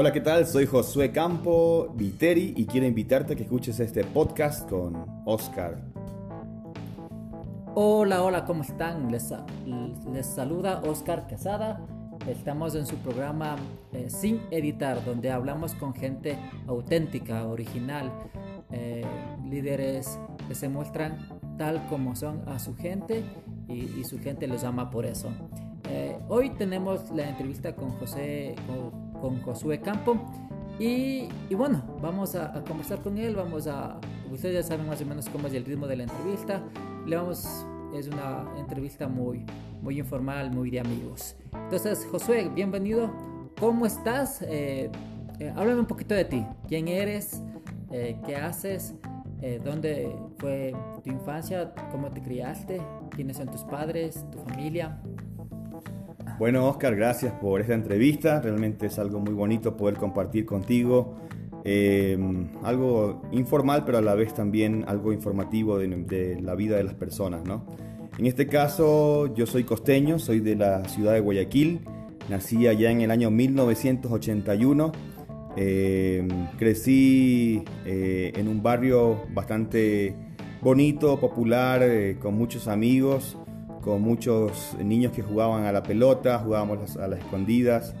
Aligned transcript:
Hola, 0.00 0.12
¿qué 0.12 0.22
tal? 0.22 0.46
Soy 0.46 0.64
Josué 0.64 1.12
Campo 1.12 1.92
Viteri 1.94 2.54
y 2.56 2.64
quiero 2.64 2.86
invitarte 2.86 3.34
a 3.34 3.36
que 3.36 3.42
escuches 3.42 3.80
este 3.80 4.02
podcast 4.02 4.66
con 4.66 4.96
Oscar. 5.26 5.76
Hola, 7.74 8.22
hola, 8.22 8.46
¿cómo 8.46 8.62
están? 8.62 9.12
Les, 9.12 9.30
les 10.10 10.24
saluda 10.24 10.80
Oscar 10.86 11.26
Casada. 11.28 11.86
Estamos 12.26 12.74
en 12.76 12.86
su 12.86 12.96
programa 12.96 13.56
eh, 13.92 14.08
Sin 14.08 14.40
Editar, 14.50 15.04
donde 15.04 15.30
hablamos 15.30 15.74
con 15.74 15.92
gente 15.92 16.38
auténtica, 16.66 17.46
original, 17.46 18.10
eh, 18.72 19.04
líderes 19.44 20.18
que 20.48 20.54
se 20.54 20.70
muestran 20.70 21.28
tal 21.58 21.86
como 21.88 22.16
son 22.16 22.48
a 22.48 22.58
su 22.58 22.74
gente 22.74 23.22
y, 23.68 24.02
su 24.04 24.18
gente 24.18 24.46
los 24.46 24.64
ama 24.64 24.88
por 24.90 25.04
eso. 25.04 25.28
Eh, 25.90 26.16
hoy 26.30 26.48
tenemos 26.48 27.10
la 27.10 27.28
entrevista 27.28 27.76
con 27.76 27.90
José, 27.98 28.54
Josué 29.44 29.80
Campo 29.80 30.18
y, 30.80 31.28
bueno, 31.54 31.82
vamos 32.00 32.34
a, 32.34 32.52
conversar 32.66 33.02
con 33.02 33.18
él, 33.18 33.36
vamos 33.36 33.66
a, 33.66 34.00
ustedes 34.32 34.54
ya 34.54 34.62
saben 34.62 34.86
más 34.86 35.02
o 35.02 35.04
menos 35.04 35.28
cómo 35.28 35.46
es 35.46 35.52
el 35.52 35.66
ritmo 35.66 35.86
de 35.86 35.96
la 35.96 36.04
entrevista, 36.04 36.62
le 37.06 37.16
vamos, 37.16 37.66
es 37.94 38.08
una 38.08 38.46
entrevista 38.56 39.06
muy, 39.06 39.44
muy 39.82 39.98
informal, 39.98 40.50
muy 40.50 40.70
de 40.70 40.80
amigos. 40.80 41.36
Entonces, 41.52 42.08
Josué, 42.10 42.50
bienvenido, 42.54 43.12
¿cómo 43.60 43.84
estás? 43.84 44.40
Eh, 44.40 44.90
eh, 45.38 45.52
háblame 45.54 45.80
un 45.80 45.86
poquito 45.86 46.14
de 46.14 46.24
ti, 46.24 46.46
quién 46.66 46.88
eres, 46.88 47.42
eh, 47.90 48.16
qué 48.24 48.36
haces, 48.36 48.94
dónde 49.64 50.14
fue 50.36 50.74
tu 51.02 51.10
infancia, 51.10 51.74
cómo 51.92 52.10
te 52.10 52.22
criaste, 52.22 52.80
quiénes 53.10 53.36
son 53.36 53.50
tus 53.50 53.64
padres, 53.64 54.24
tu 54.30 54.38
familia. 54.38 54.98
Bueno, 56.40 56.66
Oscar, 56.66 56.96
gracias 56.96 57.34
por 57.34 57.60
esta 57.60 57.74
entrevista. 57.74 58.40
Realmente 58.40 58.86
es 58.86 58.98
algo 58.98 59.20
muy 59.20 59.34
bonito 59.34 59.76
poder 59.76 59.96
compartir 59.96 60.46
contigo. 60.46 61.16
Em, 61.64 62.48
algo 62.62 63.20
informal, 63.30 63.84
pero 63.84 63.98
a 63.98 64.00
la 64.00 64.14
vez 64.14 64.32
también 64.32 64.86
algo 64.88 65.12
informativo 65.12 65.76
de, 65.76 66.40
la 66.40 66.54
vida 66.54 66.78
de 66.78 66.84
las 66.84 66.94
personas, 66.94 67.44
¿no? 67.44 67.66
En 68.16 68.24
este 68.24 68.46
caso, 68.46 69.34
yo 69.34 69.44
soy 69.44 69.64
costeño, 69.64 70.18
soy 70.18 70.40
de 70.40 70.56
la 70.56 70.82
ciudad 70.86 71.12
de 71.12 71.20
Guayaquil. 71.20 71.82
Nací 72.30 72.66
allá 72.66 72.90
en 72.90 73.02
el 73.02 73.10
año 73.10 73.30
1981. 73.30 74.92
Em, 75.58 76.26
crecí 76.56 77.62
eh, 77.84 78.32
en 78.34 78.48
un 78.48 78.62
barrio 78.62 79.26
bastante 79.34 80.16
bonito, 80.62 81.20
popular, 81.20 81.82
eh, 81.82 82.16
con 82.18 82.34
muchos 82.34 82.66
amigos 82.66 83.36
con 83.80 84.02
muchos 84.02 84.76
niños 84.82 85.12
que 85.12 85.22
jugaban 85.22 85.64
a 85.64 85.72
la 85.72 85.82
pelota, 85.82 86.38
jugábamos 86.38 86.96
a 86.96 87.08
las 87.08 87.20
escondidas. 87.20 87.94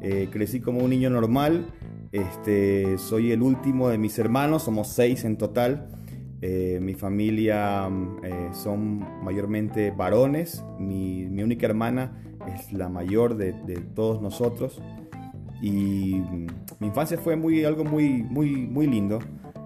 Eh, 0.00 0.28
crecí 0.30 0.60
como 0.60 0.80
un 0.80 0.90
niño 0.90 1.10
normal. 1.10 1.66
Este, 2.12 2.96
soy 2.98 3.32
el 3.32 3.42
último 3.42 3.88
de 3.88 3.98
mis 3.98 4.18
hermanos, 4.18 4.62
somos 4.62 4.88
seis 4.88 5.24
en 5.24 5.36
total. 5.36 5.88
Eh, 6.40 6.78
mi 6.80 6.94
familia 6.94 7.88
eh, 8.22 8.50
son 8.52 8.98
mayormente 9.24 9.90
varones. 9.90 10.64
Mi, 10.78 11.24
única 11.24 11.66
hermana 11.66 12.12
es 12.54 12.72
la 12.72 12.88
mayor 12.88 13.36
de, 13.36 13.52
todos 13.94 14.22
nosotros. 14.22 14.80
Y 15.60 16.16
mm, 16.16 16.46
mi 16.80 16.86
infancia 16.86 17.18
fue 17.18 17.34
muy, 17.36 17.64
algo 17.64 17.84
muy, 17.84 18.22
muy, 18.22 18.66
muy 18.66 18.86
lindo. 18.86 19.18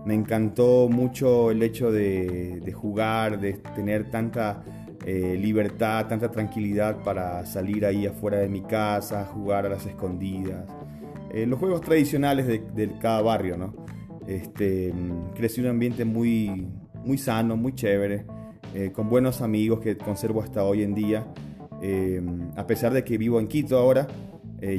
Me 0.07 0.15
encantó 0.15 0.89
mucho 0.89 1.51
el 1.51 1.63
hecho 1.63 1.91
de 1.91 2.73
jugar, 2.75 3.41
de 3.41 3.55
tener 3.75 4.11
tanta 4.11 4.63
eh, 5.11 5.39
libertad, 5.39 6.07
tanta 6.07 6.31
tranquilidad 6.31 7.03
para 7.03 7.47
salir 7.47 7.87
ahí 7.87 8.05
afuera 8.05 8.37
de 8.41 8.49
mi 8.51 8.61
casa, 8.61 9.25
jugar 9.25 9.65
a 9.65 9.71
las 9.71 9.87
escondidas. 9.87 10.69
Eh, 11.33 11.47
los 11.47 11.59
juegos 11.59 11.81
tradicionales 11.81 12.47
de, 12.47 12.99
cada 13.01 13.23
barrio, 13.23 13.57
¿no? 13.57 13.75
Este, 14.27 14.93
mm, 14.93 15.31
crecí 15.35 15.61
en 15.61 15.69
un 15.69 15.71
ambiente 15.71 16.05
muy, 16.05 16.69
muy 17.07 17.17
sano, 17.17 17.57
muy 17.57 17.75
chévere, 17.75 18.27
eh, 18.75 18.93
con 18.93 19.09
buenos 19.09 19.41
amigos 19.41 19.81
que 19.81 19.97
conservo 19.97 20.43
hasta 20.43 20.63
hoy 20.63 20.83
en 20.83 20.95
día. 20.95 21.27
a 22.57 22.67
pesar 22.67 22.93
de 22.93 23.03
que 23.03 23.17
vivo 23.17 23.41
en 23.41 23.47
Quito 23.49 23.79
ahora, 23.79 24.07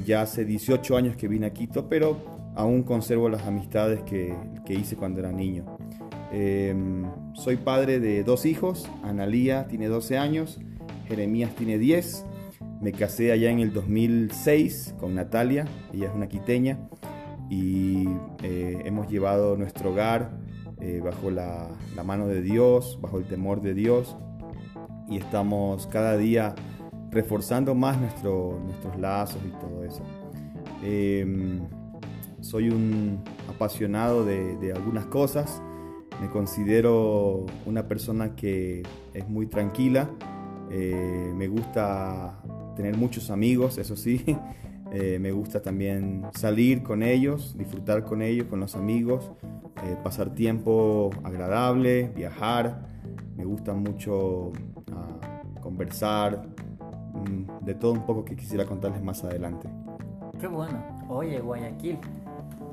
ya 0.06 0.22
hace 0.22 0.46
18 0.46 0.96
años 0.96 1.16
que 1.16 1.28
vine 1.28 1.48
a 1.48 1.54
Quito, 1.54 1.90
pero 1.90 2.52
aún 2.56 2.84
conservo 2.84 3.30
las 3.30 3.48
amistades 3.48 4.04
que, 4.04 4.36
que 4.64 4.76
hice 4.76 4.96
cuando 4.96 5.22
era 5.22 5.32
niño. 5.32 5.66
Em, 6.32 7.06
soy 7.34 7.58
padre 7.58 8.00
de 8.00 8.24
dos 8.24 8.46
hijos, 8.46 8.88
Analía 9.04 9.68
tiene 9.68 9.88
12 9.88 10.18
años, 10.18 10.60
Jeremías 11.08 11.56
tiene 11.56 11.80
10. 11.80 12.26
Me 12.82 12.92
casé 12.92 13.32
allá 13.32 13.50
en 13.50 13.60
el 13.60 13.74
2006 13.74 14.96
con 15.00 15.16
Natalia, 15.16 15.66
ella 15.92 16.08
es 16.08 16.16
una 16.16 16.30
quiteña, 16.30 16.88
y 17.50 18.08
eh, 18.44 18.82
hemos 18.86 19.10
llevado 19.10 19.58
nuestro 19.58 19.92
hogar 19.92 20.38
eh, 20.80 21.02
bajo 21.04 21.32
la, 21.32 21.68
mano 22.06 22.28
de 22.28 22.42
Dios, 22.42 23.00
bajo 23.02 23.18
el 23.18 23.26
temor 23.26 23.62
de 23.62 23.74
Dios, 23.74 24.16
y 25.10 25.18
estamos 25.18 25.88
cada 25.88 26.16
día 26.16 26.54
reforzando 27.10 27.74
más 27.74 28.00
nuestros 28.00 28.56
lazos 29.00 29.42
y 29.46 29.52
todo 29.60 29.84
eso. 29.84 30.04
Em, 30.84 31.62
soy 32.40 32.70
un 32.70 33.24
apasionado 33.50 34.24
de 34.24 34.72
algunas 34.74 35.08
cosas 35.08 35.62
me 36.20 36.30
considero 36.30 37.46
una 37.66 37.88
persona 37.88 38.36
que 38.36 38.84
es 39.14 39.28
muy 39.28 39.48
tranquila. 39.48 40.10
Eh, 40.70 41.32
me 41.36 41.48
gusta 41.48 42.40
tener 42.76 42.98
muchos 42.98 43.30
amigos, 43.30 43.78
eso 43.78 43.96
sí. 43.96 44.24
Eh, 44.92 45.20
me 45.20 45.32
gusta 45.32 45.62
también 45.62 46.24
salir 46.34 46.82
con 46.82 47.04
ellos, 47.04 47.56
disfrutar 47.56 48.06
con 48.06 48.24
ellos, 48.24 48.48
con 48.48 48.60
los 48.60 48.76
amigos, 48.76 49.30
eh, 49.84 49.96
pasar 50.04 50.34
tiempo 50.34 51.12
agradable, 51.24 52.08
viajar. 52.16 52.88
Me 53.38 53.46
gusta 53.46 53.76
mucho 53.76 54.52
ah, 54.92 55.44
conversar, 55.62 56.44
mm, 57.14 57.66
de 57.66 57.76
todo 57.76 57.92
un 57.92 58.04
poco 58.04 58.26
que 58.26 58.36
quisiera 58.36 58.66
contarles 58.66 59.04
más 59.04 59.24
adelante. 59.24 59.70
Qué 60.40 60.48
bueno. 60.48 60.84
Oye, 61.08 61.40
Guayaquil, 61.40 62.00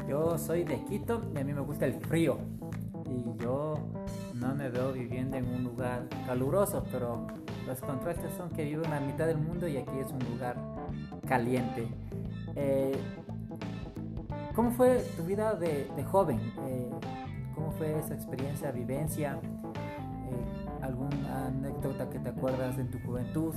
yo 0.09 0.39
soy 0.39 0.65
de 0.65 0.83
Quito 0.85 1.21
y 1.35 1.39
a 1.39 1.45
mí 1.45 1.53
me 1.53 1.61
gusta 1.61 1.85
el 1.85 1.93
frío 2.01 2.39
y 3.09 3.43
yo 3.43 3.75
no 4.35 4.55
me 4.55 4.69
veo 4.69 4.93
viviendo 4.93 5.37
en 5.37 5.49
un 5.49 5.65
lugar 5.65 6.09
caluroso, 6.27 6.85
pero 6.91 7.27
los 7.67 7.81
contrastes 7.81 8.33
son 8.35 8.51
que 8.51 8.65
vivo 8.65 8.85
en 8.85 8.91
la 8.91 9.01
mitad 9.01 9.27
del 9.27 9.39
mundo 9.39 9.67
y 9.67 9.77
aquí 9.77 9.99
es 9.99 10.11
un 10.11 10.21
lugar 10.31 10.57
caliente. 11.27 11.89
Eh, 12.55 12.97
¿Cómo 14.55 14.71
fue 14.73 15.05
tu 15.17 15.25
vida 15.25 15.55
de, 15.55 15.87
joven? 16.05 16.41
Eh, 16.69 16.91
¿Cómo 17.55 17.73
fue 17.73 17.99
esa 17.99 18.15
experiencia, 18.15 18.71
vivencia? 18.71 19.39
Eh, 19.43 20.83
¿Alguna 20.83 21.47
anécdota 21.47 22.09
que 22.09 22.19
te 22.19 22.31
acuerdas 22.31 22.77
de 22.77 22.85
tu 22.85 22.99
juventud? 23.01 23.55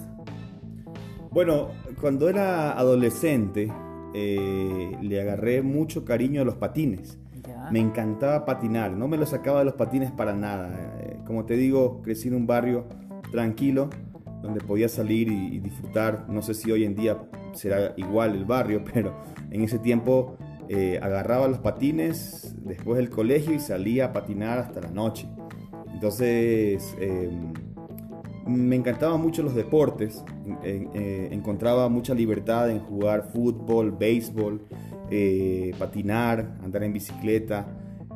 Bueno, 1.32 1.70
cuando 2.02 2.28
era 2.28 2.78
adolescente 2.78 3.72
le 4.14 5.22
agarré 5.22 5.62
mucho 5.62 6.04
cariño 6.04 6.42
a 6.42 6.46
los 6.46 6.56
patines. 6.56 7.20
Me 7.72 7.80
encantaba 7.80 8.46
patinar, 8.46 8.92
no 8.92 9.08
me 9.08 9.18
lo 9.18 9.26
sacaba 9.26 9.60
de 9.60 9.66
los 9.66 9.76
patines 9.76 10.12
para 10.12 10.34
nada. 10.34 11.00
Eh, 11.02 11.20
como 11.26 11.46
te 11.46 11.56
digo, 11.56 12.02
crecí 12.02 12.28
en 12.28 12.36
un 12.36 12.48
barrio 12.48 12.88
tranquilo, 13.32 13.90
donde 14.42 14.62
podía 14.62 14.90
salir 14.90 15.28
y, 15.28 15.60
disfrutar. 15.60 16.26
No 16.30 16.42
sé 16.42 16.54
si 16.54 16.72
hoy 16.72 16.86
en 16.86 16.96
día 16.96 17.18
será 17.54 17.94
igual 17.98 18.36
el 18.36 18.46
barrio, 18.46 18.84
pero 18.94 19.16
en 19.52 19.62
ese 19.62 19.80
tiempo 19.80 20.38
eh, 20.68 21.00
agarraba 21.02 21.48
los 21.48 21.60
patines 21.60 22.56
después 22.64 22.98
del 22.98 23.10
colegio 23.10 23.54
y 23.54 23.60
salía 23.60 24.06
a 24.06 24.14
patinar 24.14 24.60
hasta 24.60 24.82
la 24.82 24.90
noche. 24.90 25.28
Entonces 25.94 26.96
em, 27.00 27.54
me 28.48 28.76
encantaban 28.76 29.22
mucho 29.22 29.44
los 29.44 29.54
deportes, 29.54 30.24
eh, 30.64 31.30
encontraba 31.32 31.90
mucha 31.90 32.14
libertad 32.14 32.70
en 32.70 32.80
jugar 32.80 33.30
fútbol, 33.32 33.92
béisbol, 33.92 34.62
eh, 35.12 35.74
patinar, 35.78 36.58
andar 36.64 36.84
en 36.84 36.94
bicicleta. 36.94 37.66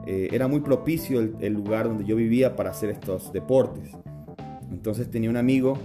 Eh, 0.06 0.30
era 0.32 0.48
muy 0.48 0.60
propicio 0.60 1.20
el, 1.20 1.54
lugar 1.54 1.88
donde 1.88 2.06
yo 2.06 2.16
vivía 2.16 2.56
para 2.56 2.72
hacer 2.72 2.90
estos 2.90 3.32
deportes. 3.34 3.92
Entonces 4.72 5.10
tenía 5.10 5.30
un 5.30 5.38
amigo 5.38 5.78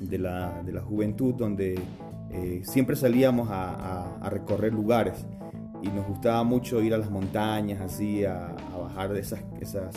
de 0.00 0.18
la, 0.18 0.62
juventud 0.84 1.34
donde 1.34 1.78
eh, 2.30 2.60
siempre 2.64 2.96
salíamos 2.96 3.48
a, 3.50 4.18
recorrer 4.30 4.72
lugares 4.72 5.26
y 5.82 5.88
nos 5.88 6.06
gustaba 6.06 6.42
mucho 6.44 6.80
ir 6.82 6.94
a 6.94 6.98
las 6.98 7.10
montañas, 7.10 7.80
así, 7.80 8.24
a, 8.24 8.54
bajar 8.78 9.12
de 9.12 9.20
esas, 9.20 9.40
esas, 9.60 9.94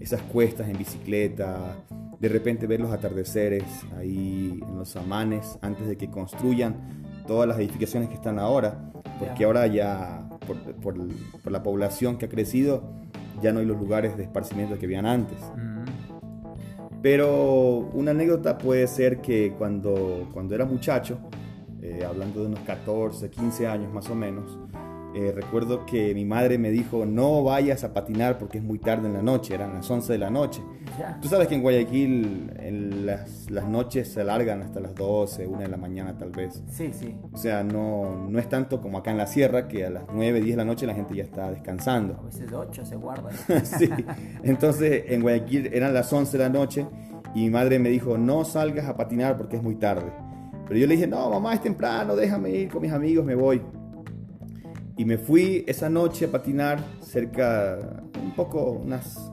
esas 0.00 0.22
cuestas 0.22 0.68
en 0.68 0.78
bicicleta, 0.78 1.76
de 2.18 2.28
repente 2.28 2.66
ver 2.66 2.80
los 2.80 2.92
atardeceres 2.92 3.64
ahí 3.96 4.60
en 4.60 4.76
los 4.76 4.96
amanes 4.96 5.58
antes 5.62 5.86
de 5.86 5.96
que 5.96 6.10
construyan 6.10 7.07
todas 7.28 7.46
las 7.46 7.58
edificaciones 7.58 8.08
que 8.08 8.16
están 8.16 8.40
ahora 8.40 8.88
porque 9.18 9.44
ahora 9.44 9.66
ya, 9.66 10.28
por, 10.82 10.96
la 11.50 11.62
población 11.62 12.18
que 12.18 12.26
ha 12.26 12.28
crecido, 12.28 12.82
ya 13.42 13.52
no 13.52 13.60
hay 13.60 13.66
los 13.66 13.78
lugares 13.78 14.16
de 14.16 14.24
esparcimiento 14.24 14.78
que 14.78 14.86
habían 14.86 15.06
antes. 15.06 15.38
Mm. 15.56 15.84
Pero 17.02 17.90
una 17.92 18.10
anécdota 18.10 18.58
puede 18.58 18.86
ser 18.86 19.20
que 19.20 19.54
cuando, 19.56 20.28
cuando 20.32 20.54
era 20.54 20.64
muchacho, 20.64 21.18
eh, 21.80 22.04
hablando 22.08 22.40
de 22.40 22.46
unos 22.46 22.60
14, 22.60 23.30
15 23.30 23.66
años 23.68 23.92
más 23.92 24.08
o 24.10 24.14
menos, 24.14 24.58
eh, 25.14 25.32
recuerdo 25.34 25.86
que 25.86 26.14
mi 26.14 26.24
madre 26.24 26.58
me 26.58 26.70
dijo, 26.70 27.06
no 27.06 27.42
vayas 27.42 27.82
a 27.82 27.94
patinar 27.94 28.38
porque 28.38 28.58
es 28.58 28.64
muy 28.64 28.78
tarde 28.78 29.08
en 29.08 29.14
la 29.14 29.22
noche, 29.22 29.54
eran 29.54 29.74
las 29.74 29.90
11 29.90 30.12
de 30.12 30.18
la 30.18 30.30
noche. 30.30 30.62
Tú 31.22 31.28
sabes 31.28 31.48
que 31.48 31.54
en 31.54 31.62
Guayaquil 31.62 32.52
en 32.58 33.06
las, 33.06 33.50
las, 33.50 33.66
noches 33.68 34.08
se 34.08 34.20
alargan 34.20 34.62
hasta 34.62 34.80
las 34.80 34.94
12, 34.94 35.46
1 35.46 35.60
de 35.60 35.68
la 35.68 35.76
mañana 35.76 36.16
tal 36.18 36.30
vez. 36.30 36.62
Sí, 36.68 36.90
sí. 36.92 37.16
O 37.32 37.36
sea, 37.36 37.62
no, 37.62 38.26
no 38.28 38.38
es 38.38 38.48
tanto 38.48 38.80
como 38.80 38.98
acá 38.98 39.10
en 39.10 39.18
la 39.18 39.26
sierra, 39.26 39.66
que 39.66 39.86
a 39.86 39.90
las 39.90 40.04
9, 40.12 40.40
10 40.40 40.56
de 40.56 40.56
la 40.56 40.64
noche 40.64 40.86
la 40.86 40.94
gente 40.94 41.14
ya 41.14 41.24
está 41.24 41.50
descansando. 41.50 42.18
A 42.20 42.24
veces 42.24 42.52
8 42.52 42.84
se 42.84 42.96
guarda. 42.96 43.30
sí. 43.64 43.88
Entonces 44.42 45.04
en 45.08 45.22
Guayaquil 45.22 45.70
eran 45.72 45.94
las 45.94 46.12
11 46.12 46.36
de 46.36 46.44
la 46.44 46.50
noche 46.50 46.86
y 47.34 47.40
mi 47.40 47.50
madre 47.50 47.78
me 47.78 47.88
dijo, 47.88 48.18
no 48.18 48.44
salgas 48.44 48.86
a 48.86 48.96
patinar 48.96 49.36
porque 49.36 49.56
es 49.56 49.62
muy 49.62 49.76
tarde. 49.76 50.12
Pero 50.66 50.80
yo 50.80 50.86
le 50.86 50.94
dije, 50.96 51.06
no, 51.06 51.30
mamá, 51.30 51.54
es 51.54 51.62
temprano, 51.62 52.14
déjame 52.14 52.50
ir 52.50 52.68
con 52.68 52.82
mis 52.82 52.92
amigos, 52.92 53.24
me 53.24 53.34
voy. 53.34 53.62
Y 54.98 55.04
me 55.04 55.16
fui 55.16 55.64
esa 55.68 55.88
noche 55.88 56.24
a 56.24 56.32
patinar 56.32 56.80
cerca, 57.00 58.02
un 58.20 58.34
poco, 58.34 58.72
unas 58.72 59.30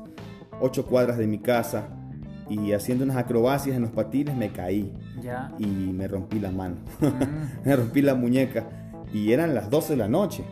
ocho 0.62 0.86
cuadras 0.86 1.18
de 1.18 1.26
mi 1.26 1.40
casa. 1.40 1.90
Y 2.48 2.74
haciendo 2.74 3.04
unas 3.04 3.18
acrobacias 3.18 3.76
en 3.76 3.82
los 3.82 3.92
patines 3.92 4.38
me 4.38 4.52
caí. 4.52 4.94
Ya. 5.20 5.52
Y 5.58 5.66
me 5.66 6.08
rompí 6.08 6.40
la 6.40 6.52
mano. 6.52 6.76
Mm. 7.00 7.66
me 7.66 7.76
rompí 7.76 8.04
la 8.04 8.14
muñeca. 8.14 8.68
Y 9.12 9.32
eran 9.32 9.56
las 9.56 9.72
12 9.72 9.94
de 9.94 9.98
la 9.98 10.08
noche. 10.08 10.44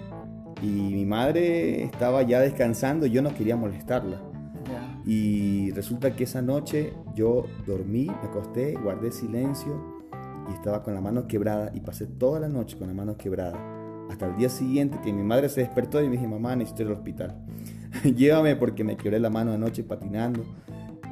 Y 0.63 0.65
mi 0.65 1.05
madre 1.05 1.83
estaba 1.83 2.23
ya 2.23 2.39
descansando 2.39 3.05
y 3.05 3.11
yo 3.11 3.21
no 3.21 3.35
quería 3.35 3.55
molestarla. 3.55 4.19
Ya. 4.65 4.99
Y 5.05 5.69
resulta 5.73 6.15
que 6.15 6.23
esa 6.23 6.41
noche 6.41 6.91
yo 7.13 7.45
dormí, 7.67 8.07
me 8.07 8.29
acosté, 8.29 8.73
guardé 8.81 9.11
silencio 9.11 10.01
y 10.49 10.53
estaba 10.53 10.81
con 10.81 10.95
la 10.95 11.01
mano 11.01 11.27
quebrada 11.27 11.69
y 11.75 11.81
pasé 11.81 12.07
toda 12.07 12.39
la 12.39 12.47
noche 12.47 12.77
con 12.79 12.87
la 12.87 12.95
mano 12.95 13.15
quebrada 13.15 13.82
hasta 14.13 14.27
el 14.27 14.35
día 14.35 14.49
siguiente 14.49 14.99
que 15.03 15.11
mi 15.11 15.23
madre 15.23 15.49
se 15.49 15.61
despertó 15.61 16.01
y 16.01 16.05
me 16.05 16.13
dije, 16.13 16.27
mamá, 16.27 16.55
necesito 16.55 16.83
ir 16.83 16.87
al 16.89 16.93
hospital. 16.93 17.35
Llévame 18.03 18.55
porque 18.55 18.83
me 18.83 18.95
quebré 18.95 19.19
la 19.19 19.29
mano 19.29 19.51
anoche 19.51 19.83
patinando. 19.83 20.45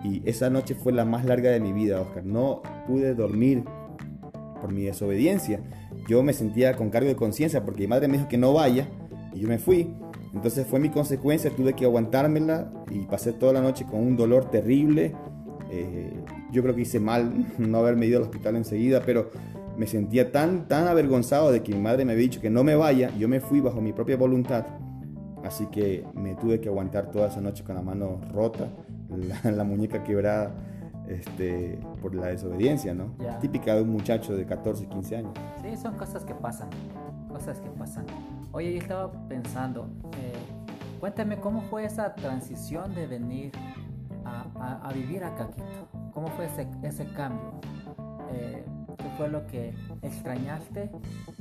Y 0.04 0.22
esa 0.28 0.50
noche 0.50 0.76
fue 0.76 0.94
la 0.94 1.04
más 1.04 1.26
larga 1.26 1.52
de 1.52 1.60
mi 1.60 1.74
vida, 1.74 2.00
Oscar. 2.00 2.24
No 2.26 2.62
pude 2.88 3.14
dormir 3.16 3.64
por 4.60 4.72
mi 4.72 4.84
desobediencia. 4.84 5.62
Yo 6.08 6.22
me 6.24 6.34
sentía 6.34 6.76
con 6.76 6.90
cargo 6.90 7.08
de 7.08 7.16
conciencia 7.16 7.66
porque 7.66 7.82
mi 7.82 7.88
madre 7.88 8.08
me 8.08 8.18
dijo 8.18 8.30
que 8.30 8.38
no 8.38 8.54
vaya 8.54 8.88
y 9.34 9.40
yo 9.40 9.48
me 9.48 9.58
fui. 9.58 9.94
Entonces 10.34 10.66
fue 10.66 10.80
mi 10.80 10.90
consecuencia, 10.90 11.52
tuve 11.52 11.74
que 11.74 11.86
aguantármela 11.86 12.72
y 12.90 13.00
pasé 13.06 13.34
toda 13.34 13.54
la 13.54 13.62
noche 13.62 13.86
con 13.86 14.00
un 14.00 14.16
dolor 14.16 14.50
terrible. 14.50 15.14
Eh, 15.72 16.14
yo 16.52 16.62
creo 16.62 16.76
que 16.76 16.82
hice 16.82 17.00
mal 17.00 17.48
no 17.58 17.80
haberme 17.80 18.06
ido 18.06 18.18
al 18.18 18.24
hospital 18.24 18.56
enseguida, 18.56 19.02
pero 19.06 19.32
me 19.78 19.88
sentía 19.88 20.32
tan, 20.32 20.68
tan 20.68 20.88
avergonzado 20.88 21.52
de 21.52 21.64
que 21.64 21.74
mi 21.74 21.82
madre 21.82 22.06
me 22.06 22.14
había 22.14 22.24
dicho 22.24 22.42
que 22.42 22.50
no 22.50 22.64
me 22.64 22.76
vaya, 22.76 23.10
yo 23.18 23.28
me 23.28 23.40
fui 23.40 23.60
bajo 23.60 23.82
mi 23.82 23.94
propia 23.94 24.18
voluntad, 24.18 24.66
así 25.44 25.68
que 25.68 26.06
me 26.14 26.36
tuve 26.36 26.60
que 26.60 26.70
aguantar 26.70 27.12
toda 27.12 27.28
esa 27.28 27.42
noche 27.42 27.64
con 27.64 27.76
la 27.76 27.82
mano 27.82 28.20
rota, 28.32 28.70
la, 29.44 29.64
muñeca 29.64 30.04
quebrada, 30.04 30.52
este, 31.08 31.80
por 32.02 32.16
la 32.16 32.28
desobediencia, 32.28 32.94
¿no? 32.94 33.16
Típica 33.40 33.76
de 33.76 33.82
un 33.82 33.90
muchacho 33.90 34.36
de 34.36 34.46
14, 34.46 34.88
15 34.88 35.16
años. 35.18 35.34
Sí, 35.62 35.76
son 35.76 35.96
cosas 35.96 36.24
que 36.24 36.34
pasan, 36.34 36.70
cosas 37.28 37.60
que 37.60 37.70
pasan. 37.70 38.06
Oye, 38.54 38.74
yo 38.74 38.80
estaba 38.80 39.12
pensando, 39.28 39.90
eh, 40.22 40.34
cuéntame 41.00 41.40
cómo 41.40 41.62
fue 41.64 41.86
esa 41.86 42.16
transición 42.16 42.94
de 42.96 43.08
venir 43.08 43.52
a, 44.26 44.88
a, 44.88 44.94
vivir 44.94 45.24
a 45.24 45.36
Caquito, 45.36 45.88
cómo 46.14 46.28
fue 46.28 46.46
ese, 46.46 46.68
ese 46.84 47.06
cambio. 47.14 47.60
Eh, 48.34 48.64
¿Qué 48.64 48.71
fue 49.18 49.30
lo 49.30 49.46
que 49.48 49.74
extrañaste? 50.02 50.90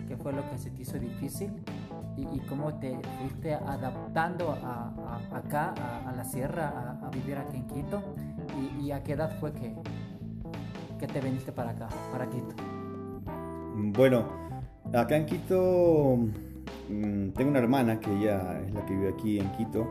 ¿Qué 0.09 0.17
fue 0.17 0.33
lo 0.33 0.49
que 0.51 0.59
se 0.59 0.71
te 0.71 0.83
hizo 0.83 0.99
difícil? 0.99 1.53
¿Y, 2.17 2.41
cómo 2.41 2.75
te 2.75 2.99
fuiste 3.19 3.55
adaptando 3.55 4.51
a, 4.63 5.21
acá, 5.33 5.75
a, 6.07 6.13
la 6.13 6.25
sierra, 6.25 6.99
a, 7.03 7.09
vivir 7.11 7.37
aquí 7.37 7.57
en 7.57 7.67
Quito? 7.67 8.03
¿Y, 8.81 8.91
a 8.91 9.03
qué 9.03 9.13
edad 9.13 9.31
fue 9.41 9.53
que, 9.53 9.75
que 10.99 11.07
te 11.07 11.21
viniste 11.21 11.53
para 11.53 11.71
acá, 11.71 11.89
para 12.13 12.29
Quito? 12.29 12.55
Bueno, 13.75 14.27
acá 14.93 15.17
en 15.17 15.27
Quito 15.27 16.19
mm, 16.89 17.31
tengo 17.31 17.51
una 17.51 17.61
hermana 17.61 18.01
que 18.01 18.13
ella 18.13 18.61
es 18.67 18.75
la 18.75 18.85
que 18.85 18.95
vive 18.95 19.09
aquí 19.09 19.39
en 19.39 19.51
Quito. 19.53 19.87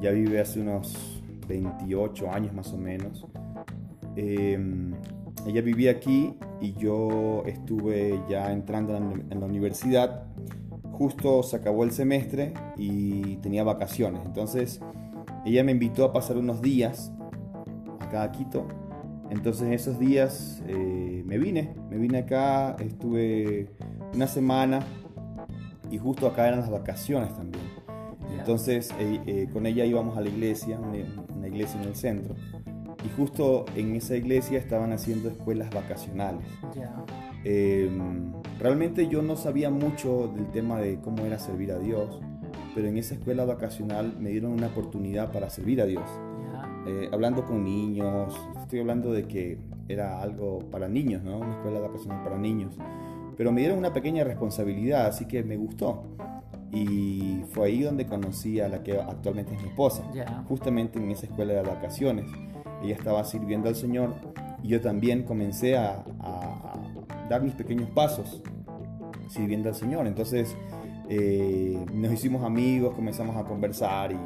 Ya 0.00 0.10
vive 0.10 0.40
hace 0.40 0.60
unos 0.60 1.22
28 1.46 2.30
años 2.30 2.52
más 2.54 2.72
o 2.72 2.78
menos. 2.78 3.26
Eh, 4.16 4.58
ella 5.46 5.62
vivía 5.62 5.92
aquí 5.92 6.34
y 6.60 6.74
yo 6.74 7.42
estuve 7.46 8.20
ya 8.28 8.52
entrando 8.52 8.96
en 8.96 9.40
la 9.40 9.46
universidad. 9.46 10.24
Justo 10.92 11.42
se 11.42 11.56
acabó 11.56 11.84
el 11.84 11.92
semestre 11.92 12.52
y 12.76 13.36
tenía 13.36 13.64
vacaciones. 13.64 14.20
Entonces 14.26 14.80
ella 15.44 15.64
me 15.64 15.72
invitó 15.72 16.04
a 16.04 16.12
pasar 16.12 16.36
unos 16.36 16.60
días 16.60 17.12
acá 17.98 18.22
a 18.22 18.32
Quito. 18.32 18.66
Entonces 19.30 19.68
esos 19.72 19.98
días 19.98 20.62
eh, 20.66 21.22
me 21.24 21.38
vine, 21.38 21.74
me 21.88 21.96
vine 21.96 22.18
acá, 22.18 22.76
estuve 22.80 23.68
una 24.14 24.26
semana 24.26 24.80
y 25.90 25.98
justo 25.98 26.26
acá 26.26 26.48
eran 26.48 26.60
las 26.60 26.70
vacaciones 26.70 27.34
también. 27.34 27.64
Entonces 28.38 28.90
eh, 28.98 29.20
eh, 29.26 29.48
con 29.52 29.66
ella 29.66 29.84
íbamos 29.84 30.18
a 30.18 30.20
la 30.20 30.28
iglesia, 30.28 30.78
una 30.78 31.46
iglesia 31.48 31.80
en 31.80 31.88
el 31.88 31.94
centro 31.94 32.34
y 33.04 33.08
justo 33.16 33.64
en 33.74 33.94
esa 33.96 34.16
iglesia 34.16 34.58
estaban 34.58 34.92
haciendo 34.92 35.28
escuelas 35.28 35.70
vacacionales. 35.70 36.44
Em, 37.44 38.32
realmente 38.58 39.08
yo 39.08 39.22
no 39.22 39.36
sabía 39.36 39.70
mucho 39.70 40.30
del 40.34 40.50
tema 40.50 40.78
de 40.78 41.00
cómo 41.00 41.24
era 41.24 41.38
servir 41.38 41.72
a 41.72 41.78
Dios, 41.78 42.20
pero 42.74 42.88
en 42.88 42.98
esa 42.98 43.14
escuela 43.14 43.44
vacacional 43.44 44.14
me 44.18 44.30
dieron 44.30 44.52
una 44.52 44.66
oportunidad 44.66 45.32
para 45.32 45.48
servir 45.50 45.80
a 45.80 45.86
Dios. 45.86 46.04
Eh, 46.86 47.08
hablando 47.12 47.44
con 47.44 47.64
niños, 47.64 48.34
estoy 48.58 48.80
hablando 48.80 49.12
de 49.12 49.26
que 49.26 49.58
era 49.88 50.20
algo 50.20 50.60
para 50.70 50.88
niños, 50.88 51.22
¿no? 51.22 51.38
Una 51.38 51.52
escuela 51.52 51.80
vacacional 51.80 52.22
para 52.22 52.38
niños. 52.38 52.76
Pero 53.36 53.52
me 53.52 53.60
dieron 53.60 53.78
una 53.78 53.92
pequeña 53.92 54.24
responsabilidad, 54.24 55.06
así 55.06 55.26
que 55.26 55.42
me 55.42 55.56
gustó. 55.56 56.04
Y 56.72 57.42
fue 57.50 57.68
ahí 57.68 57.82
donde 57.82 58.06
conocí 58.06 58.60
a 58.60 58.68
la 58.68 58.82
que 58.82 58.98
actualmente 58.98 59.54
es 59.54 59.62
mi 59.62 59.68
esposa, 59.68 60.04
justamente 60.48 60.98
en 60.98 61.10
esa 61.10 61.26
escuela 61.26 61.54
de 61.54 61.62
vacaciones 61.62 62.26
ella 62.82 62.94
estaba 62.94 63.24
sirviendo 63.24 63.68
al 63.68 63.76
Señor 63.76 64.14
y 64.62 64.68
yo 64.68 64.80
también 64.80 65.24
comencé 65.24 65.76
a, 65.76 66.04
dar 67.28 67.42
mis 67.42 67.54
pequeños 67.54 67.88
pasos 67.90 68.42
sirviendo 69.28 69.68
al 69.68 69.74
Señor. 69.74 70.06
Entonces 70.06 70.56
eh, 71.08 71.78
nos 71.94 72.12
hicimos 72.12 72.44
amigos, 72.44 72.94
comenzamos 72.94 73.36
a 73.36 73.44
conversar 73.44 74.12
y 74.12 74.18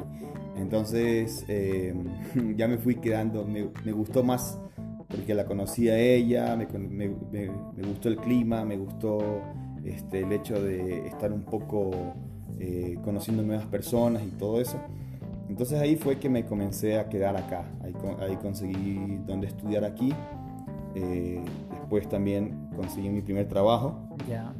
entonces 0.59 1.45
eh, 1.47 1.93
ya 2.55 2.67
me 2.67 2.77
fui 2.77 2.95
quedando, 2.95 3.45
me, 3.45 3.91
gustó 3.91 4.23
más 4.23 4.59
porque 5.07 5.35
la 5.35 5.45
conocí 5.45 5.87
a 5.89 5.97
ella, 5.99 6.55
me, 6.55 7.07
gustó 7.87 8.09
el 8.09 8.17
clima, 8.17 8.65
me 8.65 8.77
gustó 8.77 9.41
este, 9.83 10.21
el 10.21 10.31
hecho 10.31 10.61
de 10.61 11.05
estar 11.07 11.31
un 11.31 11.43
poco 11.43 11.91
eh, 12.59 12.97
conociendo 13.03 13.43
nuevas 13.43 13.67
personas 13.67 14.23
y 14.23 14.31
todo 14.31 14.59
eso. 14.59 14.79
Entonces 15.49 15.79
ahí 15.79 15.95
fue 15.95 16.17
que 16.17 16.29
me 16.29 16.45
comencé 16.45 16.97
a 16.97 17.07
quedar 17.07 17.37
acá, 17.37 17.65
ahí, 17.83 18.35
conseguí 18.37 19.19
donde 19.25 19.47
estudiar 19.47 19.83
aquí, 19.83 20.13
eh, 20.95 21.43
después 21.71 22.09
también 22.09 22.69
conseguí 22.75 23.09
mi 23.09 23.21
primer 23.21 23.47
trabajo. 23.47 24.09
Ya. 24.27 24.53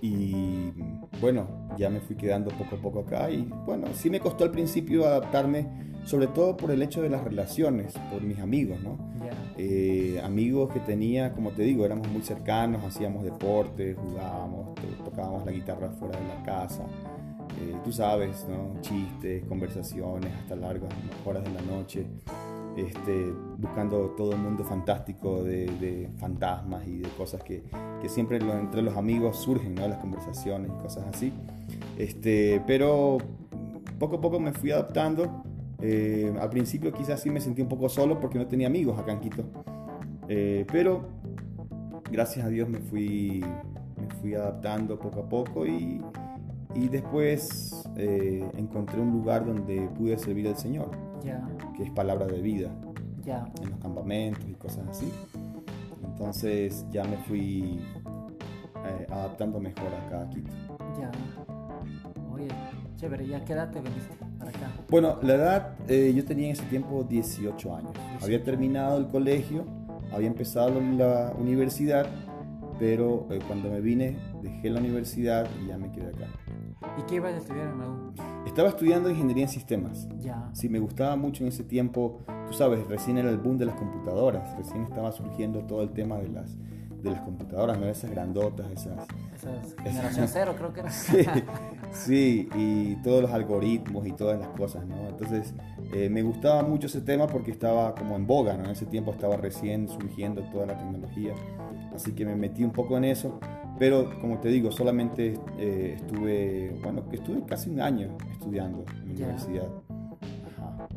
Y 0.00 0.72
bueno, 1.20 1.46
ya 1.78 1.90
me 1.90 2.00
fui 2.00 2.16
quedando 2.16 2.50
poco 2.50 2.76
a 2.76 2.78
poco 2.78 3.00
acá 3.00 3.30
y 3.30 3.48
bueno, 3.64 3.88
sí 3.94 4.10
me 4.10 4.20
costó 4.20 4.44
al 4.44 4.50
principio 4.50 5.06
adaptarme, 5.06 5.66
sobre 6.04 6.28
todo 6.28 6.56
por 6.56 6.70
el 6.70 6.82
hecho 6.82 7.02
de 7.02 7.08
las 7.08 7.24
relaciones, 7.24 7.94
por 8.12 8.22
mis 8.22 8.38
amigos, 8.38 8.78
¿no? 8.82 8.96
Eh, 9.58 10.20
amigos 10.22 10.70
que 10.70 10.80
tenía, 10.80 11.32
como 11.32 11.50
te 11.50 11.62
digo, 11.62 11.86
éramos 11.86 12.08
muy 12.08 12.22
cercanos, 12.22 12.84
hacíamos 12.84 13.24
deporte, 13.24 13.94
jugábamos, 13.94 14.74
tocábamos 15.04 15.46
la 15.46 15.52
guitarra 15.52 15.90
fuera 15.90 16.18
de 16.20 16.28
la 16.28 16.42
casa. 16.42 16.84
Eh, 17.58 17.74
tú 17.84 17.92
sabes, 17.92 18.46
¿no? 18.48 18.80
chistes, 18.82 19.44
conversaciones 19.44 20.32
hasta 20.34 20.56
largas 20.56 20.92
horas 21.24 21.42
de 21.44 21.50
la 21.50 21.62
noche, 21.62 22.06
este, 22.76 23.32
buscando 23.56 24.10
todo 24.10 24.32
el 24.32 24.38
mundo 24.38 24.62
fantástico 24.62 25.42
de, 25.42 26.10
fantasmas 26.18 26.86
y 26.86 26.98
de 26.98 27.08
cosas 27.10 27.42
que, 27.42 27.62
que 28.02 28.08
siempre 28.08 28.36
entre 28.36 28.82
los 28.82 28.96
amigos 28.96 29.38
surgen, 29.38 29.74
¿no? 29.74 29.88
las 29.88 29.98
conversaciones 29.98 30.70
y 30.70 30.82
cosas 30.82 31.04
así. 31.10 31.32
Este, 31.96 32.62
pero 32.66 33.18
poco 33.98 34.16
a 34.16 34.20
poco 34.20 34.38
me 34.38 34.52
fui 34.52 34.70
adaptando. 34.70 35.42
Eh, 35.80 36.34
al 36.40 36.48
principio 36.50 36.92
quizás 36.92 37.20
sí 37.20 37.30
me 37.30 37.40
sentí 37.40 37.62
un 37.62 37.68
poco 37.68 37.88
solo 37.88 38.18
porque 38.20 38.38
no 38.38 38.46
tenía 38.46 38.66
amigos 38.66 38.98
acá 38.98 39.12
en 39.12 39.20
Quito. 39.20 39.44
Eh, 40.28 40.66
pero 40.70 41.08
gracias 42.10 42.44
a 42.44 42.48
Dios 42.48 42.68
me 42.68 42.80
fui, 42.80 43.42
me 43.96 44.14
fui 44.20 44.34
adaptando 44.34 44.98
poco 44.98 45.20
a 45.20 45.28
poco 45.28 45.66
y, 45.66 46.02
y 46.76 46.88
después 46.88 47.88
eh, 47.96 48.48
encontré 48.56 49.00
un 49.00 49.10
lugar 49.10 49.46
donde 49.46 49.88
pude 49.96 50.18
servir 50.18 50.48
al 50.48 50.56
Señor, 50.56 50.90
que 51.76 51.84
es 51.84 51.90
palabra 51.90 52.26
de 52.26 52.40
vida, 52.40 52.70
en 53.24 53.70
los 53.70 53.78
campamentos 53.80 54.44
y 54.48 54.54
cosas 54.54 54.86
así. 54.88 55.10
Entonces 56.04 56.86
ya 56.90 57.04
me 57.04 57.16
fui 57.18 57.80
eh, 58.86 59.06
adaptando 59.10 59.58
mejor 59.58 59.88
acá 60.06 60.22
a 60.22 60.30
Quito. 60.30 60.52
Ya. 61.00 61.10
Oye, 62.32 62.48
chévere, 62.96 63.24
¿y 63.24 63.34
a 63.34 63.44
qué 63.44 63.54
edad 63.54 63.70
te 63.70 63.80
viniste 63.80 64.14
para 64.38 64.50
acá? 64.50 64.70
Bueno, 64.88 65.18
la 65.22 65.34
edad, 65.34 65.74
eh, 65.88 66.12
yo 66.14 66.24
tenía 66.24 66.46
en 66.46 66.52
ese 66.52 66.64
tiempo 66.64 67.04
18 67.04 67.74
años. 67.74 67.92
Había 68.22 68.42
terminado 68.44 68.98
el 68.98 69.08
colegio, 69.08 69.64
había 70.12 70.28
empezado 70.28 70.80
la 70.80 71.32
universidad, 71.38 72.06
pero 72.78 73.26
eh, 73.30 73.38
cuando 73.46 73.70
me 73.70 73.80
vine 73.80 74.16
dejé 74.42 74.70
la 74.70 74.80
universidad 74.80 75.48
y 75.62 75.68
ya 75.68 75.78
me 75.78 75.90
quedé 75.90 76.08
acá. 76.08 76.26
¿Y 76.98 77.02
qué 77.02 77.16
ibas 77.16 77.34
a 77.34 77.36
estudiar 77.38 77.66
en 77.68 77.78
la 77.78 77.88
U? 77.88 78.12
Estaba 78.46 78.70
estudiando 78.70 79.10
ingeniería 79.10 79.44
en 79.44 79.50
sistemas. 79.50 80.08
Ya. 80.18 80.48
Sí, 80.52 80.68
me 80.68 80.78
gustaba 80.78 81.16
mucho 81.16 81.42
en 81.42 81.48
ese 81.48 81.62
tiempo. 81.62 82.20
Tú 82.46 82.54
sabes, 82.54 82.86
recién 82.86 83.18
era 83.18 83.28
el 83.28 83.38
boom 83.38 83.58
de 83.58 83.66
las 83.66 83.74
computadoras. 83.74 84.56
Recién 84.56 84.82
estaba 84.82 85.12
surgiendo 85.12 85.60
todo 85.66 85.82
el 85.82 85.90
tema 85.90 86.16
de 86.16 86.28
las, 86.28 86.56
de 87.02 87.10
las 87.10 87.20
computadoras, 87.20 87.78
¿no? 87.78 87.86
Esas 87.86 88.10
grandotas, 88.10 88.70
esas... 88.70 89.06
Esas 89.34 89.74
generación 89.82 90.28
cero 90.28 90.54
creo 90.56 90.72
que 90.72 90.80
era. 90.80 90.90
Sí, 91.92 92.48
sí, 92.48 92.48
y 92.54 92.96
todos 93.02 93.22
los 93.22 93.30
algoritmos 93.30 94.06
y 94.06 94.12
todas 94.12 94.38
las 94.38 94.48
cosas, 94.48 94.86
¿no? 94.86 95.08
Entonces, 95.08 95.54
eh, 95.92 96.08
me 96.08 96.22
gustaba 96.22 96.62
mucho 96.62 96.86
ese 96.86 97.00
tema 97.00 97.26
porque 97.26 97.50
estaba 97.50 97.94
como 97.94 98.16
en 98.16 98.26
boga, 98.26 98.56
¿no? 98.56 98.64
En 98.64 98.70
ese 98.70 98.86
tiempo 98.86 99.12
estaba 99.12 99.36
recién 99.36 99.88
surgiendo 99.88 100.42
toda 100.50 100.66
la 100.66 100.78
tecnología. 100.78 101.34
Así 101.94 102.12
que 102.12 102.24
me 102.24 102.36
metí 102.36 102.64
un 102.64 102.72
poco 102.72 102.96
en 102.96 103.04
eso. 103.04 103.38
Pero 103.78 104.18
como 104.20 104.38
te 104.38 104.48
digo, 104.48 104.72
solamente 104.72 105.38
eh, 105.58 105.94
estuve, 105.96 106.78
bueno, 106.82 107.06
que 107.08 107.16
estuve 107.16 107.42
casi 107.44 107.70
un 107.70 107.80
año 107.80 108.16
estudiando 108.32 108.84
en 109.02 109.08
la 109.08 109.14
Ya. 109.14 109.24
universidad. 109.26 109.68
Ajá. 110.58 110.88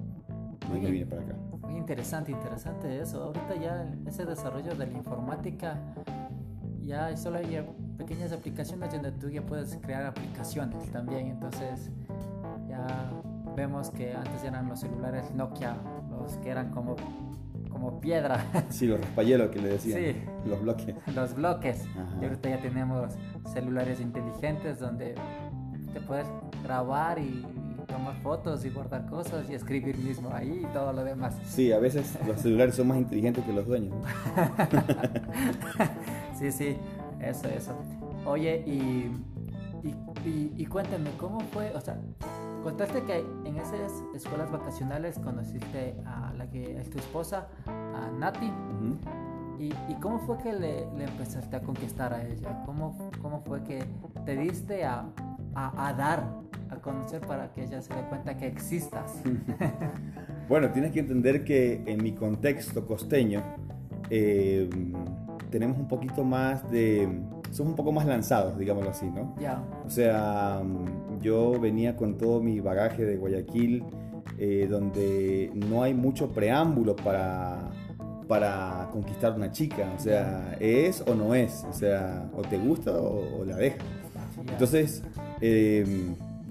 Y 0.76 0.92
vine 0.92 1.06
para 1.06 1.22
acá. 1.24 1.36
Muy 1.68 1.78
interesante, 1.78 2.32
interesante 2.32 3.02
eso. 3.02 3.24
Ahorita 3.24 3.56
ya 3.56 3.94
ese 4.06 4.26
desarrollo 4.26 4.70
de 4.76 4.86
la 4.88 4.92
informática, 4.94 5.78
ya 6.86 7.16
solo 7.18 7.38
hay 7.40 7.66
pequeñas 7.98 8.32
aplicaciones 8.32 8.92
donde 8.94 9.12
tú 9.12 9.30
ya 9.30 9.42
puedes 9.46 9.78
crear 9.82 10.06
aplicaciones 10.06 10.90
también. 10.92 11.28
Entonces 11.28 11.92
ya 12.68 13.12
vemos 13.56 13.90
que 13.92 14.14
antes 14.14 14.44
eran 14.44 14.70
los 14.70 14.80
celulares 14.80 15.32
Nokia, 15.36 15.76
los 16.12 16.38
que 16.38 16.50
eran 16.50 16.70
como, 16.72 16.96
como 17.80 18.00
piedra, 18.02 18.44
Sí, 18.70 18.88
los 18.88 19.00
raspayelos 19.00 19.50
que 19.50 19.62
le 19.62 19.70
decían. 19.70 20.00
Sí. 20.00 20.16
Los 20.50 20.62
bloques. 20.62 20.96
los 21.16 21.34
bloques. 21.36 21.86
Ajá. 21.98 22.18
Y 22.22 22.26
ahorita 22.26 22.50
ya 22.50 22.60
tenemos 22.62 23.14
celulares 23.54 24.00
inteligentes 24.02 24.80
donde 24.80 25.16
te 25.94 26.02
puedes 26.02 26.28
grabar 26.64 27.20
y 27.20 27.46
tomar 27.88 28.16
fotos 28.22 28.66
y 28.66 28.70
guardar 28.70 29.06
cosas 29.08 29.50
y 29.50 29.56
escribir 29.56 29.98
mismo 29.98 30.30
ahí 30.34 30.62
y 30.64 30.74
todo 30.74 30.94
lo 30.94 31.04
demás. 31.04 31.36
Sí, 31.46 31.72
a 31.72 31.80
veces 31.80 32.18
los 32.28 32.40
celulares 32.42 32.76
son 32.76 32.88
más 32.90 32.98
inteligentes 32.98 33.44
que 33.46 33.54
los 33.54 33.66
dueños. 33.66 33.96
Sí, 36.38 36.52
sí, 36.54 36.78
eso, 37.20 37.48
eso. 37.50 37.76
Oye, 38.26 38.64
y, 38.66 39.12
y, 39.84 39.96
y- 40.26 40.54
y 40.56 40.66
cuéntame, 40.68 41.10
¿cómo 41.18 41.40
fue? 41.52 41.70
O 41.76 41.82
sea, 41.82 41.98
contaste 42.64 43.04
que 43.04 43.26
en 43.46 43.58
esas 43.58 44.04
escuelas 44.14 44.52
vacacionales 44.52 45.20
conociste 45.20 45.96
a 46.06 46.34
la 46.34 46.50
que 46.50 46.80
es 46.80 46.90
tu 46.90 46.98
esposa, 46.98 47.48
a 47.66 48.10
Nati. 48.18 48.52
¿Y, 49.60 49.74
y 49.90 49.96
cómo 50.00 50.20
fue 50.20 50.38
que 50.38 50.54
le, 50.54 50.88
le 50.98 51.04
empezaste 51.04 51.56
a 51.58 51.62
conquistar 51.62 52.14
a 52.14 52.26
ella? 52.26 52.64
¿Cómo, 52.66 52.98
cómo 53.22 53.42
fue 53.42 53.62
que 53.64 53.84
te 54.26 54.38
diste 54.38 54.86
a, 54.86 55.06
a, 55.54 55.88
a 55.90 55.94
dar, 55.94 56.24
a 56.70 56.78
conocer 56.78 57.20
para 57.22 57.52
que 57.52 57.64
ella 57.66 57.82
se 57.82 57.94
dé 57.94 58.02
cuenta 58.04 58.38
que 58.38 58.48
existas? 58.48 59.22
Bueno, 60.50 60.72
tienes 60.72 60.92
que 60.94 61.00
entender 61.00 61.44
que 61.44 61.84
en 61.86 62.02
mi 62.02 62.14
contexto 62.14 62.88
costeño 62.88 63.44
eh, 64.10 64.68
tenemos 65.52 65.78
un 65.78 65.88
poquito 65.88 66.24
más 66.24 66.68
de... 66.72 67.08
Somos 67.52 67.72
un 67.72 67.76
poco 67.76 67.92
más 67.92 68.06
lanzados, 68.06 68.58
digámoslo 68.58 68.92
así, 68.92 69.08
¿no? 69.08 69.36
ya, 69.40 69.62
O 69.86 69.90
sea, 69.90 70.62
yo 71.22 71.60
venía 71.60 71.96
con 71.96 72.18
todo 72.18 72.42
mi 72.42 72.60
bagaje 72.60 73.06
de 73.06 73.18
Guayaquil, 73.18 73.84
eh, 74.38 74.68
donde 74.70 75.52
no 75.54 75.84
hay 75.84 75.94
mucho 75.94 76.30
preámbulo 76.32 76.96
para, 76.96 77.70
para 78.28 78.90
conquistar 78.92 79.34
una 79.34 79.52
chica. 79.52 79.92
O 79.96 80.00
sea, 80.00 80.56
es 80.60 81.02
o 81.08 81.16
no 81.16 81.34
es. 81.36 81.66
O 81.70 81.74
sea, 81.74 82.30
o 82.36 82.42
te 82.44 82.58
gusta 82.58 82.92
o, 82.92 83.42
o 83.42 83.46
la 83.46 83.58
dejas. 83.58 83.80
ya. 84.46 84.54
Entonces, 84.54 85.04
eh, 85.42 85.86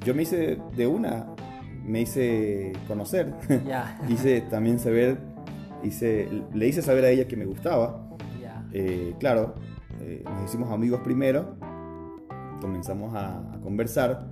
yo 0.05 0.15
me 0.15 0.23
hice 0.23 0.59
de 0.77 0.87
una, 0.87 1.27
me 1.85 2.03
hice 2.03 2.73
conocer, 2.87 3.33
ya, 3.67 3.99
hice 4.09 4.43
también 4.43 4.79
saber, 4.79 5.19
hice, 5.83 6.29
le 6.53 6.69
hice 6.69 6.83
saber 6.83 7.05
a 7.05 7.11
ella 7.11 7.27
que 7.27 7.37
me 7.37 7.45
gustaba. 7.47 8.07
ya. 8.41 8.65
Eh, 8.73 9.15
claro, 9.19 9.55
eh, 10.01 10.23
nos 10.25 10.45
hicimos 10.45 10.71
amigos 10.71 11.01
primero, 11.01 11.57
comenzamos 12.61 13.15
a, 13.15 13.39
a 13.55 13.61
conversar, 13.61 14.27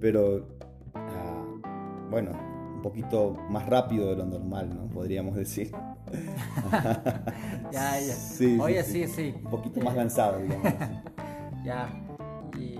pero 0.00 0.46
ah, 0.94 1.44
bueno, 2.10 2.30
un 2.76 2.82
poquito 2.82 3.36
más 3.50 3.66
rápido 3.68 4.08
de 4.10 4.16
lo 4.16 4.26
normal, 4.26 4.70
¿no? 4.74 4.88
Podríamos 4.88 5.34
decir. 5.36 5.72
Ya, 7.72 7.98
ya. 7.98 8.14
Sí, 8.14 8.54
sí, 8.56 8.58
Oye, 8.60 8.82
sí. 8.82 9.06
sí, 9.06 9.12
sí. 9.32 9.34
Un 9.44 9.50
poquito 9.50 9.80
más 9.80 9.96
lanzado, 9.96 10.38
digamos. 10.40 10.72
Ya. 11.64 11.88
Y 12.58 12.74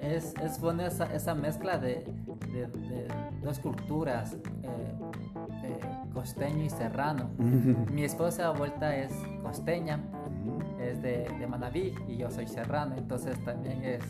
es, 0.00 0.34
es 0.42 0.58
buena 0.60 0.86
esa, 0.86 1.12
esa 1.14 1.34
mezcla 1.34 1.76
de, 1.78 2.04
de- 2.52 2.66
de 2.66 3.08
dos 3.44 3.58
culturas, 3.58 4.32
eh, 4.62 4.94
eh, 5.64 5.80
costeño 6.14 6.64
y 6.64 6.70
serrano. 6.70 7.30
Mi 7.92 8.04
esposa 8.04 8.50
vuelta 8.50 8.96
es 8.96 9.12
costeña, 9.42 10.00
es 10.98 11.02
de, 11.02 11.38
de 11.38 11.46
Manabí 11.46 11.94
y 12.08 12.16
yo 12.16 12.30
soy 12.30 12.46
serrano, 12.46 12.94
entonces 12.96 13.36
también 13.44 13.82
es, 13.84 14.02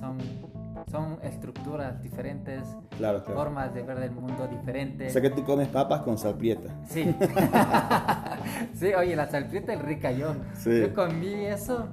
son, 0.00 0.18
son 0.90 1.18
estructuras 1.22 2.02
diferentes, 2.02 2.62
Claro, 2.96 3.22
claro. 3.24 3.40
formas 3.40 3.74
de 3.74 3.82
ver 3.82 3.98
el 3.98 4.10
mundo 4.12 4.44
O 4.44 4.48
diferentes. 4.48 5.12
sea 5.12 5.22
que 5.22 5.30
tú 5.30 5.44
comes 5.44 5.68
papas 5.68 6.02
con 6.02 6.18
salprieta. 6.18 6.68
Sí. 6.86 7.14
sí, 8.74 8.92
oye, 8.94 9.16
la 9.16 9.28
salprieta 9.30 9.72
es 9.74 9.82
rica 9.82 10.10
yo. 10.12 10.34
Sí. 10.54 10.80
Yo 10.80 10.94
comí 10.94 11.32
eso 11.46 11.88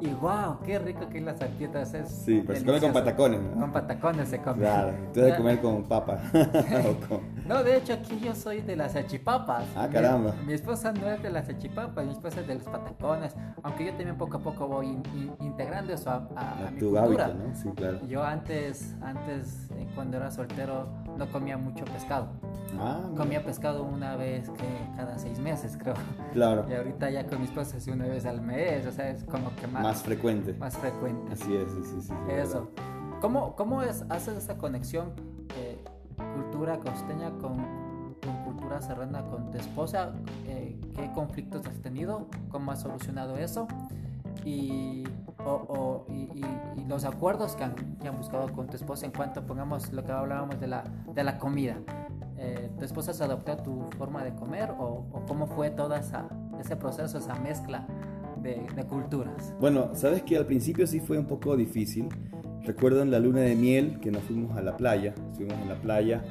y 0.00 0.08
wow, 0.08 0.58
qué 0.64 0.78
rico 0.78 1.08
que 1.08 1.18
es 1.18 1.24
la 1.24 1.34
salprieta. 1.36 1.82
Es 1.82 2.08
Sí, 2.08 2.42
pero 2.46 2.58
se 2.58 2.64
come 2.64 2.80
con 2.80 2.92
patacones, 2.92 3.40
¿no? 3.42 3.60
Con 3.60 3.72
patacones 3.72 4.28
se 4.28 4.38
come. 4.38 4.58
Claro, 4.60 4.92
tú 5.12 5.20
debes 5.20 5.36
comer 5.36 5.60
con 5.60 5.84
papa. 5.84 6.18
O 6.32 7.08
con- 7.08 7.20
No, 7.50 7.64
de 7.64 7.76
hecho 7.78 7.94
aquí 7.94 8.20
yo 8.20 8.32
soy 8.34 8.60
de 8.60 8.76
las 8.76 8.92
salchipapas. 8.92 9.64
Ah, 9.76 9.88
Mi- 9.88 9.92
caramba. 9.92 10.34
Mi, 10.46 10.52
esposa 10.52 10.92
no 10.92 11.10
es 11.10 11.20
de 11.20 11.30
las 11.30 11.46
salchipapas, 11.46 12.04
mi 12.06 12.12
esposa 12.12 12.40
es 12.42 12.46
de 12.46 12.54
los 12.54 12.62
patacones. 12.64 13.34
Aunque 13.64 13.86
yo 13.86 13.90
también 13.90 14.16
poco 14.16 14.36
a 14.36 14.40
poco 14.40 14.68
voy 14.68 14.86
in- 14.86 15.02
in- 15.14 15.34
integrando 15.40 15.92
eso 15.92 16.10
a, 16.10 16.28
a- 16.36 16.68
a 16.68 16.70
mi 16.70 16.78
tu 16.78 16.90
cultura. 16.92 17.24
hábito, 17.26 17.38
¿no? 17.48 17.54
Sí, 17.56 17.68
claro. 17.74 18.06
Yo 18.06 18.22
antes, 18.22 18.94
antes 19.02 19.68
eh, 19.72 19.88
cuando 19.96 20.16
era 20.18 20.30
soltero, 20.30 20.86
no 21.18 21.28
comía 21.32 21.58
mucho 21.58 21.84
pescado. 21.86 22.28
Ah, 22.78 23.00
Comía 23.16 23.44
pescado 23.44 23.82
una 23.82 24.14
vez 24.14 24.48
que 24.50 24.66
cada 24.96 25.18
seis 25.18 25.40
meses, 25.40 25.76
creo. 25.82 25.94
claro. 26.32 26.64
Y 26.70 26.74
ahorita 26.74 27.10
ya 27.10 27.26
con 27.26 27.40
mis 27.40 27.50
esposa 27.50 27.78
es 27.78 27.88
una 27.88 28.06
vez 28.06 28.26
al 28.26 28.40
mes, 28.42 28.86
o 28.86 28.92
sea, 28.92 29.10
es 29.10 29.24
como 29.24 29.54
que 29.56 29.66
más, 29.66 29.82
Más 29.82 30.02
frecuente. 30.04 30.54
más 30.54 30.76
frecuente. 30.78 31.32
Así 31.32 31.52
es, 31.56 31.68
sí, 31.72 31.80
sí, 31.82 32.00
sí. 32.02 32.08
sí, 32.08 32.14
Eso. 32.32 32.70
¿Cómo, 33.20 33.56
cómo 33.56 33.82
es, 33.82 34.04
haces 34.08 34.36
esa 34.38 34.56
conexión 34.56 35.12
eh, 35.58 35.84
cultura 36.34 36.78
costeña 36.78 37.30
con, 37.38 37.56
con 38.24 38.44
cultura 38.44 38.80
serrana 38.80 39.22
con 39.24 39.50
tu 39.50 39.58
esposa? 39.58 40.12
Eh, 40.46 40.78
¿Qué 40.94 41.10
conflictos 41.12 41.66
has 41.66 41.80
tenido? 41.80 42.26
¿Cómo 42.50 42.72
has 42.72 42.80
solucionado 42.80 43.36
eso? 43.36 43.66
Y, 44.44 45.04
o- 45.44 46.04
o- 46.08 46.12
y- 46.12 46.40
los 46.88 47.04
acuerdos 47.04 47.54
que 47.54 47.62
han, 47.64 47.74
que 48.00 48.08
han 48.08 48.16
buscado 48.16 48.52
con 48.52 48.66
tu 48.66 48.74
esposa 48.76 49.06
en 49.06 49.12
cuanto, 49.12 49.46
pongamos 49.46 49.92
lo 49.92 50.02
que 50.02 50.10
hablábamos 50.10 50.58
de 50.60 50.66
la, 50.66 50.82
de 51.14 51.22
la 51.22 51.38
comida. 51.38 51.76
Eh, 52.36 52.68
¿Tu 52.78 52.84
esposa 52.84 53.12
se 53.12 53.22
adoptó 53.22 53.52
a 53.52 53.56
tu 53.58 53.82
forma 53.96 54.24
de 54.24 54.34
comer 54.34 54.72
o, 54.72 55.04
o 55.12 55.24
cómo 55.28 55.46
fue 55.46 55.70
todo 55.70 55.94
esa, 55.94 56.26
ese 56.58 56.74
proceso, 56.74 57.18
esa 57.18 57.34
mezcla 57.36 57.86
de 58.42 58.84
culturas? 58.88 59.54
Bueno, 59.60 59.90
sabes 59.94 60.22
que 60.22 60.36
al 60.38 60.46
principio 60.46 60.86
sí 60.86 60.98
fue 60.98 61.18
un 61.18 61.26
poco 61.26 61.56
difícil. 61.56 62.08
Recuerdo 62.64 63.02
en 63.02 63.10
la 63.10 63.18
luna 63.18 63.40
de 63.40 63.54
miel 63.54 63.98
que 64.00 64.10
nos 64.10 64.22
fuimos 64.22 64.56
a 64.56 64.62
la 64.62 64.76
playa, 64.76 65.14
estuvimos 65.30 65.58
en 65.62 65.68
la 65.68 65.80
playa 65.80 66.22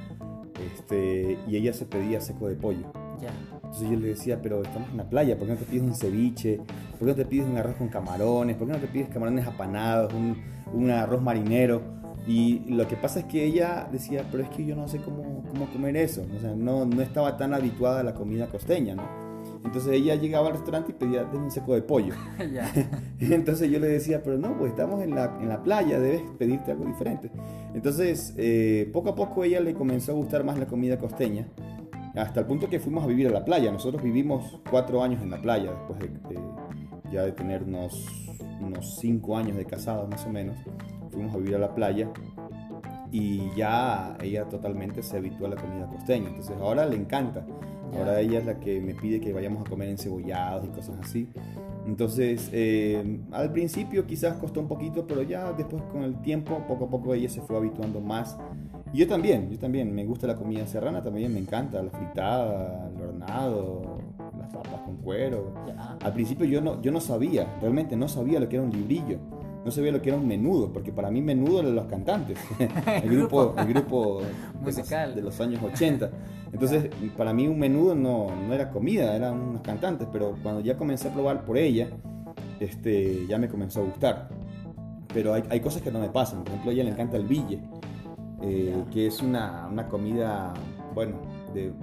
este, 0.73 1.37
y 1.47 1.55
ella 1.55 1.73
se 1.73 1.85
pedía 1.85 2.21
seco 2.21 2.47
de 2.47 2.55
pollo. 2.55 2.91
Ya. 3.19 3.29
Entonces 3.55 3.89
yo 3.89 3.99
le 3.99 4.07
decía, 4.09 4.41
pero 4.41 4.61
estamos 4.61 4.89
en 4.89 4.97
la 4.97 5.09
playa, 5.09 5.37
¿por 5.37 5.47
qué 5.47 5.53
no 5.53 5.59
te 5.59 5.65
pides 5.65 5.83
un 5.83 5.95
ceviche? 5.95 6.57
¿Por 6.57 6.99
qué 6.99 7.05
no 7.05 7.15
te 7.15 7.25
pides 7.25 7.47
un 7.47 7.57
arroz 7.57 7.75
con 7.75 7.89
camarones? 7.89 8.55
¿Por 8.57 8.67
qué 8.67 8.73
no 8.73 8.79
te 8.79 8.87
pides 8.87 9.09
camarones 9.09 9.45
apanados, 9.45 10.13
un, 10.13 10.37
un 10.73 10.91
arroz 10.91 11.21
marinero? 11.21 11.81
Y 12.27 12.59
lo 12.71 12.87
que 12.87 12.95
pasa 12.95 13.19
es 13.19 13.25
que 13.25 13.43
ella 13.43 13.87
decía, 13.91 14.25
pero 14.31 14.43
es 14.43 14.49
que 14.49 14.65
yo 14.65 14.75
no 14.75 14.87
sé 14.87 14.99
cómo, 14.99 15.43
cómo 15.47 15.67
comer 15.71 15.97
eso. 15.97 16.25
O 16.35 16.39
sea, 16.39 16.55
no, 16.55 16.85
no 16.85 17.01
estaba 17.01 17.37
tan 17.37 17.53
habituada 17.53 18.01
a 18.01 18.03
la 18.03 18.13
comida 18.13 18.47
costeña, 18.47 18.95
¿no? 18.95 19.28
Entonces 19.63 19.91
ella 19.93 20.15
llegaba 20.15 20.47
al 20.47 20.53
restaurante 20.53 20.91
y 20.91 20.95
pedía 20.95 21.23
"Deme 21.25 21.43
un 21.45 21.51
seco 21.51 21.73
de 21.75 21.81
pollo. 21.81 22.13
Entonces 23.19 23.69
yo 23.69 23.79
le 23.79 23.87
decía, 23.87 24.21
pero 24.23 24.37
no, 24.37 24.57
pues 24.57 24.71
estamos 24.71 25.01
en 25.03 25.13
la, 25.15 25.37
en 25.41 25.49
la 25.49 25.61
playa, 25.63 25.99
debes 25.99 26.21
pedirte 26.37 26.71
algo 26.71 26.85
diferente. 26.85 27.29
Entonces, 27.73 28.33
eh, 28.37 28.89
poco 28.93 29.09
a 29.09 29.15
poco 29.15 29.43
ella 29.43 29.59
le 29.59 29.73
comenzó 29.73 30.13
a 30.13 30.15
gustar 30.15 30.43
más 30.43 30.57
la 30.57 30.65
comida 30.65 30.97
costeña, 30.97 31.47
hasta 32.15 32.39
el 32.39 32.45
punto 32.47 32.69
que 32.69 32.79
fuimos 32.79 33.03
a 33.03 33.07
vivir 33.07 33.27
a 33.27 33.31
la 33.31 33.45
playa. 33.45 33.71
Nosotros 33.71 34.01
vivimos 34.01 34.59
cuatro 34.69 35.03
años 35.03 35.21
en 35.21 35.29
la 35.29 35.41
playa, 35.41 35.71
después 35.71 35.99
de, 35.99 36.07
de- 36.07 36.41
ya 37.11 37.23
de 37.23 37.31
tener 37.31 37.63
unos, 37.63 38.05
unos 38.61 38.97
cinco 38.99 39.35
años 39.37 39.57
de 39.57 39.65
casados 39.65 40.07
más 40.09 40.25
o 40.25 40.29
menos. 40.29 40.57
Fuimos 41.11 41.33
a 41.33 41.37
vivir 41.37 41.55
a 41.55 41.59
la 41.59 41.73
playa 41.73 42.09
y 43.11 43.49
ya 43.55 44.15
ella 44.21 44.45
totalmente 44.47 45.01
se 45.01 45.17
habituó 45.17 45.47
a 45.47 45.49
la 45.51 45.55
comida 45.55 45.87
costeña. 45.87 46.29
Entonces 46.29 46.55
ahora 46.59 46.85
le 46.85 46.95
encanta. 46.95 47.45
Ahora 47.97 48.19
ella 48.19 48.39
es 48.39 48.45
la 48.45 48.59
que 48.59 48.79
me 48.79 48.93
pide 48.93 49.19
que 49.19 49.33
vayamos 49.33 49.65
a 49.65 49.69
comer 49.69 49.89
encebollados 49.89 50.65
y 50.65 50.69
cosas 50.69 50.95
así. 51.01 51.27
Entonces, 51.85 52.49
eh, 52.53 53.19
al 53.31 53.51
principio 53.51 54.05
quizás 54.05 54.37
costó 54.37 54.59
un 54.59 54.67
poquito, 54.67 55.07
pero 55.07 55.23
ya 55.23 55.51
después 55.53 55.81
con 55.91 56.03
el 56.03 56.21
tiempo, 56.21 56.63
poco 56.67 56.85
a 56.85 56.89
poco 56.89 57.13
ella 57.13 57.29
se 57.29 57.41
fue 57.41 57.57
habituando 57.57 57.99
más. 57.99 58.37
Y 58.93 58.99
yo 58.99 59.07
también, 59.07 59.49
yo 59.49 59.57
también, 59.57 59.93
me 59.93 60.05
gusta 60.05 60.27
la 60.27 60.35
comida 60.35 60.65
serrana, 60.67 61.01
también 61.01 61.33
me 61.33 61.39
encanta, 61.39 61.81
la 61.81 61.91
fritada, 61.91 62.91
el 62.95 63.01
hornado, 63.01 63.99
las 64.37 64.49
papas 64.49 64.81
con 64.81 64.97
cuero. 64.97 65.53
Al 66.03 66.13
principio 66.13 66.45
yo 66.45 66.61
no, 66.61 66.81
yo 66.81 66.91
no 66.91 66.99
sabía, 66.99 67.57
realmente 67.61 67.95
no 67.95 68.07
sabía 68.07 68.39
lo 68.39 68.49
que 68.49 68.57
era 68.57 68.65
un 68.65 68.71
librillo 68.71 69.19
no 69.63 69.71
sabía 69.71 69.91
lo 69.91 70.01
que 70.01 70.09
era 70.09 70.17
un 70.17 70.27
menudo, 70.27 70.71
porque 70.71 70.91
para 70.91 71.11
mí 71.11 71.21
menudo 71.21 71.59
eran 71.59 71.75
los 71.75 71.85
cantantes, 71.87 72.37
el 73.03 73.09
grupo, 73.09 73.55
el 73.57 73.67
grupo 73.67 74.21
musical 74.61 75.15
de 75.15 75.21
los, 75.21 75.39
años 75.41 75.61
80. 75.61 76.09
Entonces, 76.51 76.89
para 77.17 77.33
mí 77.33 77.47
un 77.47 77.59
menudo 77.59 77.93
no, 77.93 78.27
no, 78.47 78.53
era 78.53 78.71
comida, 78.71 79.15
eran 79.15 79.39
unos 79.39 79.61
cantantes, 79.61 80.07
pero 80.11 80.35
cuando 80.41 80.61
ya 80.61 80.77
comencé 80.77 81.09
a 81.09 81.13
probar 81.13 81.45
por 81.45 81.57
ella, 81.57 81.89
este, 82.59 83.27
ya 83.27 83.37
me 83.37 83.47
comenzó 83.49 83.81
a 83.81 83.83
gustar. 83.83 84.29
Pero 85.13 85.33
hay, 85.33 85.43
hay 85.49 85.59
cosas 85.59 85.81
que 85.81 85.91
no 85.91 85.99
me 85.99 86.09
pasan, 86.09 86.39
por 86.39 86.49
ejemplo, 86.49 86.71
a 86.71 86.73
ella 86.73 86.83
le 86.83 86.91
encanta 86.91 87.17
el 87.17 87.25
bille, 87.25 87.59
eh, 88.41 88.83
que 88.91 89.07
es 89.07 89.21
una, 89.21 89.67
una, 89.69 89.87
comida, 89.87 90.53
bueno, 90.93 91.17
de, 91.53 91.73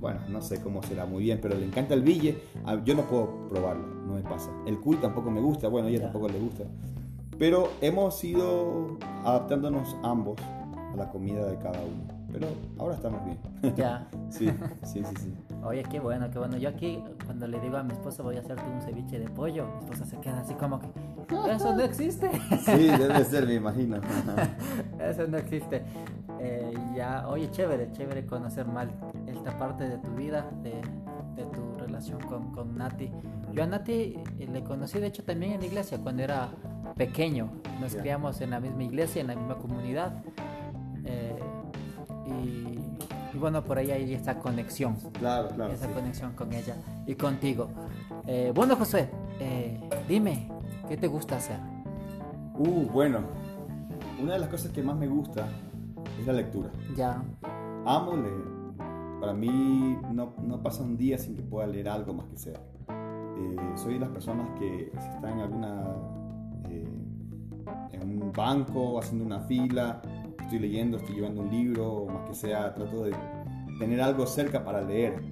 bueno, 0.00 0.20
no 0.28 0.42
sé 0.42 0.60
cómo 0.60 0.82
será 0.82 1.06
muy 1.06 1.22
bien, 1.22 1.38
pero 1.40 1.56
le 1.56 1.64
encanta 1.64 1.94
el 1.94 2.02
bille, 2.02 2.36
ah, 2.64 2.80
yo 2.84 2.94
no 2.94 3.02
puedo 3.02 3.48
probarlo, 3.48 3.86
no 4.06 4.14
me 4.14 4.22
pasa. 4.22 4.50
El 4.66 4.80
cuy 4.80 4.96
tampoco 4.96 5.30
me 5.30 5.40
gusta, 5.40 5.68
bueno, 5.68 5.88
a 5.88 5.90
ella 5.90 6.02
tampoco 6.02 6.28
le 6.28 6.38
gusta. 6.38 6.64
Pero 7.38 7.70
hemos 7.80 8.22
ido 8.22 8.98
adaptándonos 9.24 9.96
ambos 10.02 10.40
a 10.92 10.96
la 10.96 11.10
comida 11.10 11.46
de 11.46 11.58
cada 11.58 11.80
uno. 11.80 12.14
Pero 12.32 12.48
ahora 12.78 12.94
estamos 12.94 13.24
bien. 13.24 13.38
Ya. 13.76 14.06
sí, 14.28 14.50
sí, 14.82 15.02
sí, 15.04 15.14
sí. 15.18 15.34
Oye, 15.62 15.82
qué 15.84 16.00
bueno, 16.00 16.30
qué 16.30 16.38
bueno. 16.38 16.56
Yo 16.56 16.68
aquí, 16.68 17.02
cuando 17.24 17.46
le 17.46 17.58
digo 17.60 17.76
a 17.76 17.82
mi 17.82 17.92
esposa 17.92 18.22
voy 18.22 18.36
a 18.36 18.40
hacerte 18.40 18.62
un 18.68 18.82
ceviche 18.82 19.18
de 19.18 19.28
pollo, 19.30 19.66
mi 19.66 19.84
esposa 19.84 20.04
se 20.04 20.18
queda 20.18 20.40
así 20.40 20.54
como 20.54 20.80
que, 20.80 20.88
eso 21.50 21.74
no 21.74 21.82
existe. 21.82 22.30
sí, 22.64 22.88
debe 22.88 23.24
ser, 23.24 23.46
me 23.46 23.54
imagino. 23.54 23.98
eso 25.00 25.26
no 25.26 25.38
existe. 25.38 25.82
Eh, 26.40 26.74
ya, 26.94 27.26
oye, 27.28 27.50
chévere, 27.50 27.90
chévere 27.92 28.26
conocer 28.26 28.66
mal 28.66 28.90
esta 29.26 29.56
parte 29.56 29.88
de 29.88 29.98
tu 29.98 30.10
vida, 30.10 30.46
de, 30.62 30.82
de 31.36 31.48
tu 31.50 31.73
relación 32.04 32.20
con, 32.28 32.52
con 32.52 32.76
Nati. 32.76 33.10
Yo 33.52 33.62
a 33.62 33.66
Nati 33.66 33.92
eh, 33.92 34.48
le 34.52 34.62
conocí, 34.62 34.98
de 34.98 35.06
hecho, 35.06 35.24
también 35.24 35.52
en 35.52 35.60
la 35.60 35.66
iglesia, 35.66 35.98
cuando 35.98 36.22
era 36.22 36.50
pequeño. 36.96 37.50
Nos 37.80 37.94
criamos 37.94 38.40
en 38.40 38.50
la 38.50 38.60
misma 38.60 38.84
iglesia, 38.84 39.20
en 39.20 39.28
la 39.28 39.36
misma 39.36 39.56
comunidad. 39.56 40.22
Eh, 41.04 41.38
y, 42.26 43.38
bueno, 43.38 43.64
por 43.64 43.78
ahí 43.78 43.90
hay 43.90 44.14
esa 44.14 44.38
conexión. 44.38 44.96
Claro, 45.18 45.48
claro. 45.48 45.72
Esa 45.72 45.90
conexión 45.90 46.32
con 46.32 46.52
ella 46.52 46.76
y 47.06 47.14
contigo. 47.14 47.68
Eh, 48.26 48.52
bueno, 48.54 48.76
José, 48.76 49.10
eh, 49.40 49.80
dime, 50.08 50.50
¿qué 50.88 50.96
te 50.96 51.06
gusta 51.06 51.36
hacer? 51.36 51.58
Uh, 52.56 52.88
bueno, 52.92 53.20
una 54.22 54.34
de 54.34 54.38
las 54.38 54.48
cosas 54.48 54.70
que 54.70 54.82
más 54.82 54.96
me 54.96 55.08
gusta 55.08 55.48
es 56.20 56.26
la 56.26 56.32
lectura. 56.32 56.70
Ya. 56.96 57.22
Amo 57.84 58.16
leer. 58.16 58.53
Para 59.24 59.32
mí 59.32 59.96
no, 60.12 60.34
no 60.42 60.62
pasa 60.62 60.82
un 60.82 60.98
día 60.98 61.16
sin 61.16 61.34
que 61.34 61.40
pueda 61.40 61.66
leer 61.66 61.88
algo 61.88 62.12
más 62.12 62.26
que 62.26 62.36
sea. 62.36 62.60
soy 63.74 63.94
de 63.94 64.00
las 64.00 64.10
personas 64.10 64.50
que 64.58 64.92
si 64.92 65.08
están 65.08 65.38
en 65.38 65.40
alguna 65.40 65.94
en 67.90 68.22
un 68.22 68.32
banco, 68.32 68.98
haciendo 68.98 69.24
una 69.24 69.40
fila, 69.40 70.02
estoy 70.38 70.58
leyendo, 70.58 70.98
estoy 70.98 71.14
llevando 71.14 71.40
un 71.40 71.50
libro, 71.50 72.04
más 72.04 72.28
que 72.28 72.34
sea, 72.34 72.74
trato 72.74 73.04
de 73.04 73.12
tener 73.78 74.02
algo 74.02 74.26
cerca 74.26 74.62
para 74.62 74.82
leer. 74.82 75.22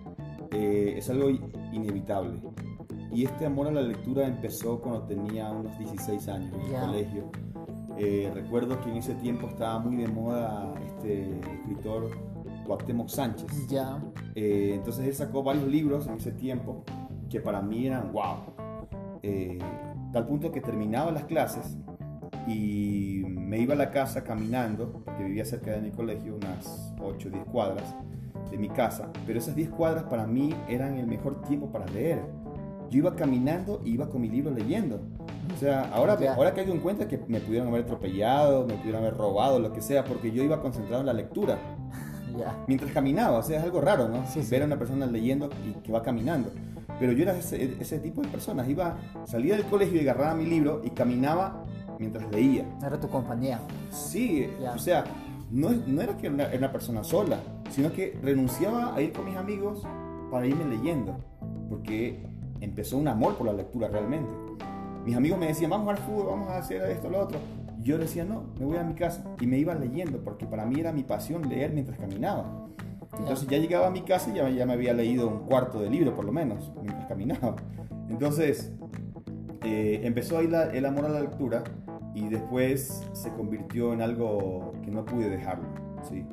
Eh, 0.53 0.95
es 0.97 1.11
algo 1.11 1.29
inevitable. 1.71 2.41
Y 3.13 3.27
este 3.27 3.45
amor 3.45 3.67
a 3.67 3.73
la 3.73 3.83
lectura 3.83 4.27
empezó 4.27 4.81
cuando 4.81 5.03
tenía 5.03 5.51
unos 5.51 5.79
16 5.79 6.29
años 6.29 6.55
en 6.55 6.75
el 6.75 6.81
colegio. 6.81 7.31
Eh, 7.99 8.31
recuerdo 8.33 8.81
que 8.81 8.89
en 8.89 8.97
ese 8.97 9.15
tiempo 9.17 9.49
estaba 9.49 9.79
muy 9.81 9.97
de 9.97 10.09
moda 10.09 10.73
este 10.83 11.39
escritor 11.41 12.32
Cuauhtémoc 12.73 13.09
Sánchez. 13.09 13.69
Ya. 13.69 14.03
Eh, 14.35 14.73
entonces 14.75 15.07
él 15.07 15.15
sacó 15.15 15.43
varios 15.43 15.67
libros 15.67 16.07
en 16.07 16.15
ese 16.15 16.33
tiempo 16.33 16.85
que 17.29 17.41
para 17.41 17.61
mí 17.61 17.87
eran 17.87 18.13
wow. 18.13 18.37
tal 20.13 20.27
punto 20.27 20.51
que 20.51 20.61
terminaba 20.61 21.11
las 21.13 21.25
clases 21.25 21.77
y 22.47 23.23
me 23.27 23.59
iba 23.59 23.75
a 23.75 23.77
la 23.77 23.91
casa 23.91 24.25
caminando, 24.25 24.93
porque 25.05 25.25
vivía 25.25 25.45
cerca 25.45 25.73
de 25.73 25.81
mi 25.81 25.91
colegio, 25.91 26.37
unas 26.37 26.95
8 27.01 27.29
o 27.29 27.31
10 27.31 27.45
cuadras 27.47 27.95
de 28.51 28.59
mi 28.59 28.69
casa, 28.69 29.11
pero 29.27 29.39
esas 29.39 29.55
10 29.55 29.71
cuadras 29.71 30.05
para 30.05 30.27
mí 30.27 30.55
eran 30.69 30.97
el 30.99 31.07
mejor 31.07 31.43
tiempo 31.43 31.71
para 31.71 31.87
leer. 31.87 32.21
Yo 32.91 32.99
iba 32.99 33.15
caminando 33.17 33.81
y 33.85 33.93
iba 33.93 34.09
con 34.11 34.21
mi 34.21 34.29
libro 34.29 34.51
leyendo. 34.51 35.01
O 35.55 35.59
sea, 35.59 35.91
ahora, 35.95 36.19
ahora 36.37 36.53
caigo 36.53 36.73
en 36.73 36.81
cuenta 36.81 37.09
que 37.09 37.19
me 37.29 37.41
pudieron 37.41 37.69
haber 37.69 37.83
atropellado, 37.83 38.67
me 38.67 38.75
pudieron 38.75 39.03
haber 39.03 39.17
robado, 39.17 39.59
lo 39.59 39.73
que 39.73 39.81
sea, 39.81 40.05
porque 40.05 40.31
yo 40.31 40.43
iba 40.43 40.61
concentrado 40.61 41.01
en 41.01 41.07
la 41.07 41.15
lectura. 41.15 41.59
Mientras 42.67 42.93
caminaba, 42.93 43.39
o 43.39 43.43
sea, 43.43 43.59
es 43.59 43.65
algo 43.65 43.81
raro, 43.81 44.09
¿no? 44.09 44.25
Ver 44.51 44.63
a 44.63 44.67
una 44.67 44.79
persona 44.79 45.07
leyendo 45.07 45.51
y 45.67 45.73
que 45.83 45.93
va 45.93 46.03
caminando. 46.03 46.51
Pero 46.99 47.13
yo 47.13 47.23
era 47.23 47.37
ese, 47.37 47.77
ese 47.81 47.99
tipo 47.99 48.23
de 48.23 48.29
personas. 48.29 48.69
Iba, 48.69 48.97
salía 49.25 49.57
del 49.57 49.65
colegio 49.67 50.01
y 50.01 50.01
agarraba 50.01 50.35
mi 50.35 50.47
libro 50.47 50.83
y 50.85 50.91
caminaba 50.91 51.65
mientras 51.99 52.31
leía. 52.31 52.67
Era 52.85 52.99
tu 53.01 53.09
compañía. 53.09 53.61
Sí, 53.91 54.49
o 54.73 54.79
sea, 54.79 55.05
no, 55.51 55.71
no 55.87 56.01
era 56.01 56.17
que 56.17 56.27
era 56.29 56.51
una, 56.57 56.73
persona 56.73 57.05
sola, 57.05 57.39
sino 57.71 57.93
que 57.93 58.19
renunciaba 58.23 58.95
a 58.95 59.03
ir 59.03 59.13
con 59.13 59.27
mis 59.27 59.37
amigos 59.37 59.83
para 60.31 60.47
irme 60.47 60.65
leyendo, 60.65 61.17
porque 61.69 62.25
empezó 62.61 62.97
un 62.97 63.07
amor 63.09 63.37
por 63.37 63.47
la 63.47 63.53
lectura 63.53 63.89
realmente. 63.89 64.33
Mis 65.05 65.15
amigos 65.17 65.39
me 65.39 65.49
decían, 65.49 65.71
vamos 65.71 65.91
al 65.91 65.99
fútbol, 65.99 66.27
vamos 66.29 66.49
a 66.49 66.59
hacer 66.59 66.83
esto, 66.91 67.11
lo 67.11 67.21
otro. 67.21 67.39
Yo 67.83 67.99
decía, 67.99 68.25
no, 68.25 68.45
me 68.59 68.67
voy 68.67 68.77
a 68.77 68.85
mi 68.85 68.95
casa. 68.95 69.25
Y 69.41 69.47
me 69.47 69.59
iba 69.59 69.75
leyendo, 69.75 70.23
porque 70.23 70.47
para 70.47 70.65
mí 70.67 70.79
era 70.79 70.93
mi 70.93 71.03
pasión 71.03 71.49
leer 71.49 71.73
mientras 71.73 71.99
caminaba. 71.99 72.69
Entonces 73.19 73.47
ya 73.49 73.59
llegaba 73.59 73.89
a 73.89 73.91
mi 73.91 74.03
casa 74.03 74.31
y 74.31 74.37
ya, 74.37 74.49
ya 74.49 74.65
me 74.65 74.73
había 74.73 74.95
leído 74.95 75.29
un 75.29 75.41
cuarto 75.41 75.81
de 75.81 75.91
libro, 75.91 76.15
por 76.15 76.25
lo 76.25 76.33
menos, 76.33 76.73
mientras 76.83 77.07
caminaba. 77.07 77.57
Entonces, 78.09 78.73
eh, 79.65 80.01
empezó 80.05 80.39
ahí 80.39 80.51
el 80.73 80.87
amor 80.87 81.07
a 81.07 81.09
la 81.09 81.21
lectura 81.21 81.63
y 82.15 82.29
después 82.29 83.03
se 83.13 83.31
convirtió 83.31 83.93
en 83.93 84.03
algo 84.03 84.73
que 84.83 84.91
no 84.91 85.05
pude 85.05 85.29
dejarlo. 85.29 85.69
¿sí? 86.09 86.25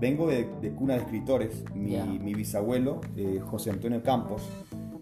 Vengo 0.00 0.28
de, 0.28 0.46
cuna 0.76 0.94
de 0.94 1.00
escritores. 1.00 1.64
Mi, 1.74 1.96
mi 2.18 2.34
bisabuelo, 2.34 3.00
eh, 3.16 3.40
José 3.44 3.70
Antonio 3.70 4.02
Campos, 4.02 4.48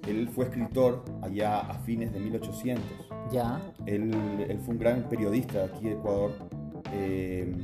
él 0.09 0.29
fue 0.29 0.47
escritor 0.47 1.05
allá 1.23 1.61
a 1.61 1.75
fines 1.75 2.13
de 2.13 2.21
1800. 2.21 2.85
Ya. 3.33 3.61
Él, 3.87 4.13
él 4.49 4.59
fue 4.61 4.75
un 4.75 4.81
gran 4.81 5.03
periodista 5.09 5.65
aquí 5.65 5.85
de 5.85 5.93
Ecuador. 5.93 6.33
Eh, 6.93 7.55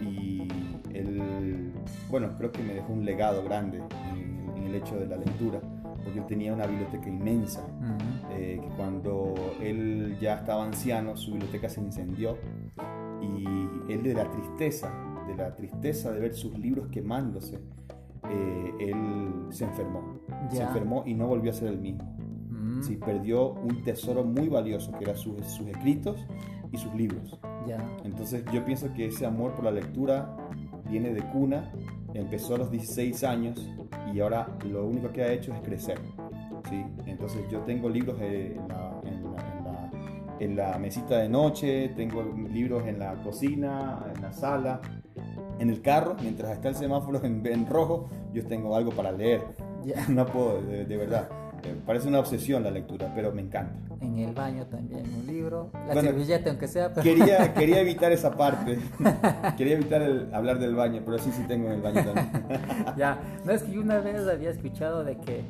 y 0.00 0.48
él, 0.94 1.72
bueno, 2.10 2.34
creo 2.36 2.52
que 2.52 2.62
me 2.62 2.74
dejó 2.74 2.92
un 2.92 3.04
legado 3.04 3.42
grande 3.44 3.82
en, 4.14 4.50
en 4.56 4.66
el 4.68 4.74
hecho 4.76 4.96
de 4.96 5.06
la 5.06 5.16
lectura 5.16 5.60
porque 6.08 6.20
él 6.20 6.26
tenía 6.26 6.54
una 6.54 6.66
biblioteca 6.66 7.06
inmensa, 7.06 7.66
eh, 8.30 8.58
que 8.62 8.68
cuando 8.76 9.34
él 9.60 10.16
ya 10.18 10.36
estaba 10.36 10.64
anciano, 10.64 11.16
su 11.16 11.32
biblioteca 11.32 11.68
se 11.68 11.82
incendió 11.82 12.38
y 13.20 13.92
él 13.92 14.02
de 14.02 14.14
la 14.14 14.30
tristeza, 14.30 14.90
de 15.26 15.36
la 15.36 15.54
tristeza 15.54 16.10
de 16.10 16.20
ver 16.20 16.34
sus 16.34 16.58
libros 16.58 16.88
quemándose, 16.88 17.58
eh, 18.30 18.74
él 18.80 19.46
se 19.50 19.64
enfermó. 19.64 20.20
Se 20.50 20.62
enfermó 20.62 21.02
y 21.06 21.14
no 21.14 21.26
volvió 21.26 21.50
a 21.50 21.54
ser 21.54 21.68
el 21.68 21.78
mismo. 21.78 22.04
Mm. 22.50 22.82
Sí, 22.82 22.96
perdió 22.96 23.52
un 23.52 23.82
tesoro 23.82 24.24
muy 24.24 24.48
valioso 24.48 24.92
que 24.92 25.04
eran 25.04 25.16
sus, 25.16 25.44
sus 25.46 25.66
escritos 25.68 26.24
y 26.72 26.76
sus 26.76 26.94
libros. 26.94 27.38
Entonces 28.04 28.44
yo 28.52 28.64
pienso 28.64 28.92
que 28.94 29.06
ese 29.06 29.26
amor 29.26 29.52
por 29.52 29.64
la 29.64 29.70
lectura 29.70 30.36
viene 30.88 31.12
de 31.12 31.22
cuna, 31.22 31.70
empezó 32.14 32.54
a 32.54 32.58
los 32.58 32.70
16 32.70 33.24
años 33.24 33.70
y 34.12 34.20
ahora 34.20 34.56
lo 34.66 34.86
único 34.86 35.10
que 35.12 35.22
ha 35.22 35.32
hecho 35.32 35.52
es 35.52 35.60
crecer. 35.60 35.98
¿sí? 36.68 36.84
Entonces 37.06 37.42
yo 37.50 37.60
tengo 37.60 37.88
libros 37.88 38.20
en 38.20 38.68
la, 38.68 39.00
en, 40.40 40.56
la, 40.56 40.78
mesita 40.78 41.18
de 41.18 41.28
noche, 41.28 41.90
tengo 41.90 42.22
libros 42.22 42.86
en 42.86 42.98
la 42.98 43.14
cocina, 43.22 44.04
en 44.14 44.22
la 44.22 44.32
sala, 44.32 44.80
en 45.58 45.70
el 45.70 45.80
carro, 45.82 46.16
mientras 46.20 46.52
está 46.52 46.68
el 46.68 46.74
semáforo 46.74 47.20
en, 47.24 47.66
rojo, 47.66 48.08
yo 48.32 48.46
tengo 48.46 48.76
algo 48.76 48.92
para 48.92 49.12
leer. 49.12 49.42
No 50.08 50.26
puedo, 50.26 50.60
de 50.60 50.96
verdad. 50.96 51.28
Eh, 51.64 51.74
parece 51.84 52.08
una 52.08 52.20
obsesión 52.20 52.62
la 52.62 52.70
lectura, 52.70 53.10
pero 53.14 53.32
me 53.32 53.42
encanta. 53.42 53.74
En 54.00 54.18
el 54.18 54.32
baño 54.32 54.66
también, 54.66 55.02
un 55.12 55.26
libro, 55.26 55.70
la 55.88 56.00
servilleta 56.00 56.50
aunque 56.50 56.68
sea. 56.68 56.92
Quería, 56.92 57.52
quería 57.54 57.80
evitar 57.80 58.12
esa 58.12 58.36
parte, 58.36 58.78
quería 59.56 59.74
evitar 59.74 60.02
el, 60.02 60.32
hablar 60.32 60.60
del 60.60 60.76
baño, 60.76 61.02
pero 61.04 61.18
sí, 61.18 61.32
sí 61.32 61.42
tengo 61.48 61.66
en 61.66 61.74
el 61.74 61.82
baño 61.82 62.04
también. 62.04 62.30
ya, 62.96 63.18
no 63.44 63.52
es 63.52 63.64
que 63.64 63.78
una 63.78 63.98
vez 63.98 64.26
había 64.28 64.50
escuchado 64.50 65.02
de 65.02 65.16
que 65.16 65.42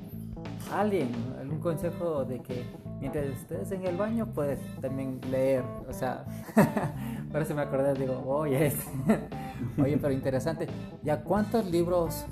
alguien, 0.72 1.10
algún 1.40 1.60
consejo 1.60 2.24
de 2.24 2.40
que 2.40 2.64
mientras 3.00 3.26
estés 3.26 3.72
en 3.72 3.86
el 3.86 3.96
baño 3.96 4.26
puedes 4.26 4.58
también 4.80 5.20
leer, 5.30 5.64
o 5.88 5.92
sea, 5.92 6.24
por 7.32 7.42
eso 7.42 7.54
me 7.54 7.62
acordé, 7.62 7.94
digo, 7.94 8.22
oye, 8.26 8.72
Oye, 9.82 9.96
pero 9.98 10.12
interesante. 10.12 10.66
¿Ya 11.02 11.22
cuántos 11.22 11.70
libros 11.70 12.24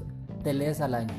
te 0.42 0.52
lees 0.52 0.80
al 0.80 0.94
año? 0.94 1.14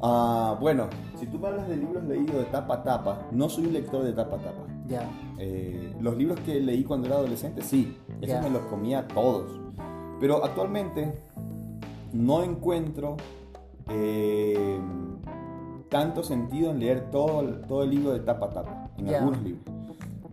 Ah, 0.00 0.56
bueno, 0.60 0.88
si 1.18 1.26
tú 1.26 1.38
me 1.38 1.48
hablas 1.48 1.68
de 1.68 1.76
libros 1.76 2.04
leídos 2.04 2.36
de 2.36 2.44
tapa 2.44 2.74
a 2.74 2.82
tapa, 2.82 3.26
no 3.32 3.48
soy 3.48 3.66
un 3.66 3.72
lector 3.72 4.04
de 4.04 4.12
tapa 4.12 4.36
a 4.36 4.38
tapa. 4.38 4.66
Ya. 4.86 5.08
Eh, 5.38 5.94
los 6.00 6.16
libros 6.16 6.38
que 6.40 6.60
leí 6.60 6.84
cuando 6.84 7.06
era 7.06 7.16
adolescente, 7.16 7.62
sí, 7.62 7.96
esos 8.20 8.42
me 8.42 8.50
los 8.50 8.62
comía 8.66 9.06
todos. 9.08 9.60
Pero 10.20 10.44
actualmente 10.44 11.18
no 12.12 12.42
encuentro 12.42 13.16
eh, 13.88 14.78
tanto 15.88 16.22
sentido 16.22 16.70
en 16.70 16.80
leer 16.80 17.10
todo, 17.10 17.42
todo 17.66 17.82
el 17.82 17.90
libro 17.90 18.12
de 18.12 18.20
tapa 18.20 18.46
a 18.46 18.50
tapa, 18.50 18.90
en 18.96 19.08
algunos 19.14 19.42
libros. 19.42 19.64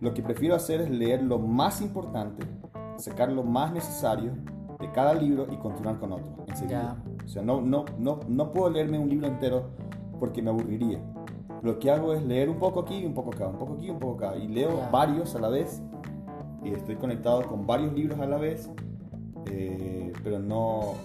Lo 0.01 0.13
que 0.13 0.21
prefiero 0.21 0.55
hacer 0.55 0.81
es 0.81 0.89
leer 0.89 1.23
lo 1.23 1.39
más 1.39 1.81
importante, 1.81 2.43
sacar 2.97 3.31
lo 3.31 3.43
más 3.43 3.71
necesario 3.71 4.33
de 4.79 4.91
cada 4.91 5.13
libro 5.13 5.47
y 5.51 5.57
continuar 5.57 5.99
con 5.99 6.11
otro 6.11 6.43
enseguida. 6.47 6.97
O 7.23 7.27
sea, 7.27 7.41
no, 7.41 7.61
no, 7.61 7.85
no, 7.97 8.19
no 8.27 8.51
puedo 8.51 8.69
leerme 8.69 8.99
un 8.99 9.09
libro 9.09 9.27
entero 9.27 9.69
porque 10.19 10.41
me 10.41 10.49
aburriría. 10.49 10.99
Lo 11.61 11.79
que 11.79 11.89
hago 11.89 12.13
es 12.13 12.21
leer 12.23 12.49
un 12.49 12.57
poco 12.57 12.81
aquí 12.81 12.97
y 12.97 13.05
un 13.05 13.13
poco 13.13 13.31
acá, 13.33 13.47
un 13.47 13.57
poco 13.57 13.75
aquí 13.75 13.87
y 13.87 13.89
un 13.91 13.99
poco 13.99 14.25
acá. 14.25 14.35
Y 14.35 14.47
leo 14.49 14.81
varios 14.91 15.35
a 15.35 15.39
la 15.39 15.47
vez 15.47 15.81
y 16.63 16.73
estoy 16.73 16.95
conectado 16.95 17.43
con 17.43 17.65
varios 17.65 17.93
libros 17.93 18.19
a 18.19 18.25
la 18.25 18.37
vez, 18.37 18.69
eh, 19.45 20.11
pero 20.23 20.39
no 20.39 20.95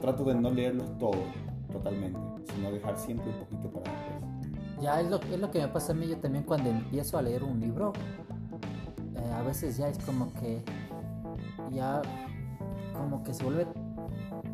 trato 0.00 0.24
de 0.24 0.34
no 0.34 0.50
leerlos 0.50 0.96
todos 0.98 1.16
totalmente, 1.70 2.18
sino 2.54 2.70
dejar 2.70 2.96
siempre 2.98 3.28
un 3.30 3.38
poquito 3.40 3.70
para 3.70 3.92
después. 3.92 4.20
Ya 4.80 5.00
es 5.00 5.10
lo, 5.10 5.16
es 5.20 5.38
lo 5.38 5.50
que 5.50 5.60
me 5.60 5.68
pasa 5.68 5.92
a 5.92 5.94
mí, 5.94 6.08
yo 6.08 6.16
también 6.18 6.44
cuando 6.44 6.70
empiezo 6.70 7.18
a 7.18 7.22
leer 7.22 7.44
un 7.44 7.60
libro, 7.60 7.92
eh, 9.16 9.32
a 9.32 9.42
veces 9.42 9.76
ya 9.76 9.88
es 9.88 9.98
como 9.98 10.32
que 10.34 10.62
ya 11.70 12.02
como 12.94 13.22
que 13.22 13.32
se 13.32 13.44
vuelve 13.44 13.66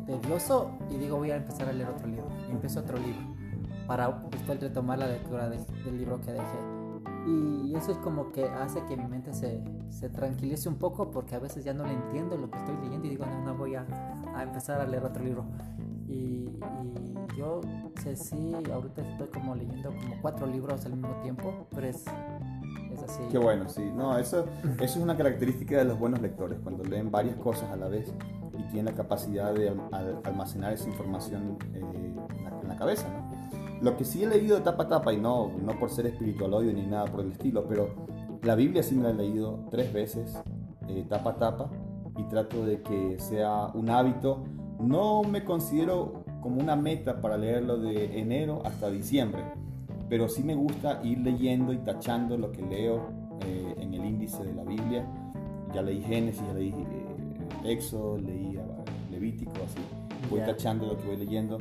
tedioso 0.05 0.71
y 0.89 0.97
digo 0.97 1.17
voy 1.17 1.31
a 1.31 1.37
empezar 1.37 1.67
a 1.67 1.73
leer 1.73 1.89
otro 1.89 2.07
libro 2.07 2.27
empiezo 2.49 2.79
otro 2.79 2.97
libro 2.97 3.21
para 3.87 4.09
después 4.31 4.59
retomar 4.59 4.99
la 4.99 5.07
lectura 5.07 5.49
del 5.49 5.97
libro 5.97 6.19
que 6.21 6.31
dejé 6.31 6.76
y 7.25 7.73
eso 7.75 7.91
es 7.91 7.97
como 7.99 8.31
que 8.31 8.45
hace 8.45 8.83
que 8.85 8.95
mi 8.95 9.05
mente 9.05 9.33
se, 9.33 9.63
se, 9.89 10.09
tranquilice 10.09 10.69
un 10.69 10.75
poco 10.75 11.11
porque 11.11 11.35
a 11.35 11.39
veces 11.39 11.63
ya 11.63 11.73
no 11.73 11.85
le 11.85 11.93
entiendo 11.93 12.37
lo 12.37 12.49
que 12.49 12.57
estoy 12.57 12.75
leyendo 12.77 13.07
y 13.07 13.09
digo 13.11 13.25
no, 13.25 13.43
no 13.43 13.55
voy 13.55 13.75
a, 13.75 13.85
a 14.35 14.43
empezar 14.43 14.79
a 14.79 14.85
leer 14.85 15.03
otro 15.03 15.23
libro 15.23 15.45
y, 16.07 16.49
yo 17.37 17.61
sé 18.01 18.15
sí 18.15 18.55
ahorita 18.73 19.01
estoy 19.01 19.27
como 19.27 19.53
leyendo 19.53 19.89
como 19.89 20.19
cuatro 20.21 20.47
libros 20.47 20.83
al 20.87 20.93
mismo 20.93 21.15
tiempo 21.21 21.67
pero 21.69 21.85
es 21.85 22.03
es 22.91 23.03
así. 23.03 23.21
Qué 23.31 23.37
bueno, 23.37 23.69
sí. 23.69 23.91
No, 23.95 24.17
eso, 24.17 24.45
eso 24.63 24.83
es 24.83 24.97
una 24.97 25.15
característica 25.15 25.77
de 25.77 25.85
los 25.85 25.99
buenos 25.99 26.21
lectores, 26.21 26.59
cuando 26.63 26.83
leen 26.83 27.11
varias 27.11 27.35
cosas 27.35 27.69
a 27.71 27.75
la 27.75 27.87
vez 27.87 28.13
y 28.57 28.63
tienen 28.71 28.85
la 28.85 28.93
capacidad 28.93 29.53
de 29.53 29.73
almacenar 30.23 30.73
esa 30.73 30.89
información 30.89 31.57
eh, 31.73 31.79
en, 31.79 32.15
la, 32.67 32.75
cabeza, 32.75 33.07
¿no? 33.09 33.26
Lo 33.81 33.95
que 33.95 34.05
sí 34.05 34.23
he 34.23 34.27
leído 34.27 34.57
de 34.57 34.63
tapa 34.63 34.83
a 34.83 34.87
tapa, 34.87 35.13
y 35.13 35.17
no, 35.17 35.51
no 35.61 35.77
por 35.79 35.89
ser 35.89 36.07
espiritualoide 36.07 36.73
ni 36.73 36.85
nada 36.85 37.05
por 37.05 37.21
el 37.21 37.31
estilo, 37.31 37.65
pero 37.67 37.89
la 38.41 38.55
Biblia 38.55 38.83
sí 38.83 38.95
me 38.95 39.03
la 39.03 39.09
he 39.11 39.13
leído 39.13 39.59
tres 39.69 39.93
veces, 39.93 40.37
eh, 40.87 41.05
tapa 41.07 41.31
a 41.31 41.35
tapa, 41.35 41.69
y 42.17 42.23
trato 42.23 42.65
de 42.65 42.81
que 42.81 43.19
sea 43.19 43.67
un 43.73 43.89
hábito. 43.89 44.43
No 44.79 45.23
me 45.23 45.43
considero 45.43 46.23
como 46.41 46.61
una 46.61 46.75
meta 46.75 47.21
para 47.21 47.37
leerlo 47.37 47.77
de 47.77 48.19
enero 48.19 48.61
hasta 48.65 48.89
diciembre 48.89 49.43
pero 50.09 50.29
sí 50.29 50.43
me 50.43 50.55
gusta 50.55 51.01
ir 51.03 51.19
leyendo 51.19 51.73
y 51.73 51.77
tachando 51.77 52.37
lo 52.37 52.51
que 52.51 52.61
leo 52.61 53.09
eh, 53.45 53.75
en 53.77 53.93
el 53.93 54.05
índice 54.05 54.43
de 54.43 54.53
la 54.53 54.63
Biblia. 54.63 55.05
Ya 55.73 55.81
leí 55.81 56.01
Génesis, 56.01 56.41
ya 56.47 56.53
leí 56.53 56.69
eh, 56.69 57.71
Éxodo, 57.71 58.17
leí 58.17 58.57
Levítico, 59.11 59.51
así. 59.51 59.79
Voy 60.29 60.41
tachando 60.41 60.87
lo 60.87 60.97
que 60.97 61.07
voy 61.07 61.17
leyendo. 61.17 61.57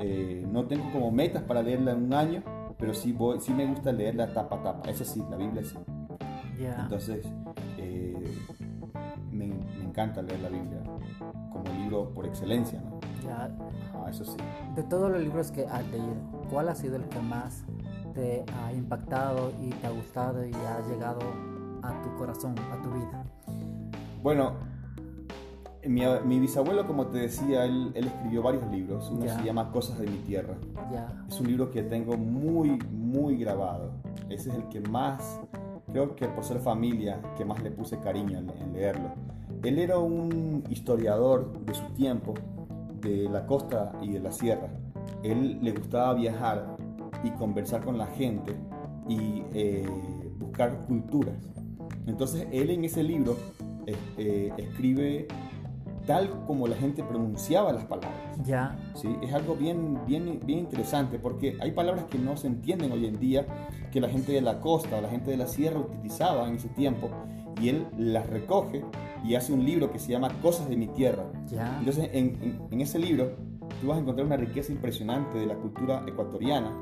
Eh, 0.00 0.46
no 0.50 0.66
tengo 0.66 0.90
como 0.92 1.10
metas 1.10 1.42
para 1.42 1.62
leerla 1.62 1.92
en 1.92 2.04
un 2.04 2.14
año, 2.14 2.42
pero 2.78 2.94
sí, 2.94 3.12
voy, 3.12 3.40
sí 3.40 3.52
me 3.52 3.66
gusta 3.66 3.92
leerla 3.92 4.32
tapa 4.32 4.56
a 4.56 4.62
tapa. 4.62 4.90
Eso 4.90 5.04
sí, 5.04 5.22
la 5.30 5.36
Biblia 5.36 5.64
sí. 5.64 5.76
Entonces, 6.58 7.26
me, 9.30 9.46
me, 9.46 9.84
encanta 9.84 10.22
leer 10.22 10.40
la 10.40 10.48
Biblia 10.48 10.82
como 11.52 11.64
libro 11.78 12.12
por 12.14 12.26
excelencia. 12.26 12.80
¿no? 12.80 13.00
Ah, 13.30 14.08
eso 14.10 14.24
sí. 14.24 14.36
De 14.74 14.82
todos 14.84 15.10
los 15.10 15.20
libros 15.20 15.50
que 15.50 15.66
has 15.66 15.86
leído, 15.88 16.14
¿cuál 16.50 16.68
ha 16.68 16.74
sido 16.74 16.96
el 16.96 17.04
que 17.08 17.20
más 17.20 17.64
te 18.14 18.44
ha 18.62 18.72
impactado 18.72 19.52
y 19.60 19.70
te 19.70 19.86
ha 19.86 19.90
gustado 19.90 20.44
y 20.44 20.52
ha 20.54 20.80
llegado 20.88 21.20
a 21.82 22.02
tu 22.02 22.16
corazón, 22.16 22.54
a 22.72 22.82
tu 22.82 22.90
vida? 22.90 23.24
Bueno, 24.22 24.54
mi, 25.88 26.40
bisabuelo, 26.40 26.86
como 26.86 27.06
te 27.08 27.18
decía, 27.18 27.64
él, 27.64 27.92
escribió 27.94 28.42
varios 28.42 28.70
libros. 28.70 29.10
Uno 29.10 29.26
se 29.28 29.42
llama 29.42 29.70
Cosas 29.70 29.98
de 29.98 30.06
mi 30.06 30.18
tierra. 30.18 30.56
Es 31.28 31.40
un 31.40 31.46
libro 31.46 31.70
que 31.70 31.82
tengo 31.82 32.16
muy, 32.16 32.78
muy 32.90 33.36
grabado. 33.36 33.92
Ese 34.28 34.50
es 34.50 34.56
el 34.56 34.68
que 34.68 34.80
más, 34.80 35.40
creo 35.92 36.16
que 36.16 36.26
por 36.28 36.44
ser 36.44 36.60
familia, 36.60 37.20
que 37.36 37.44
más 37.44 37.62
le 37.62 37.70
puse 37.70 37.98
cariño 37.98 38.38
en 38.38 38.72
leerlo. 38.72 39.12
Él 39.62 39.78
era 39.78 39.98
un 39.98 40.64
historiador 40.68 41.58
de 41.64 41.74
su 41.74 41.84
tiempo, 41.94 42.34
de 43.00 43.28
la 43.28 43.46
costa 43.46 43.92
y 44.02 44.10
de 44.10 44.20
la 44.20 44.32
sierra. 44.32 44.68
Él 45.22 45.58
le 45.62 45.72
gustaba 45.72 46.14
viajar 46.14 46.76
y 47.24 47.30
conversar 47.30 47.84
con 47.84 47.98
la 47.98 48.06
gente 48.06 48.54
y 49.08 49.42
eh, 49.52 49.86
buscar 50.38 50.86
culturas. 50.86 51.36
Entonces 52.06 52.46
él 52.52 52.70
en 52.70 52.84
ese 52.84 53.02
libro 53.02 53.36
eh, 53.86 54.52
escribe 54.56 55.26
tal 56.06 56.30
como 56.46 56.68
la 56.68 56.76
gente 56.76 57.02
pronunciaba 57.02 57.72
las 57.72 57.84
palabras. 57.84 58.38
Ya. 58.44 58.78
¿sí? 58.94 59.16
Es 59.22 59.32
algo 59.32 59.56
bien, 59.56 60.00
bien, 60.06 60.40
bien 60.44 60.60
interesante 60.60 61.18
porque 61.18 61.56
hay 61.60 61.72
palabras 61.72 62.04
que 62.04 62.18
no 62.18 62.36
se 62.36 62.46
entienden 62.46 62.92
hoy 62.92 63.06
en 63.06 63.18
día, 63.18 63.46
que 63.90 64.00
la 64.00 64.08
gente 64.08 64.32
de 64.32 64.40
la 64.40 64.60
costa 64.60 64.96
o 64.96 65.00
la 65.00 65.08
gente 65.08 65.30
de 65.30 65.36
la 65.36 65.46
sierra 65.46 65.80
utilizaba 65.80 66.48
en 66.48 66.54
ese 66.54 66.68
tiempo, 66.68 67.10
y 67.60 67.70
él 67.70 67.86
las 67.96 68.26
recoge 68.28 68.84
y 69.24 69.34
hace 69.34 69.52
un 69.52 69.64
libro 69.64 69.90
que 69.90 69.98
se 69.98 70.12
llama 70.12 70.28
Cosas 70.42 70.68
de 70.68 70.76
mi 70.76 70.88
tierra. 70.88 71.24
Ya. 71.46 71.78
Entonces, 71.78 72.10
en, 72.12 72.60
en 72.70 72.80
ese 72.80 72.98
libro 72.98 73.32
tú 73.80 73.88
vas 73.88 73.98
a 73.98 74.00
encontrar 74.00 74.26
una 74.26 74.36
riqueza 74.36 74.72
impresionante 74.72 75.38
de 75.38 75.46
la 75.46 75.54
cultura 75.56 76.04
ecuatoriana, 76.06 76.72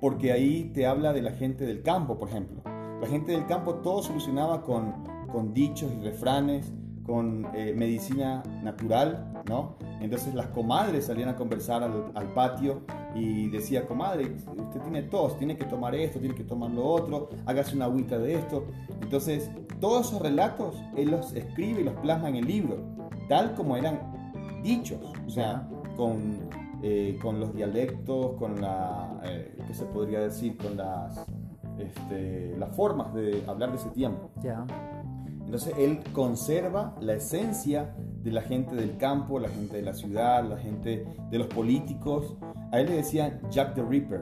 porque 0.00 0.32
ahí 0.32 0.70
te 0.74 0.86
habla 0.86 1.12
de 1.12 1.22
la 1.22 1.32
gente 1.32 1.66
del 1.66 1.82
campo, 1.82 2.18
por 2.18 2.28
ejemplo. 2.28 2.62
La 3.00 3.06
gente 3.06 3.32
del 3.32 3.46
campo 3.46 3.76
todo 3.76 4.02
solucionaba 4.02 4.62
con, 4.62 5.04
con 5.30 5.52
dichos 5.52 5.92
y 5.92 6.02
refranes, 6.02 6.72
con 7.08 7.48
eh, 7.54 7.72
medicina 7.74 8.42
natural, 8.62 9.42
¿no? 9.48 9.76
Entonces 10.02 10.34
las 10.34 10.48
comadres 10.48 11.06
salían 11.06 11.30
a 11.30 11.36
conversar 11.36 11.82
al, 11.82 12.12
al, 12.14 12.34
patio 12.34 12.82
y 13.14 13.48
decía, 13.48 13.86
comadre, 13.86 14.30
usted 14.34 14.80
tiene 14.82 15.02
tos, 15.04 15.38
tiene 15.38 15.56
que 15.56 15.64
tomar 15.64 15.94
esto, 15.94 16.20
tiene 16.20 16.34
que 16.34 16.44
tomar 16.44 16.70
lo 16.70 16.84
otro, 16.84 17.30
hágase 17.46 17.74
una 17.76 17.86
agüita 17.86 18.18
de 18.18 18.34
esto. 18.34 18.66
Entonces, 19.00 19.50
todos 19.80 20.08
esos 20.08 20.20
relatos 20.20 20.76
él 20.98 21.10
los 21.10 21.32
escribe 21.32 21.80
y 21.80 21.84
los 21.84 21.94
plasma 21.94 22.28
en 22.28 22.36
el 22.36 22.46
libro, 22.46 22.76
tal 23.26 23.54
como 23.54 23.78
eran 23.78 23.98
dichos, 24.62 25.00
o 25.26 25.30
sea, 25.30 25.66
con, 25.96 26.50
eh, 26.82 27.18
con 27.22 27.40
los 27.40 27.54
dialectos, 27.54 28.36
con 28.38 28.60
la, 28.60 29.18
eh, 29.24 29.56
¿qué 29.66 29.72
se 29.72 29.86
podría 29.86 30.20
decir? 30.20 30.58
Con 30.58 30.76
las, 30.76 31.24
este, 31.78 32.54
las 32.58 32.76
formas 32.76 33.14
de 33.14 33.42
hablar 33.46 33.70
de 33.70 33.76
ese 33.78 33.88
tiempo. 33.90 34.30
Ya. 34.42 34.66
Entonces 35.48 35.72
él 35.78 36.00
conserva 36.12 36.94
la 37.00 37.14
esencia 37.14 37.94
de 38.22 38.30
la 38.30 38.42
gente 38.42 38.76
del 38.76 38.98
campo, 38.98 39.38
la 39.38 39.48
gente 39.48 39.78
de 39.78 39.82
la 39.82 39.94
ciudad, 39.94 40.44
la 40.46 40.58
gente 40.58 41.06
de 41.30 41.38
los 41.38 41.46
políticos. 41.46 42.34
A 42.70 42.80
él 42.80 42.88
le 42.88 42.96
decían 42.96 43.40
Jack 43.50 43.74
the 43.74 43.82
Ripper, 43.82 44.20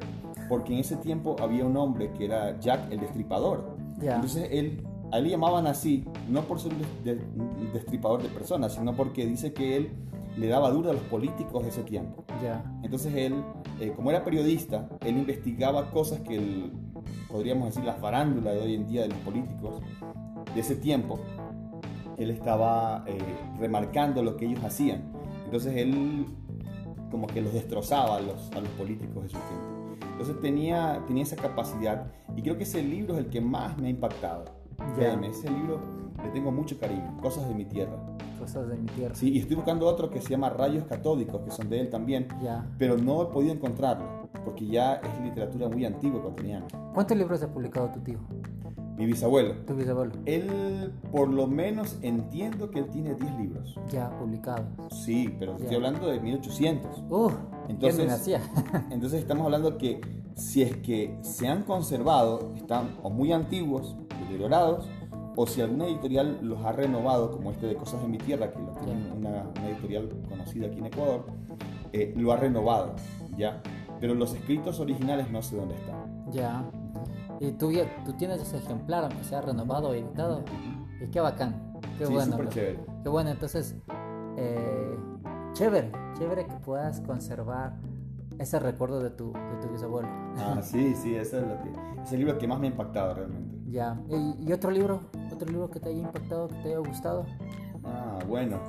porque 0.48 0.72
en 0.72 0.78
ese 0.78 0.94
tiempo 0.94 1.34
había 1.40 1.64
un 1.64 1.76
hombre 1.76 2.12
que 2.12 2.26
era 2.26 2.60
Jack 2.60 2.92
el 2.92 3.00
Destripador. 3.00 3.76
Entonces 4.00 4.50
él, 4.52 4.86
a 5.10 5.18
él 5.18 5.24
le 5.24 5.30
llamaban 5.30 5.66
así, 5.66 6.04
no 6.30 6.42
por 6.42 6.60
ser 6.60 6.72
un 6.74 7.72
destripador 7.72 8.22
de 8.22 8.28
personas, 8.28 8.74
sino 8.74 8.94
porque 8.94 9.26
dice 9.26 9.52
que 9.52 9.76
él 9.76 9.90
le 10.36 10.46
daba 10.46 10.70
duro 10.70 10.90
a 10.90 10.92
los 10.92 11.02
políticos 11.02 11.64
de 11.64 11.70
ese 11.70 11.82
tiempo. 11.82 12.22
Entonces 12.84 13.12
él, 13.16 13.34
eh, 13.80 13.92
como 13.96 14.10
era 14.10 14.22
periodista, 14.22 14.88
él 15.04 15.16
investigaba 15.16 15.90
cosas 15.90 16.20
que 16.20 16.70
podríamos 17.28 17.66
decir 17.66 17.82
la 17.82 17.94
farándula 17.94 18.52
de 18.52 18.60
hoy 18.60 18.74
en 18.76 18.86
día 18.86 19.02
de 19.02 19.08
los 19.08 19.18
políticos 19.18 19.82
de 20.54 20.60
ese 20.60 20.76
tiempo, 20.76 21.18
él 22.16 22.30
estaba 22.30 23.04
eh, 23.06 23.18
remarcando 23.58 24.22
lo 24.22 24.36
que 24.36 24.46
ellos 24.46 24.62
hacían. 24.64 25.02
Entonces 25.44 25.76
él 25.76 26.26
como 27.10 27.26
que 27.26 27.40
los 27.40 27.52
destrozaba 27.52 28.16
a 28.16 28.20
los, 28.20 28.50
a 28.52 28.60
los 28.60 28.68
políticos 28.70 29.22
de 29.24 29.28
su 29.28 29.38
tiempo. 29.38 29.76
Entonces 30.12 30.40
tenía, 30.40 31.02
tenía 31.06 31.22
esa 31.22 31.36
capacidad 31.36 32.06
y 32.34 32.42
creo 32.42 32.56
que 32.56 32.64
ese 32.64 32.82
libro 32.82 33.14
es 33.14 33.20
el 33.20 33.30
que 33.30 33.40
más 33.40 33.76
me 33.78 33.88
ha 33.88 33.90
impactado. 33.90 34.44
ese 35.22 35.50
libro 35.50 35.80
le 36.22 36.30
tengo 36.30 36.50
mucho 36.50 36.78
cariño, 36.78 37.16
Cosas 37.20 37.48
de 37.48 37.54
mi 37.54 37.64
tierra. 37.64 37.96
Cosas 38.38 38.68
de 38.68 38.76
mi 38.76 38.86
tierra. 38.86 39.14
Sí, 39.14 39.32
y 39.32 39.38
estoy 39.38 39.56
buscando 39.56 39.86
otro 39.86 40.10
que 40.10 40.20
se 40.20 40.30
llama 40.30 40.50
Rayos 40.50 40.84
Catódicos, 40.84 41.42
que 41.42 41.50
son 41.50 41.68
de 41.68 41.80
él 41.80 41.90
también, 41.90 42.28
ya. 42.42 42.66
pero 42.78 42.96
no 42.96 43.22
he 43.22 43.26
podido 43.26 43.52
encontrarlo, 43.52 44.28
porque 44.44 44.66
ya 44.66 44.94
es 44.96 45.20
literatura 45.22 45.68
muy 45.68 45.84
antigua 45.84 46.20
ecuatoriana. 46.20 46.66
¿Cuántos 46.94 47.16
libros 47.16 47.42
ha 47.42 47.50
publicado 47.50 47.90
tu 47.90 48.00
tío? 48.00 48.18
Mi 48.96 49.06
bisabuelo. 49.06 49.54
Tu 49.66 49.74
bisabuelo. 49.74 50.12
Él, 50.24 50.92
por 51.12 51.28
lo 51.28 51.46
menos, 51.46 51.98
entiendo 52.02 52.70
que 52.70 52.78
él 52.80 52.86
tiene 52.86 53.14
10 53.14 53.34
libros. 53.38 53.78
Ya 53.90 54.10
publicados. 54.18 54.66
Sí, 55.04 55.34
pero 55.38 55.52
Ya. 55.56 55.62
estoy 55.64 55.76
hablando 55.76 56.06
de 56.08 56.20
1800. 56.20 57.02
Uh, 57.10 57.30
Entonces- 57.68 57.96
¿quién 57.96 57.96
me 57.96 58.12
nacía? 58.12 58.40
Entonces 58.90 59.20
estamos 59.20 59.44
hablando 59.44 59.76
que 59.78 60.00
si 60.34 60.62
es 60.62 60.76
que 60.78 61.18
se 61.22 61.46
han 61.48 61.62
conservado, 61.64 62.52
están 62.56 62.96
o 63.02 63.10
muy 63.10 63.32
antiguos, 63.32 63.96
deteriorados, 64.20 64.88
o 65.38 65.46
si 65.46 65.60
alguna 65.60 65.86
editorial 65.86 66.38
los 66.42 66.64
ha 66.64 66.72
renovado, 66.72 67.30
como 67.30 67.50
este 67.50 67.66
de 67.66 67.74
Cosas 67.76 68.00
de 68.00 68.08
mi 68.08 68.16
Tierra, 68.16 68.50
que 68.50 68.58
lo 68.58 68.70
tiene 68.84 69.12
una, 69.12 69.44
una 69.58 69.68
editorial 69.68 70.08
conocida 70.28 70.66
aquí 70.68 70.78
en 70.78 70.86
Ecuador, 70.86 71.26
eh, 71.92 72.14
lo 72.16 72.32
ha 72.32 72.36
renovado, 72.36 72.94
¿ya? 73.36 73.60
Pero 74.00 74.14
los 74.14 74.34
escritos 74.34 74.80
originales 74.80 75.30
no 75.30 75.42
sé 75.42 75.56
dónde 75.56 75.74
están. 75.74 76.30
ya. 76.32 76.64
Y 77.40 77.52
tú, 77.52 77.72
tú 78.04 78.12
tienes 78.14 78.40
ese 78.40 78.58
ejemplar, 78.58 79.04
aunque 79.04 79.24
sea 79.24 79.40
renovado 79.40 79.90
o 79.90 79.94
editado. 79.94 80.44
Y 81.00 81.08
qué 81.08 81.20
bacán. 81.20 81.72
Qué 81.98 82.06
sí, 82.06 82.12
bueno. 82.12 82.36
chévere. 82.48 82.80
Qué 83.02 83.08
bueno, 83.08 83.30
entonces, 83.30 83.76
eh, 84.36 84.96
chévere, 85.52 85.90
chévere 86.18 86.46
que 86.46 86.54
puedas 86.56 87.00
conservar 87.00 87.74
ese 88.38 88.58
recuerdo 88.58 89.00
de 89.00 89.10
tu, 89.10 89.32
de 89.32 89.56
tu 89.60 89.68
bisabuelo. 89.72 90.08
Ah, 90.36 90.60
sí, 90.62 90.94
sí, 90.94 91.14
ese 91.14 91.38
es, 91.38 91.46
lo 91.46 91.62
que, 91.62 92.02
es 92.02 92.12
el 92.12 92.18
libro 92.18 92.38
que 92.38 92.46
más 92.46 92.58
me 92.58 92.68
ha 92.68 92.70
impactado 92.70 93.14
realmente. 93.14 93.56
Ya. 93.70 93.98
¿Y, 94.08 94.48
y 94.48 94.52
otro 94.52 94.70
libro? 94.70 95.00
¿Otro 95.32 95.48
libro 95.48 95.70
que 95.70 95.80
te 95.80 95.90
haya 95.90 96.00
impactado, 96.00 96.48
que 96.48 96.54
te 96.56 96.68
haya 96.68 96.78
gustado? 96.78 97.26
Ah, 97.84 98.18
bueno. 98.26 98.60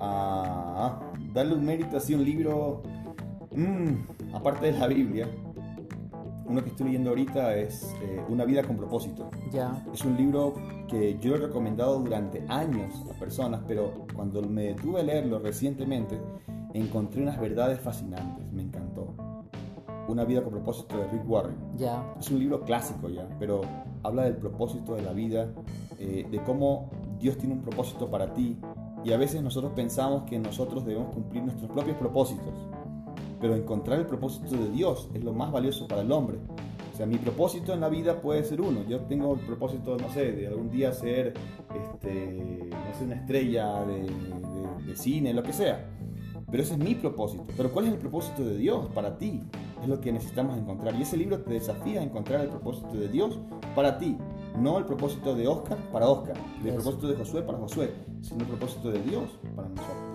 Ah, 0.00 1.00
darle 1.32 1.54
un 1.54 1.64
mérito 1.64 1.96
así 1.96 2.14
un 2.14 2.24
libro, 2.24 2.82
mm, 3.50 4.34
aparte 4.34 4.66
de 4.66 4.78
la 4.78 4.86
Biblia, 4.86 5.28
uno 6.48 6.62
que 6.62 6.70
estoy 6.70 6.86
leyendo 6.86 7.10
ahorita 7.10 7.54
es 7.56 7.94
eh, 8.02 8.22
Una 8.28 8.44
vida 8.44 8.62
con 8.62 8.76
propósito. 8.76 9.30
Ya. 9.50 9.84
Es 9.92 10.04
un 10.04 10.16
libro 10.16 10.54
que 10.88 11.18
yo 11.18 11.34
he 11.34 11.38
recomendado 11.38 11.98
durante 11.98 12.44
años 12.48 13.04
a 13.10 13.18
personas, 13.18 13.60
pero 13.66 14.06
cuando 14.14 14.42
me 14.42 14.64
detuve 14.64 15.00
a 15.00 15.02
leerlo 15.02 15.38
recientemente, 15.38 16.18
encontré 16.72 17.22
unas 17.22 17.38
verdades 17.38 17.80
fascinantes, 17.80 18.50
me 18.52 18.62
encantó. 18.62 19.14
Una 20.08 20.24
vida 20.24 20.42
con 20.42 20.52
propósito 20.52 20.96
de 20.96 21.06
Rick 21.08 21.28
Warren. 21.28 21.56
Ya. 21.76 22.14
Es 22.18 22.30
un 22.30 22.38
libro 22.38 22.62
clásico 22.62 23.10
ya, 23.10 23.28
pero 23.38 23.60
habla 24.02 24.24
del 24.24 24.36
propósito 24.36 24.94
de 24.94 25.02
la 25.02 25.12
vida, 25.12 25.48
eh, 25.98 26.26
de 26.30 26.42
cómo 26.44 26.88
Dios 27.18 27.36
tiene 27.36 27.54
un 27.54 27.60
propósito 27.60 28.10
para 28.10 28.32
ti 28.32 28.56
y 29.04 29.12
a 29.12 29.16
veces 29.16 29.42
nosotros 29.42 29.72
pensamos 29.74 30.24
que 30.24 30.38
nosotros 30.38 30.84
debemos 30.84 31.14
cumplir 31.14 31.42
nuestros 31.42 31.70
propios 31.70 31.96
propósitos, 31.96 32.54
pero 33.40 33.54
encontrar 33.54 33.98
el 34.00 34.06
propósito 34.06 34.56
de 34.56 34.70
Dios 34.70 35.08
es 35.14 35.22
lo 35.24 35.32
más 35.32 35.50
valioso 35.52 35.86
para 35.88 36.02
el 36.02 36.10
hombre. 36.12 36.38
O 36.92 36.96
sea, 36.96 37.06
mi 37.06 37.16
propósito 37.16 37.72
en 37.72 37.80
la 37.80 37.88
vida 37.88 38.20
puede 38.20 38.42
ser 38.42 38.60
uno. 38.60 38.80
Yo 38.88 39.00
tengo 39.02 39.34
el 39.34 39.40
propósito, 39.40 39.96
no 39.96 40.08
sé, 40.10 40.32
de 40.32 40.48
algún 40.48 40.68
día 40.70 40.92
ser, 40.92 41.32
este, 41.94 42.70
no 42.70 42.94
sé, 42.98 43.04
una 43.04 43.14
estrella 43.16 43.84
de, 43.84 44.02
de- 44.02 44.84
de 44.86 44.96
cine, 44.96 45.32
lo 45.34 45.42
que 45.42 45.52
sea. 45.52 45.88
Pero 46.50 46.62
ese 46.62 46.72
es 46.72 46.78
mi 46.78 46.94
propósito. 46.94 47.44
Pero 47.56 47.70
¿cuál 47.70 47.86
es 47.86 47.92
el 47.92 47.98
propósito 47.98 48.42
de 48.44 48.56
Dios 48.56 48.86
para 48.94 49.18
ti? 49.18 49.42
Es 49.82 49.88
lo 49.88 50.00
que 50.00 50.10
necesitamos 50.10 50.56
encontrar. 50.58 50.94
Y 50.96 51.02
ese 51.02 51.16
libro 51.16 51.38
te 51.40 51.52
desafía 51.52 52.00
a 52.00 52.02
encontrar 52.02 52.40
el 52.40 52.48
propósito 52.48 52.94
de 52.94 53.08
Dios 53.08 53.38
para 53.76 53.98
ti. 53.98 54.16
No 54.58 54.78
el 54.78 54.86
propósito 54.86 55.36
de 55.36 55.46
Oscar 55.46 55.76
para 55.92 56.08
Oscar. 56.08 56.36
El 56.64 56.72
propósito 56.74 57.06
de 57.06 57.16
Josué 57.16 57.42
para 57.42 57.58
Josué. 57.58 57.92
Sino 58.22 58.40
el 58.40 58.46
propósito 58.46 58.90
de 58.90 59.00
Dios. 59.02 59.38
Para 59.54 59.68
nosotros. 59.68 60.07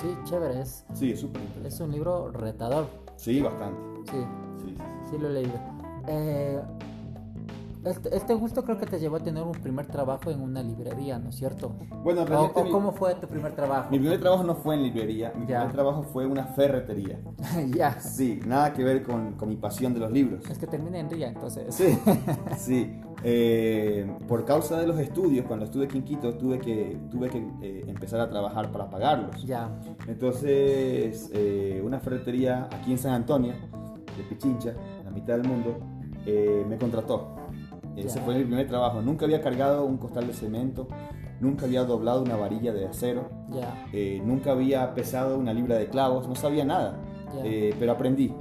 Sí, 0.00 0.16
chévere. 0.24 0.60
Es, 0.60 0.84
Sí, 0.94 1.12
es 1.12 1.20
súper 1.20 1.42
es 1.64 1.80
un 1.80 1.90
libro 1.92 2.30
retador. 2.30 2.86
Sí, 3.16 3.40
bastante. 3.40 3.80
Sí, 4.10 4.16
Sí, 4.58 4.64
sí, 4.64 4.74
sí. 4.76 4.82
sí 5.10 5.18
lo 5.18 5.28
he 5.28 5.32
leído. 5.32 5.54
Eh, 6.08 6.60
este, 7.84 8.16
este 8.16 8.34
gusto 8.34 8.64
creo 8.64 8.78
que 8.78 8.86
te 8.86 8.98
llevó 8.98 9.16
a 9.16 9.20
tener 9.20 9.42
un 9.44 9.52
primer 9.52 9.86
trabajo 9.86 10.30
en 10.30 10.40
una 10.40 10.60
librería, 10.62 11.18
¿no 11.20 11.28
es 11.30 11.36
cierto? 11.36 11.72
Bueno, 12.02 12.22
en 12.22 12.32
¿O, 12.32 12.46
o 12.52 12.64
mi, 12.64 12.70
cómo 12.72 12.90
fue 12.92 13.14
tu 13.14 13.28
primer 13.28 13.54
trabajo? 13.54 13.90
mi 13.90 13.98
primer 14.00 14.20
trabajo 14.20 14.42
no 14.42 14.56
fue 14.56 14.74
en 14.74 14.82
librería. 14.82 15.32
Mi 15.36 15.46
Ya. 15.46 15.58
primer 15.60 15.72
trabajo 15.72 16.02
fue 16.02 16.24
en 16.24 16.32
una 16.32 16.44
ferretería. 16.48 17.20
ya. 17.74 17.98
Sí, 18.00 18.40
nada 18.44 18.72
que 18.72 18.82
ver 18.82 19.02
con, 19.04 19.32
con 19.34 19.48
mi 19.48 19.56
pasión 19.56 19.94
de 19.94 20.00
los 20.00 20.10
libros. 20.10 20.44
Es 20.50 20.58
que 20.58 20.66
termina 20.66 20.98
en 20.98 21.08
ría, 21.10 21.28
entonces. 21.28 21.74
Sí, 21.74 21.96
sí. 22.58 23.00
Eh, 23.24 24.06
por 24.28 24.44
causa 24.44 24.78
de 24.78 24.86
los 24.86 24.98
estudios, 24.98 25.46
cuando 25.46 25.64
estuve 25.64 25.86
aquí 25.86 25.98
en 25.98 26.04
Quito, 26.04 26.34
tuve 26.34 26.58
que, 26.58 26.98
tuve 27.10 27.28
que 27.30 27.38
eh, 27.62 27.84
empezar 27.86 28.20
a 28.20 28.28
trabajar 28.28 28.70
para 28.70 28.88
pagarlos. 28.90 29.42
Ya. 29.44 29.70
Entonces, 30.06 31.30
eh, 31.34 31.80
una 31.84 31.98
ferretería 31.98 32.68
aquí 32.72 32.92
en 32.92 32.98
San 32.98 33.14
Antonio, 33.14 33.52
de 34.16 34.22
Pichincha, 34.24 34.74
en 34.98 35.04
la 35.04 35.10
mitad 35.10 35.36
del 35.38 35.48
mundo, 35.48 35.78
me 36.68 36.76
contrató. 36.76 37.36
Ese 37.96 38.18
Ya. 38.18 38.24
fue 38.24 38.34
mi 38.36 38.44
primer 38.44 38.66
trabajo. 38.66 39.00
Nunca 39.00 39.24
había 39.24 39.40
cargado 39.40 39.84
un 39.86 39.96
costal 39.96 40.26
de 40.26 40.32
cemento, 40.34 40.88
nunca 41.40 41.64
había 41.66 41.84
doblado 41.84 42.22
una 42.22 42.36
varilla 42.36 42.72
de 42.72 42.86
acero, 42.86 43.28
eh, 43.92 44.20
nunca 44.24 44.52
había 44.52 44.92
pesado 44.94 45.38
una 45.38 45.54
libra 45.54 45.76
de 45.76 45.88
clavos, 45.88 46.28
no 46.28 46.34
sabía 46.34 46.64
nada. 46.64 46.98
Eh, 47.44 47.74
pero 47.78 47.92
aprendí. 47.92 48.34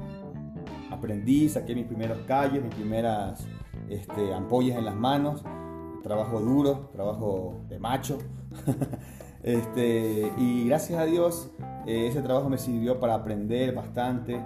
Aprendí, 0.92 1.48
saqué 1.50 1.76
mis 1.76 1.86
primeros 1.86 2.18
callos, 2.28 2.64
mis 2.64 2.74
primeras 2.74 3.46
este, 3.90 4.34
ampollas 4.34 4.78
en 4.78 4.86
las 4.86 4.96
manos. 4.96 5.44
Trabajo 6.04 6.40
duro, 6.40 6.90
trabajo 6.92 7.56
de 7.68 7.80
macho. 7.80 8.20
este, 9.44 10.32
y 10.38 10.68
gracias 10.68 11.00
a 11.00 11.06
Dios, 11.06 11.52
eh, 11.86 12.08
ese 12.08 12.22
trabajo 12.22 12.50
me 12.50 12.58
sirvió 12.58 13.00
para 13.00 13.16
aprender 13.16 13.74
bastante, 13.74 14.42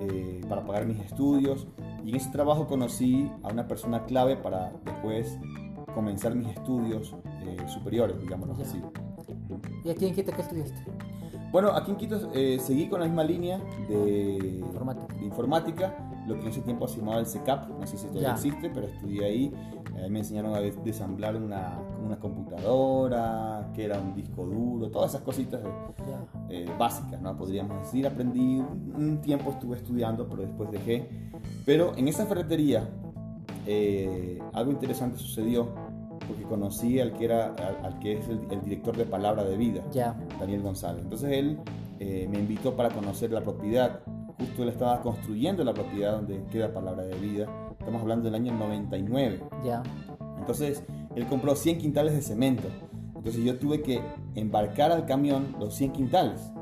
eh, 0.00 0.40
para 0.48 0.64
pagar 0.64 0.86
mis 0.86 1.00
estudios. 1.00 1.66
Y 2.04 2.10
en 2.10 2.16
ese 2.16 2.30
trabajo 2.30 2.66
conocí 2.66 3.30
a 3.42 3.48
una 3.48 3.66
persona 3.66 4.04
clave 4.04 4.36
para 4.36 4.72
después 4.84 5.38
comenzar 5.94 6.34
mis 6.34 6.48
estudios 6.48 7.14
eh, 7.42 7.56
superiores, 7.68 8.20
digámoslo 8.20 8.54
así. 8.60 8.82
¿Y 9.84 9.90
aquí 9.90 10.06
en 10.06 10.14
Quito 10.14 10.32
qué 10.32 10.42
estudiaste? 10.42 10.84
Bueno, 11.52 11.70
aquí 11.70 11.92
en 11.92 11.96
Quito 11.96 12.32
seguí 12.58 12.88
con 12.88 13.00
la 13.00 13.06
misma 13.06 13.22
línea 13.22 13.60
de 13.88 14.58
Informática. 14.58 15.14
de 15.14 15.24
informática, 15.24 16.13
lo 16.26 16.34
que 16.36 16.42
en 16.42 16.48
ese 16.48 16.60
tiempo 16.62 16.86
se 16.88 16.98
llamaba 16.98 17.18
el 17.20 17.26
CECAP, 17.26 17.68
no 17.78 17.86
sé 17.86 17.96
si 17.98 18.06
todavía 18.06 18.28
Ya. 18.28 18.34
existe, 18.34 18.70
pero 18.70 18.86
estudié 18.86 19.24
ahí. 19.24 19.52
Ahí 20.02 20.10
me 20.10 20.20
enseñaron 20.20 20.54
a 20.54 20.58
des- 20.60 20.82
desamblar 20.84 21.36
una, 21.36 21.78
una 22.04 22.18
computadora, 22.18 23.70
que 23.74 23.84
era 23.84 24.00
un 24.00 24.14
disco 24.14 24.44
duro, 24.46 24.90
todas 24.90 25.10
esas 25.12 25.22
cositas 25.22 25.60
eh, 26.48 26.66
básicas, 26.78 27.20
¿no? 27.20 27.36
Podríamos 27.36 27.78
decir, 27.82 28.06
aprendí, 28.06 28.58
un 28.60 29.20
tiempo 29.20 29.50
estuve 29.50 29.76
estudiando, 29.76 30.28
pero 30.28 30.42
después 30.42 30.70
dejé. 30.70 31.08
Pero 31.64 31.92
en 31.96 32.08
esa 32.08 32.26
ferretería 32.26 32.88
eh, 33.66 34.40
algo 34.52 34.72
interesante 34.72 35.18
sucedió, 35.18 35.68
porque 36.26 36.42
conocí 36.44 37.00
al 37.00 37.12
que, 37.12 37.24
era, 37.26 37.54
al, 37.54 37.84
al 37.84 37.98
que 37.98 38.14
es 38.18 38.28
el, 38.28 38.40
el 38.50 38.62
director 38.62 38.96
de 38.96 39.04
Palabra 39.04 39.44
de 39.44 39.56
Vida. 39.56 39.82
Ya. 39.92 40.16
Daniel 40.40 40.62
González. 40.62 41.02
Entonces 41.04 41.30
él 41.32 41.58
eh, 42.00 42.26
me 42.30 42.38
invitó 42.38 42.74
para 42.74 42.88
conocer 42.90 43.30
la 43.30 43.42
propiedad. 43.42 44.00
Justo 44.46 44.62
él 44.62 44.68
estaba 44.68 45.00
construyendo 45.00 45.64
la 45.64 45.72
propiedad 45.74 46.12
donde 46.16 46.42
queda 46.50 46.72
Palabra 46.72 47.02
de 47.04 47.14
Vida. 47.16 47.46
Estamos 47.78 48.02
hablando 48.02 48.24
del 48.24 48.34
año 48.34 48.52
99. 48.52 49.40
Ya. 49.64 49.82
Entonces 50.38 50.82
él 51.14 51.26
compró 51.26 51.54
100 51.56 51.78
quintales 51.78 52.14
de 52.14 52.22
cemento. 52.22 52.68
Entonces 53.16 53.42
yo 53.42 53.58
tuve 53.58 53.80
que 53.82 54.00
embarcar 54.34 54.92
al 54.92 55.06
camión 55.06 55.54
los 55.58 55.74
100 55.74 55.92
quintales. 55.92 56.52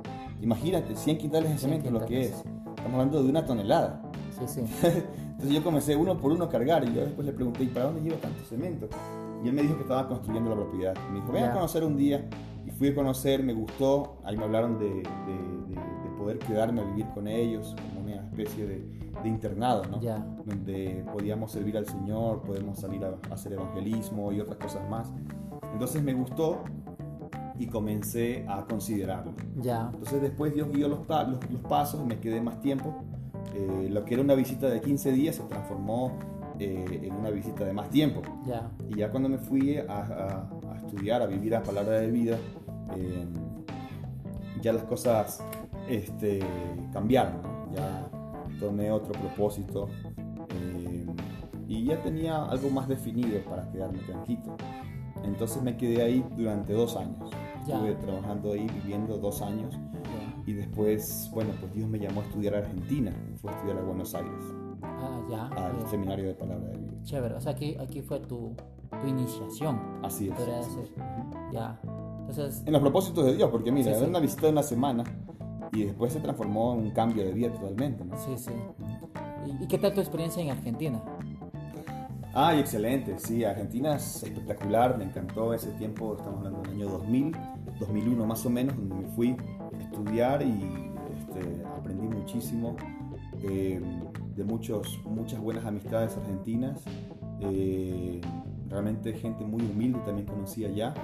Imagínate, 0.40 0.94
100 0.94 1.18
quintales 1.18 1.50
de 1.50 1.58
100 1.58 1.70
cemento 1.70 1.90
lo 1.90 2.04
que 2.06 2.22
es. 2.22 2.44
Estamos 2.76 2.92
hablando 2.94 3.22
de 3.22 3.30
una 3.30 3.44
tonelada. 3.44 4.02
Sí, 4.38 4.46
sí. 4.46 4.60
Entonces 5.32 5.50
yo 5.52 5.62
comencé 5.64 5.96
uno 5.96 6.16
por 6.18 6.30
uno 6.32 6.44
a 6.44 6.48
cargar 6.48 6.84
y 6.84 6.94
yo 6.94 7.00
después 7.02 7.26
le 7.26 7.32
pregunté, 7.32 7.64
¿y 7.64 7.68
para 7.68 7.86
dónde 7.86 8.00
llevo 8.02 8.16
tanto 8.16 8.44
cemento? 8.44 8.88
Y 9.44 9.48
él 9.48 9.54
me 9.54 9.62
dijo 9.62 9.74
que 9.76 9.82
estaba 9.82 10.06
construyendo 10.06 10.50
la 10.50 10.56
propiedad. 10.56 10.94
Me 11.10 11.16
dijo, 11.20 11.32
ven 11.32 11.42
Ya. 11.44 11.50
a 11.50 11.54
conocer 11.54 11.82
un 11.84 11.96
día. 11.96 12.28
Y 12.64 12.70
fui 12.70 12.88
a 12.90 12.94
conocer, 12.94 13.42
me 13.42 13.52
gustó. 13.52 14.18
Ahí 14.24 14.36
me 14.36 14.44
hablaron 14.44 14.78
de, 14.78 14.84
de- 14.88 14.92
de- 15.02 15.74
de 15.74 16.11
poder 16.22 16.38
quedarme 16.38 16.80
a 16.80 16.84
vivir 16.84 17.06
con 17.14 17.26
ellos, 17.26 17.74
como 17.94 18.06
una 18.06 18.14
especie 18.16 18.66
de, 18.66 18.86
de 19.22 19.28
internado, 19.28 19.84
¿no? 19.90 20.00
Ya. 20.00 20.18
Donde 20.46 21.04
podíamos 21.12 21.50
servir 21.50 21.76
al 21.76 21.86
Señor, 21.86 22.42
podemos 22.42 22.78
salir 22.78 23.04
a, 23.04 23.08
a 23.30 23.34
hacer 23.34 23.52
evangelismo 23.54 24.32
y 24.32 24.40
otras 24.40 24.58
cosas 24.58 24.88
más. 24.88 25.10
Entonces 25.72 26.02
me 26.02 26.14
gustó 26.14 26.62
y 27.58 27.66
comencé 27.66 28.44
a 28.48 28.64
considerarlo. 28.66 29.32
Ya. 29.56 29.90
Entonces 29.92 30.22
después 30.22 30.54
Dios 30.54 30.70
guió 30.70 30.88
los, 30.88 31.00
los, 31.08 31.50
los 31.50 31.60
pasos 31.68 32.00
y 32.02 32.06
me 32.06 32.18
quedé 32.20 32.40
más 32.40 32.60
tiempo. 32.60 32.94
Eh, 33.54 33.88
lo 33.90 34.04
que 34.04 34.14
era 34.14 34.22
una 34.22 34.34
visita 34.34 34.68
de 34.68 34.80
15 34.80 35.12
días 35.12 35.36
se 35.36 35.42
transformó 35.42 36.12
eh, 36.58 37.00
en 37.02 37.14
una 37.14 37.30
visita 37.30 37.64
de 37.64 37.72
más 37.72 37.90
tiempo. 37.90 38.22
Ya. 38.46 38.70
Y 38.88 38.96
ya 38.98 39.10
cuando 39.10 39.28
me 39.28 39.38
fui 39.38 39.76
a, 39.76 39.82
a- 39.88 40.50
a 40.72 40.76
estudiar, 40.76 41.20
a 41.22 41.26
vivir 41.26 41.54
a 41.56 41.62
palabra 41.62 41.98
de 41.98 42.10
vida, 42.10 42.36
eh, 42.96 43.26
ya 44.60 44.72
las 44.72 44.84
cosas 44.84 45.42
este, 45.88 46.40
cambiaron. 46.92 47.40
Ya 47.74 48.08
tomé 48.60 48.90
otro 48.90 49.12
propósito 49.12 49.88
eh, 50.50 51.06
y 51.66 51.84
ya 51.84 52.00
tenía 52.02 52.44
algo 52.44 52.70
más 52.70 52.86
definido 52.88 53.40
para 53.48 53.70
quedarme 53.70 53.98
tranquilo. 54.00 54.56
Entonces 55.24 55.62
me 55.62 55.76
quedé 55.76 56.02
ahí 56.02 56.24
durante 56.36 56.72
dos 56.72 56.96
años. 56.96 57.30
Ya. 57.66 57.76
Estuve 57.76 57.94
trabajando 57.94 58.52
ahí, 58.52 58.66
viviendo 58.82 59.18
dos 59.18 59.40
años. 59.40 59.74
Ya. 60.04 60.42
Y 60.46 60.52
después, 60.52 61.30
bueno, 61.32 61.52
pues 61.60 61.72
Dios 61.72 61.88
me 61.88 61.98
llamó 61.98 62.20
a 62.20 62.24
estudiar 62.24 62.56
a 62.56 62.58
Argentina, 62.58 63.12
fue 63.40 63.52
a 63.52 63.54
estudiar 63.54 63.78
a 63.78 63.82
Buenos 63.82 64.14
Aires, 64.14 64.32
Ah, 64.82 65.20
ya. 65.30 65.46
al 65.46 65.72
eh, 65.76 65.84
seminario 65.88 66.26
de 66.26 66.34
palabra 66.34 66.68
de 66.70 66.76
vida. 66.78 66.92
Chévere. 67.04 67.34
O 67.36 67.40
sea, 67.40 67.52
aquí, 67.52 67.76
aquí 67.80 68.02
fue 68.02 68.18
tu, 68.20 68.54
tu 69.00 69.06
iniciación. 69.06 69.80
Así 70.02 70.28
es. 70.28 70.34
Ya. 71.52 71.80
Entonces, 72.28 72.62
En 72.66 72.72
los 72.72 72.82
propósitos 72.82 73.24
de 73.26 73.36
Dios, 73.36 73.48
porque 73.50 73.70
mira, 73.70 73.92
Sí, 73.94 74.00
sí. 74.00 74.06
una 74.08 74.18
visita 74.18 74.46
de 74.46 74.52
una 74.52 74.62
semana 74.62 75.04
y 75.72 75.84
después 75.84 76.12
se 76.12 76.20
transformó 76.20 76.74
en 76.74 76.80
un 76.80 76.90
cambio 76.90 77.24
de 77.24 77.32
vida 77.32 77.50
totalmente, 77.52 78.04
¿no? 78.04 78.16
sí, 78.18 78.36
sí. 78.36 78.52
¿Y, 79.60 79.66
qué 79.66 79.78
tal 79.78 79.92
tu 79.94 80.00
experiencia 80.00 80.42
en 80.42 80.50
Argentina? 80.50 81.02
Ay, 82.34 82.60
excelente, 82.60 83.18
sí, 83.18 83.44
Argentina 83.44 83.96
es 83.96 84.22
espectacular, 84.22 84.96
me 84.96 85.04
encantó 85.04 85.52
ese 85.52 85.70
tiempo, 85.72 86.16
estamos 86.16 86.38
hablando 86.38 86.62
del 86.62 86.72
año 86.72 86.88
2000, 86.88 87.36
2001 87.80 88.26
más 88.26 88.46
o 88.46 88.50
menos, 88.50 88.76
donde 88.76 88.94
me 88.94 89.06
fui 89.08 89.36
a 89.74 89.82
estudiar 89.82 90.42
y 90.42 90.92
este, 91.18 91.64
aprendí 91.76 92.06
muchísimo 92.06 92.76
eh, 93.42 93.80
de 94.36 94.44
muchos, 94.44 95.00
muchas 95.04 95.40
buenas 95.40 95.64
amistades 95.66 96.16
argentinas, 96.16 96.80
eh, 97.40 98.20
realmente 98.68 99.12
gente 99.14 99.44
muy 99.44 99.62
humilde 99.62 99.98
también 100.06 100.26
conocí 100.26 100.64
allá, 100.64 100.94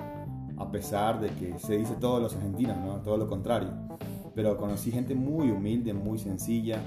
a 0.56 0.70
pesar 0.70 1.20
de 1.20 1.28
que 1.30 1.58
se 1.58 1.76
dice 1.76 1.94
todos 1.96 2.22
los 2.22 2.34
argentinos, 2.34 2.76
¿no? 2.78 3.00
todo 3.00 3.16
lo 3.16 3.28
contrario, 3.28 3.70
pero 4.38 4.56
conocí 4.56 4.92
gente 4.92 5.16
muy 5.16 5.50
humilde, 5.50 5.92
muy 5.92 6.16
sencilla, 6.16 6.78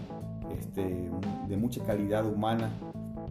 este, 0.57 1.09
de 1.49 1.57
mucha 1.57 1.83
calidad 1.83 2.25
humana. 2.25 2.69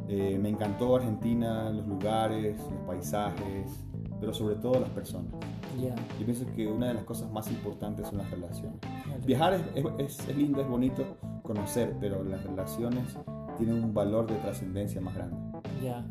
Eh, 0.08 0.38
me 0.38 0.50
encantó 0.50 0.94
Argentina, 0.96 1.70
los 1.70 1.86
lugares, 1.86 2.58
los 2.70 2.82
paisajes, 2.86 3.82
pero 4.20 4.34
sobre 4.34 4.56
todo 4.56 4.78
las 4.78 4.90
personas. 4.90 5.32
Ya. 5.80 5.94
Yo 6.18 6.26
pienso 6.26 6.44
que 6.54 6.66
una 6.66 6.88
de 6.88 6.94
las 6.94 7.04
cosas 7.04 7.32
más 7.32 7.50
importantes 7.50 8.08
son 8.08 8.18
las 8.18 8.30
relaciones. 8.30 8.78
Vale. 9.08 9.24
Viajar 9.24 9.54
es, 9.74 9.84
es- 9.96 10.28
es- 10.28 10.36
lindo, 10.36 10.60
es 10.60 10.68
bonito 10.68 11.02
conocer, 11.42 11.96
pero 11.98 12.22
las 12.22 12.44
relaciones 12.44 13.16
tienen 13.56 13.82
un 13.82 13.94
valor 13.94 14.26
de 14.26 14.34
trascendencia 14.34 15.00
más 15.00 15.14
grande. 15.14 15.36
Ya. 15.82 16.04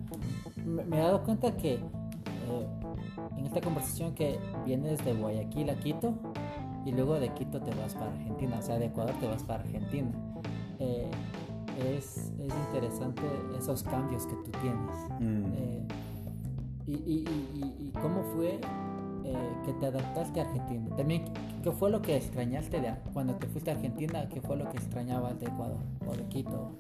Me, 0.66 0.84
me 0.84 0.98
he 0.98 1.00
dado 1.02 1.22
cuenta 1.22 1.56
que 1.56 1.74
eh, 1.76 2.68
en 3.38 3.46
esta 3.46 3.62
conversación 3.62 4.16
que 4.16 4.40
vienes 4.66 5.06
de 5.06 5.14
Guayaquil 5.14 5.70
a 5.70 5.76
Quito 5.76 6.16
y 6.90 6.92
luego 6.92 7.20
de 7.20 7.30
Quito 7.34 7.62
te 7.62 7.72
vas 7.76 7.94
para 7.94 8.12
Argentina, 8.12 8.58
o 8.60 8.62
sea, 8.62 8.80
de 8.80 8.86
Ecuador 8.86 9.14
te 9.20 9.28
vas 9.28 9.44
para 9.44 9.62
Argentina. 9.64 10.10
Eh, 10.80 11.10
es, 11.96 12.18
es 12.40 12.54
interesante 12.68 13.22
esos 13.58 13.84
cambios 13.84 14.26
que 14.26 14.36
tú 14.36 14.52
tienes. 14.60 14.96
Mm. 15.20 15.54
Eh, 15.56 15.88
y, 16.88 16.92
y- 16.94 16.98
y- 17.54 17.64
y- 17.84 17.88
y 17.88 17.92
cómo 18.02 18.24
fue 18.36 18.60
eh, 19.26 19.38
que 19.66 19.74
te 19.74 19.86
adaptaste 19.86 20.42
a 20.42 20.44
Argentina? 20.46 20.96
También, 20.96 21.26
¿qué 21.64 21.72
fue 21.72 21.92
lo 21.92 22.02
que 22.02 22.18
extrañaste 22.18 22.82
de, 22.82 22.94
cuando 23.14 23.36
te 23.36 23.48
fuiste 23.48 23.70
a 23.70 23.76
Argentina? 23.76 24.28
¿Qué 24.30 24.42
fue 24.42 24.58
lo 24.58 24.68
que 24.72 24.78
extrañabas 24.78 25.40
de 25.40 25.46
Ecuador 25.46 25.78
o 26.08 26.16
de 26.16 26.24
Quito? 26.24 26.72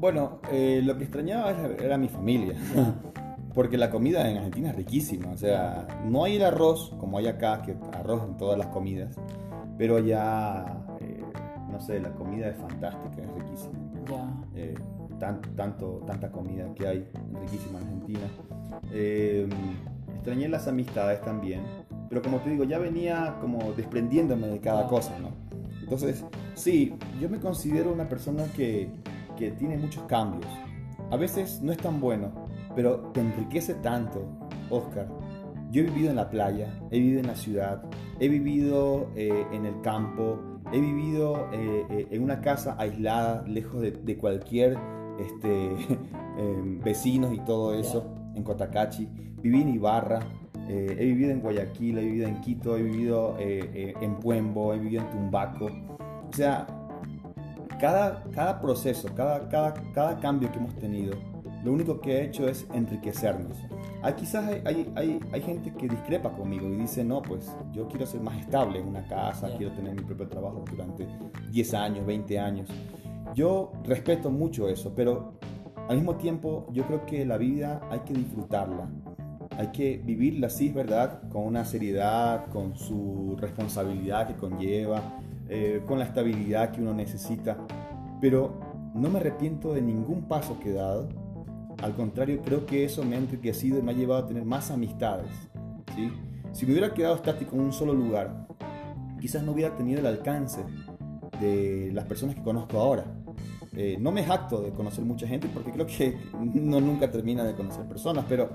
Bueno, 0.00 0.38
eh, 0.50 0.82
lo 0.84 0.96
que 0.98 1.04
extrañaba 1.04 1.50
era, 1.52 1.66
era 1.84 1.96
mi 1.98 2.08
familia, 2.08 2.56
porque 3.54 3.78
la 3.78 3.90
comida 3.90 4.28
en 4.28 4.36
Argentina 4.38 4.70
es 4.70 4.76
riquísima, 4.76 5.30
o 5.30 5.36
sea, 5.36 5.86
no 6.04 6.24
hay 6.24 6.36
el 6.36 6.44
arroz 6.44 6.92
como 6.98 7.18
hay 7.18 7.28
acá, 7.28 7.62
que 7.62 7.76
arroz 7.92 8.22
en 8.28 8.36
todas 8.36 8.58
las 8.58 8.66
comidas, 8.68 9.16
pero 9.78 9.98
ya, 10.00 10.84
eh, 11.00 11.22
no 11.70 11.80
sé, 11.80 12.00
la 12.00 12.10
comida 12.12 12.48
es 12.48 12.56
fantástica, 12.56 13.22
es 13.22 13.32
riquísima. 13.42 13.78
Ya. 14.10 14.34
Eh, 14.56 14.74
tan- 15.18 15.40
tanto, 15.56 16.02
tanta 16.06 16.30
comida 16.30 16.66
que 16.74 16.86
hay 16.86 17.08
riquísima 17.40 17.78
en 17.78 17.84
Argentina. 17.86 18.20
Eh, 18.92 19.48
extrañé 20.14 20.48
las 20.48 20.66
amistades 20.68 21.20
también, 21.22 21.62
pero 22.08 22.22
como 22.22 22.38
te 22.38 22.50
digo, 22.50 22.64
ya 22.64 22.78
venía 22.78 23.36
como 23.40 23.72
desprendiéndome 23.72 24.48
de 24.48 24.58
cada 24.60 24.86
cosa, 24.88 25.16
¿no? 25.20 25.28
Entonces, 25.80 26.24
sí, 26.54 26.94
yo 27.20 27.28
me 27.28 27.38
considero 27.38 27.92
una 27.92 28.08
persona 28.08 28.44
que, 28.56 28.88
que 29.36 29.50
tiene 29.52 29.76
muchos 29.76 30.02
cambios. 30.04 30.50
A 31.10 31.16
veces 31.16 31.60
no 31.62 31.70
es 31.72 31.78
tan 31.78 32.00
bueno, 32.00 32.32
pero 32.74 32.98
te 33.12 33.20
enriquece 33.20 33.74
tanto, 33.74 34.26
Oscar. 34.70 35.08
Yo 35.70 35.82
he 35.82 35.86
vivido 35.86 36.10
en 36.10 36.16
la 36.16 36.30
playa, 36.30 36.72
he 36.92 36.98
vivido 37.00 37.18
en 37.18 37.26
la 37.26 37.34
ciudad, 37.34 37.82
he 38.20 38.28
vivido 38.28 39.08
eh, 39.16 39.44
en 39.52 39.66
el 39.66 39.80
campo, 39.80 40.38
he 40.72 40.80
vivido 40.80 41.48
eh, 41.52 41.84
eh, 41.90 42.06
en 42.12 42.22
una 42.22 42.40
casa 42.40 42.76
aislada, 42.78 43.44
lejos 43.48 43.80
de, 43.80 44.16
cualquier 44.16 44.78
este, 45.18 45.72
em, 46.38 46.78
vecinos 46.80 47.34
y 47.34 47.38
todo 47.40 47.74
eso, 47.74 48.14
en 48.36 48.44
Cotacachi. 48.44 49.08
Viví 49.42 49.62
en 49.62 49.74
Ibarra, 49.74 50.20
he 50.68 51.04
vivido 51.04 51.32
en 51.32 51.40
Guayaquil, 51.40 51.98
he 51.98 52.04
vivido 52.04 52.28
en 52.28 52.40
Quito, 52.40 52.76
he 52.76 52.82
vivido 52.82 53.36
en 53.38 54.14
Puembo, 54.20 54.72
he 54.72 54.78
vivido 54.78 55.02
en 55.02 55.10
Tumbaco. 55.10 55.66
O 55.66 56.32
sea, 56.32 56.66
cada, 57.78 58.60
proceso, 58.62 59.08
cada 59.14 60.18
cambio 60.20 60.50
que 60.50 60.58
hemos 60.58 60.74
tenido, 60.76 61.14
lo 61.64 61.72
único 61.72 62.00
que 62.00 62.16
ha 62.16 62.20
hecho 62.20 62.46
es 62.46 62.66
enriquecernos. 62.74 63.56
Hay, 64.02 64.12
quizás 64.14 64.46
hay, 64.46 64.62
hay, 64.66 64.92
hay, 64.94 65.20
hay 65.32 65.40
gente 65.40 65.72
que 65.72 65.88
discrepa 65.88 66.30
conmigo 66.30 66.68
y 66.68 66.76
dice, 66.76 67.02
no, 67.02 67.22
pues 67.22 67.50
yo 67.72 67.88
quiero 67.88 68.06
ser 68.06 68.20
más 68.20 68.38
estable 68.38 68.80
en 68.80 68.88
una 68.88 69.06
casa, 69.06 69.48
quiero 69.56 69.72
tener 69.72 69.94
mi 69.94 70.02
propio 70.02 70.28
trabajo 70.28 70.64
durante 70.70 71.06
10 71.50 71.74
años, 71.74 72.06
20 72.06 72.38
años. 72.38 72.68
Yo 73.34 73.72
respeto 73.84 74.30
mucho 74.30 74.68
eso, 74.68 74.92
pero 74.94 75.32
al 75.88 75.96
mismo 75.96 76.16
tiempo 76.16 76.66
yo 76.70 76.86
creo 76.86 77.06
que 77.06 77.24
la 77.24 77.38
vida 77.38 77.80
hay 77.90 78.00
que 78.00 78.12
disfrutarla. 78.12 78.88
Hay 79.56 79.68
que 79.68 79.98
vivirla, 80.04 80.50
sí, 80.50 80.68
es 80.68 80.74
verdad, 80.74 81.22
con 81.30 81.44
una 81.44 81.64
seriedad, 81.64 82.46
con 82.46 82.76
su 82.76 83.36
responsabilidad 83.38 84.26
que 84.26 84.34
conlleva, 84.34 85.00
eh, 85.48 85.82
con 85.86 85.98
la 85.98 86.04
estabilidad 86.04 86.72
que 86.72 86.80
uno 86.80 86.92
necesita. 86.92 87.56
Pero 88.20 88.58
no 88.94 89.08
me 89.10 89.18
arrepiento 89.18 89.72
de 89.72 89.82
ningún 89.82 90.22
paso 90.22 90.58
que 90.60 90.70
he 90.70 90.74
dado. 90.74 91.08
Al 91.82 91.94
contrario, 91.94 92.40
creo 92.44 92.66
que 92.66 92.84
eso 92.84 93.04
me 93.04 93.16
ha 93.16 93.18
enriquecido 93.18 93.78
y 93.78 93.82
me 93.82 93.92
ha 93.92 93.94
llevado 93.94 94.24
a 94.24 94.26
tener 94.26 94.44
más 94.44 94.70
amistades. 94.70 95.30
Si 96.52 96.66
me 96.66 96.72
hubiera 96.72 96.94
quedado 96.94 97.16
estático 97.16 97.56
en 97.56 97.62
un 97.62 97.72
solo 97.72 97.92
lugar, 97.92 98.46
quizás 99.20 99.42
no 99.42 99.52
hubiera 99.52 99.74
tenido 99.76 100.00
el 100.00 100.06
alcance 100.06 100.64
de 101.40 101.90
las 101.92 102.04
personas 102.04 102.34
que 102.34 102.42
conozco 102.42 102.78
ahora. 102.78 103.04
Eh, 103.76 103.96
no 103.98 104.12
me 104.12 104.22
jacto 104.22 104.60
de 104.60 104.70
conocer 104.70 105.04
mucha 105.04 105.26
gente 105.26 105.48
porque 105.52 105.72
creo 105.72 105.86
que 105.86 106.16
no 106.54 106.80
nunca 106.80 107.10
termina 107.10 107.42
de 107.44 107.54
conocer 107.54 107.84
personas, 107.86 108.24
pero 108.28 108.50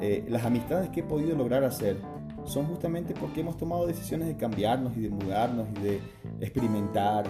eh, 0.00 0.24
las 0.28 0.44
amistades 0.44 0.90
que 0.90 1.00
he 1.00 1.02
podido 1.04 1.36
lograr 1.36 1.64
hacer 1.64 1.96
son 2.44 2.66
justamente 2.66 3.14
porque 3.14 3.40
hemos 3.40 3.56
tomado 3.56 3.86
decisiones 3.86 4.28
de 4.28 4.36
cambiarnos 4.36 4.96
y 4.96 5.00
de 5.00 5.10
mudarnos 5.10 5.68
y 5.76 5.82
de 5.82 6.00
experimentar, 6.40 7.26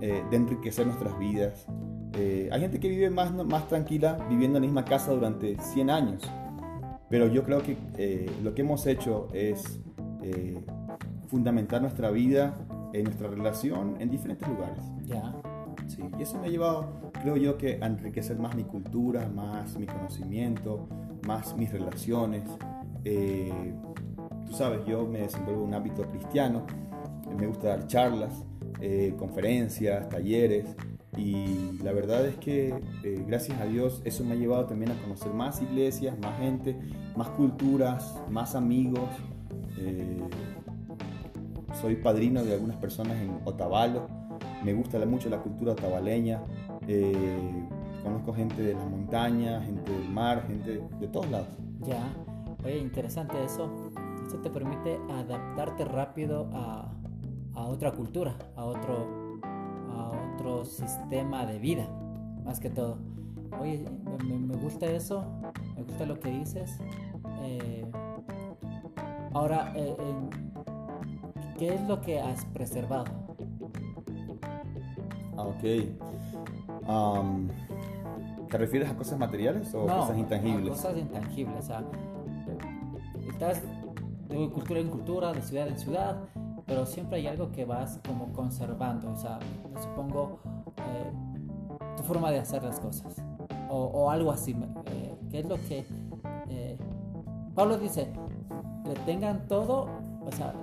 eh, 0.00 0.22
de 0.30 0.36
enriquecer 0.36 0.86
nuestras 0.86 1.18
vidas. 1.18 1.66
Eh, 2.14 2.48
hay 2.52 2.60
gente 2.60 2.78
que 2.78 2.88
vive 2.88 3.10
más, 3.10 3.32
más 3.32 3.68
tranquila 3.68 4.18
viviendo 4.28 4.58
en 4.58 4.62
la 4.64 4.66
misma 4.66 4.84
casa 4.84 5.12
durante 5.12 5.56
100 5.58 5.90
años, 5.90 6.22
pero 7.08 7.26
yo 7.28 7.42
creo 7.44 7.62
que 7.62 7.76
eh, 7.96 8.30
lo 8.42 8.54
que 8.54 8.62
hemos 8.62 8.86
hecho 8.86 9.28
es 9.32 9.80
eh, 10.22 10.64
fundamentar 11.28 11.80
nuestra 11.80 12.10
vida, 12.10 12.54
en 12.92 13.04
nuestra 13.04 13.28
relación 13.28 13.96
en 14.00 14.10
diferentes 14.10 14.46
lugares. 14.48 14.84
Ya. 15.04 15.34
Sí, 15.86 16.02
y 16.18 16.22
eso 16.22 16.38
me 16.38 16.46
ha 16.46 16.50
llevado, 16.50 17.12
creo 17.20 17.36
yo, 17.36 17.58
que 17.58 17.78
a 17.82 17.86
enriquecer 17.86 18.38
más 18.38 18.54
mi 18.54 18.64
cultura, 18.64 19.28
más 19.28 19.76
mi 19.78 19.86
conocimiento, 19.86 20.88
más 21.26 21.56
mis 21.56 21.72
relaciones. 21.72 22.42
Eh, 23.04 23.74
tú 24.46 24.52
sabes, 24.52 24.84
yo 24.86 25.06
me 25.06 25.20
desenvuelvo 25.20 25.62
en 25.62 25.68
un 25.68 25.74
ámbito 25.74 26.02
cristiano, 26.08 26.66
me 27.36 27.46
gusta 27.46 27.68
dar 27.68 27.86
charlas, 27.86 28.44
eh, 28.80 29.14
conferencias, 29.18 30.08
talleres, 30.08 30.76
y 31.16 31.78
la 31.82 31.92
verdad 31.92 32.26
es 32.26 32.36
que, 32.36 32.74
eh, 33.02 33.24
gracias 33.26 33.60
a 33.60 33.66
Dios, 33.66 34.00
eso 34.04 34.24
me 34.24 34.32
ha 34.32 34.36
llevado 34.36 34.66
también 34.66 34.92
a 34.92 35.02
conocer 35.02 35.32
más 35.34 35.60
iglesias, 35.60 36.18
más 36.18 36.38
gente, 36.38 36.76
más 37.16 37.28
culturas, 37.30 38.18
más 38.30 38.54
amigos. 38.54 39.08
Eh, 39.78 40.22
soy 41.80 41.96
padrino 41.96 42.42
de 42.44 42.54
algunas 42.54 42.76
personas 42.76 43.20
en 43.20 43.40
Otavalo, 43.44 44.08
me 44.64 44.72
gusta 44.74 45.04
mucho 45.04 45.28
la 45.28 45.38
cultura 45.38 45.72
otavaleña, 45.72 46.40
eh, 46.86 47.66
conozco 48.02 48.32
gente 48.32 48.62
de 48.62 48.74
la 48.74 48.84
montaña, 48.84 49.60
gente 49.62 49.90
del 49.90 50.08
mar, 50.08 50.44
gente 50.46 50.82
de 51.00 51.08
todos 51.08 51.28
lados. 51.30 51.48
Ya. 51.80 52.02
Oye, 52.64 52.78
interesante 52.78 53.42
eso. 53.44 53.92
Eso 54.26 54.38
te 54.38 54.50
permite 54.50 55.00
adaptarte 55.10 55.84
rápido 55.84 56.48
a, 56.52 56.92
a 57.54 57.66
otra 57.66 57.92
cultura, 57.92 58.36
a 58.54 58.64
otro, 58.64 59.21
otro 60.34 60.64
sistema 60.64 61.46
de 61.46 61.58
vida, 61.58 61.86
más 62.44 62.60
que 62.60 62.70
todo. 62.70 62.98
Oye, 63.60 63.84
me, 64.24 64.34
me- 64.38 64.56
gusta 64.56 64.86
eso, 64.86 65.24
me 65.76 65.82
gusta 65.82 66.06
lo 66.06 66.18
que 66.20 66.30
dices. 66.30 66.78
Eh, 67.42 67.84
ahora, 69.34 69.72
eh, 69.76 69.96
eh, 69.98 70.14
¿qué 71.58 71.74
es 71.74 71.80
lo 71.88 72.00
que 72.00 72.20
has 72.20 72.44
preservado? 72.46 73.04
Ah, 75.36 75.44
ok. 75.44 75.64
Am, 76.86 77.48
¿Te 78.48 78.58
refieres 78.58 78.90
a 78.90 78.96
cosas 78.96 79.18
materiales 79.18 79.74
o 79.74 79.86
cosas 79.86 80.18
intangibles? 80.18 80.74
cosas 80.74 80.96
intangibles. 80.98 81.58
O 81.58 81.62
sea, 81.62 81.82
estás 83.30 83.62
de 84.28 84.50
cultura 84.50 84.80
en 84.80 84.88
cultura, 84.88 85.32
de 85.32 85.42
ciudad 85.42 85.68
en 85.68 85.78
ciudad, 85.78 86.16
pero 86.72 86.86
siempre 86.86 87.18
hay 87.18 87.26
algo 87.26 87.52
que 87.52 87.66
vas 87.66 88.00
como 88.08 88.32
conservando, 88.32 89.12
o 89.12 89.16
sea, 89.16 89.38
supongo 89.82 90.38
eh, 90.78 91.12
tu 91.98 92.02
forma 92.02 92.30
de 92.30 92.38
hacer 92.38 92.62
las 92.62 92.80
cosas, 92.80 93.14
o, 93.68 94.10
algo 94.10 94.32
así, 94.32 94.56
eh, 94.86 95.14
que 95.30 95.40
es 95.40 95.46
lo 95.46 95.56
que 95.56 95.84
eh, 96.48 96.78
Pablo 97.54 97.76
dice, 97.76 98.10
retengan 98.84 99.48
todo, 99.48 99.86
o 100.24 100.32
sea, 100.32 100.54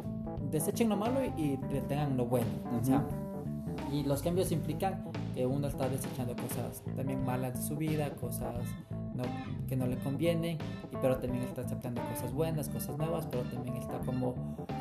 desechen 0.49 0.89
lo 0.89 0.97
malo 0.97 1.19
y, 1.37 1.57
retengan 1.57 2.17
lo 2.17 2.25
bueno, 2.25 2.47
o 2.81 2.83
sea, 2.83 3.05
y 3.91 4.01
los 4.01 4.23
cambios 4.23 4.51
implican 4.51 5.05
que 5.35 5.45
uno 5.45 5.67
está 5.67 5.87
desechando 5.87 6.35
cosas 6.35 6.81
también 6.95 7.23
malas 7.23 7.53
de 7.53 7.61
su 7.61 7.75
vida, 7.75 8.09
cosas 8.15 8.55
que 9.67 9.75
no 9.75 9.85
le 9.85 9.97
convienen, 9.97 10.57
pero 11.01 11.17
también 11.17 11.43
está 11.43 11.61
aceptando 11.61 12.01
cosas 12.01 12.33
buenas, 12.33 12.69
cosas 12.69 12.97
nuevas, 12.97 13.27
pero 13.29 13.43
también 13.43 13.77
está 13.77 13.99
como 13.99 14.33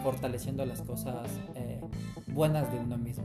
fortaleciendo 0.03 0.65
las 0.65 0.83
cosas 0.83 1.29
eh, 1.55 1.81
buenas 2.29 2.71
de 2.73 2.79
uno 2.79 2.97
mismo. 2.99 3.25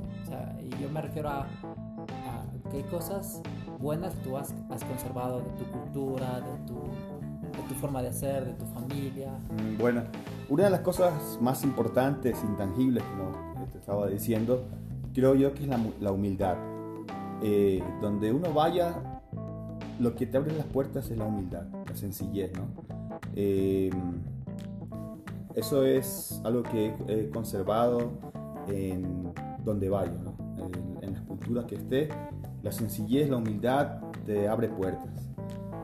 Y 0.62 0.82
yo 0.82 0.90
me 0.90 1.02
refiero 1.02 1.30
a, 1.30 1.42
a 1.42 2.46
qué 2.72 2.82
cosas 2.84 3.42
buenas 3.80 4.16
tú 4.24 4.38
has, 4.38 4.54
conservado 4.88 5.42
de 5.42 5.50
tu 5.52 5.66
cultura, 5.66 6.40
de 6.40 6.66
tu, 6.66 7.76
forma 7.82 8.02
de 8.02 8.14
ser, 8.14 8.46
de 8.46 8.54
tu 8.54 8.66
familia. 8.66 9.32
Mm, 9.50 9.78
bueno, 9.78 10.04
una 10.50 10.64
de 10.64 10.70
las 10.70 10.80
cosas 10.80 11.38
más 11.42 11.64
importantes, 11.64 12.42
intangibles, 12.44 13.04
como 13.04 13.66
te 13.72 13.78
estaba 13.78 14.08
diciendo, 14.08 14.64
creo 15.14 15.36
yo 15.36 15.54
que 15.54 15.64
es 15.64 15.70
la, 15.70 15.80
la 16.00 16.12
humildad. 16.12 16.56
Eh, 17.42 17.84
donde 18.02 18.32
uno 18.32 18.54
vaya, 18.54 19.22
lo 20.00 20.16
que 20.16 20.26
te 20.26 20.38
abre 20.38 20.56
las 20.56 20.66
puertas 20.66 21.12
es 21.12 21.18
la 21.18 21.26
humildad, 21.26 21.66
la 21.86 21.96
sencillez, 21.96 22.54
¿no? 22.54 22.68
Eh, 23.36 23.92
eso 25.56 25.86
es 25.86 26.42
algo 26.44 26.64
que 26.64 26.96
he 27.08 27.30
conservado 27.30 28.12
en 28.68 29.32
donde 29.64 29.90
vaya, 29.90 30.18
¿no? 30.24 30.36
en, 31.02 31.14
las 31.14 31.22
culturas 31.24 31.66
que 31.66 31.76
esté. 31.76 32.10
La 32.62 32.72
sencillez, 32.72 33.30
la 33.30 33.38
humildad 33.38 34.00
te 34.26 34.48
abre 34.48 34.70
puertas. 34.70 35.30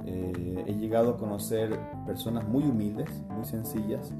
Eh, 0.06 0.64
he 0.66 0.74
llegado 0.74 1.12
a 1.12 1.18
conocer 1.18 1.78
personas 2.06 2.48
muy 2.48 2.64
humildes, 2.64 3.10
muy 3.30 3.46
sencillas, 3.46 4.12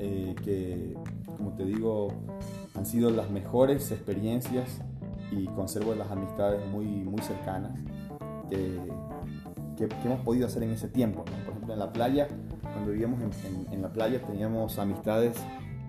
eh, 0.00 0.34
que, 0.42 0.96
como 1.36 1.52
te 1.52 1.64
digo, 1.64 2.08
han 2.74 2.86
sido 2.86 3.10
las 3.10 3.30
mejores 3.30 3.90
experiencias 3.92 4.80
y 5.30 5.46
conservo 5.46 5.94
las 5.94 6.10
amistades 6.10 6.66
muy, 6.70 6.86
muy 6.86 7.20
cercanas 7.20 7.78
que, 8.48 8.78
que, 9.76 9.88
hemos 10.04 10.20
podido 10.20 10.46
hacer 10.46 10.62
en 10.62 10.70
ese 10.70 10.88
tiempo. 10.88 11.24
Por 11.24 11.52
ejemplo, 11.52 11.74
en 11.74 11.78
la 11.78 11.92
playa, 11.92 12.28
cuando 12.76 12.92
vivíamos 12.92 13.20
en, 13.72 13.80
la 13.80 13.88
playa, 13.88 14.20
teníamos 14.20 14.78
amistades 14.78 15.34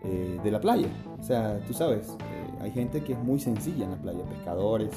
eh, 0.05 0.39
de 0.41 0.51
la 0.51 0.61
playa. 0.61 0.87
O 1.19 1.23
sea, 1.23 1.59
tú 1.67 1.73
sabes, 1.73 2.07
eh, 2.07 2.61
hay 2.61 2.71
gente 2.71 3.03
que 3.03 3.11
es 3.11 3.19
muy 3.19 3.41
sencilla 3.41 3.83
en 3.85 3.91
la 3.91 3.97
playa, 3.97 4.23
pescadores, 4.23 4.91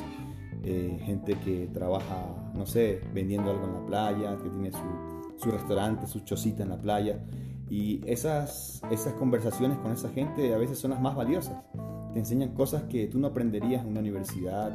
eh, 0.62 1.00
gente 1.02 1.34
que 1.44 1.68
trabaja, 1.72 2.52
no 2.54 2.64
sé, 2.64 3.00
vendiendo 3.12 3.50
algo 3.50 3.64
en 3.64 3.74
la 3.74 3.86
playa, 3.86 4.38
que 4.40 4.50
tiene 4.50 4.70
su, 4.70 4.78
su 5.36 5.50
restaurante, 5.50 6.06
su 6.06 6.20
chocita 6.20 6.62
en 6.62 6.68
la 6.68 6.78
playa. 6.78 7.18
Y 7.68 8.00
esas, 8.06 8.80
esas 8.90 9.14
conversaciones 9.14 9.76
con 9.78 9.90
esa 9.90 10.10
gente 10.10 10.54
a 10.54 10.58
veces 10.58 10.78
son 10.78 10.92
las 10.92 11.00
más 11.00 11.16
valiosas. 11.16 11.56
Te 12.12 12.20
enseñan 12.20 12.50
cosas 12.50 12.84
que 12.84 13.08
tú 13.08 13.18
no 13.18 13.28
aprenderías 13.28 13.82
en 13.82 13.88
una 13.88 14.00
universidad, 14.00 14.72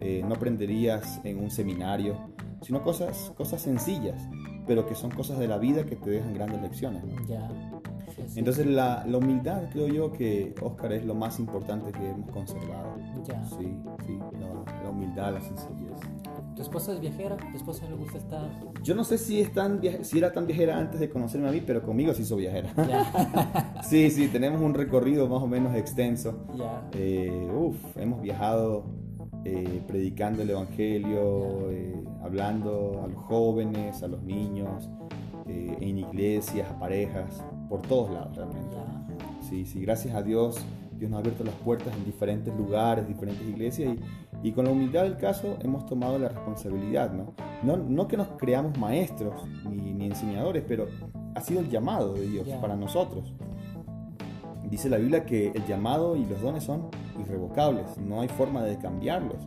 eh, 0.00 0.22
no 0.26 0.34
aprenderías 0.34 1.20
en 1.24 1.42
un 1.42 1.50
seminario, 1.50 2.16
sino 2.60 2.82
cosas, 2.82 3.32
cosas 3.36 3.62
sencillas, 3.62 4.20
pero 4.66 4.86
que 4.86 4.94
son 4.94 5.10
cosas 5.10 5.38
de 5.38 5.48
la 5.48 5.58
vida 5.58 5.84
que 5.84 5.96
te 5.96 6.10
dejan 6.10 6.34
grandes 6.34 6.62
lecciones. 6.62 7.02
Entonces 8.36 8.66
la, 8.66 9.04
la, 9.06 9.18
humildad 9.18 9.70
creo 9.72 9.88
yo 9.88 10.12
que 10.12 10.54
Oscar 10.62 10.92
es 10.92 11.04
lo 11.04 11.14
más 11.14 11.38
importante 11.38 11.90
que 11.92 12.10
hemos 12.10 12.30
conservado. 12.30 12.96
Sí, 13.58 13.78
sí, 14.06 14.18
la, 14.38 14.82
la, 14.82 14.90
humildad, 14.90 15.34
la 15.34 15.40
sencillez. 15.40 15.98
¿Tu 16.54 16.62
esposa 16.62 16.92
es 16.92 17.00
viajera? 17.00 17.36
¿Tu 17.36 17.56
esposa 17.56 17.88
le 17.88 17.96
gusta 17.96 18.18
estar...? 18.18 18.50
Yo 18.82 18.94
no 18.94 19.04
sé 19.04 19.18
si, 19.18 19.40
es 19.40 19.52
tan 19.52 19.80
si 20.02 20.18
era 20.18 20.32
tan 20.32 20.46
viajera 20.46 20.78
antes 20.78 21.00
de 21.00 21.08
conocerme 21.08 21.48
a 21.48 21.52
mí, 21.52 21.62
pero 21.66 21.82
conmigo 21.82 22.12
sí 22.12 22.22
hizo 22.22 22.36
viajera. 22.36 22.72
sí, 23.82 24.10
sí, 24.10 24.28
tenemos 24.28 24.60
un 24.60 24.74
recorrido 24.74 25.28
más 25.28 25.42
o 25.42 25.46
menos 25.46 25.74
extenso. 25.74 26.44
Eh, 26.92 27.48
uf, 27.54 27.76
hemos 27.96 28.20
viajado 28.20 28.84
eh, 29.44 29.82
predicando 29.86 30.42
el 30.42 30.50
Evangelio, 30.50 31.70
eh, 31.70 31.94
hablando 32.22 33.00
a 33.04 33.08
los 33.08 33.22
jóvenes, 33.24 34.02
a 34.02 34.08
los 34.08 34.22
niños, 34.22 34.90
eh, 35.46 35.76
en 35.80 35.98
iglesias, 35.98 36.70
a 36.70 36.78
parejas, 36.78 37.42
por 37.68 37.82
todos 37.82 38.10
lados 38.10 38.36
realmente. 38.36 38.76
Sí, 39.48 39.64
sí, 39.64 39.80
gracias 39.80 40.14
a 40.14 40.22
Dios, 40.22 40.56
Dios 40.92 41.10
nos 41.10 41.18
ha 41.18 41.20
abierto 41.20 41.44
las 41.44 41.54
puertas 41.54 41.94
en 41.96 42.04
diferentes 42.04 42.54
lugares, 42.54 43.08
diferentes 43.08 43.46
iglesias 43.48 43.96
y, 44.42 44.48
y 44.48 44.52
con 44.52 44.66
la 44.66 44.72
humildad 44.72 45.02
del 45.04 45.16
caso 45.16 45.56
hemos 45.62 45.86
tomado 45.86 46.18
la 46.18 46.28
responsabilidad, 46.28 47.12
¿no? 47.12 47.34
No, 47.62 47.76
no 47.76 48.08
que 48.08 48.16
nos 48.16 48.28
creamos 48.38 48.78
maestros 48.78 49.42
ni, 49.68 49.92
ni, 49.92 50.06
enseñadores, 50.06 50.64
pero 50.66 50.86
ha 51.34 51.40
sido 51.40 51.60
el 51.60 51.68
llamado 51.68 52.14
de 52.14 52.26
Dios 52.28 52.48
para 52.60 52.76
nosotros. 52.76 53.32
Dice 54.70 54.88
la 54.88 54.98
Biblia 54.98 55.26
que 55.26 55.48
el 55.48 55.66
llamado 55.66 56.14
y 56.14 56.24
los 56.24 56.40
dones 56.40 56.62
son 56.62 56.88
irrevocables, 57.18 57.98
no 57.98 58.20
hay 58.20 58.28
forma 58.28 58.62
de 58.62 58.78
cambiarlos. 58.78 59.38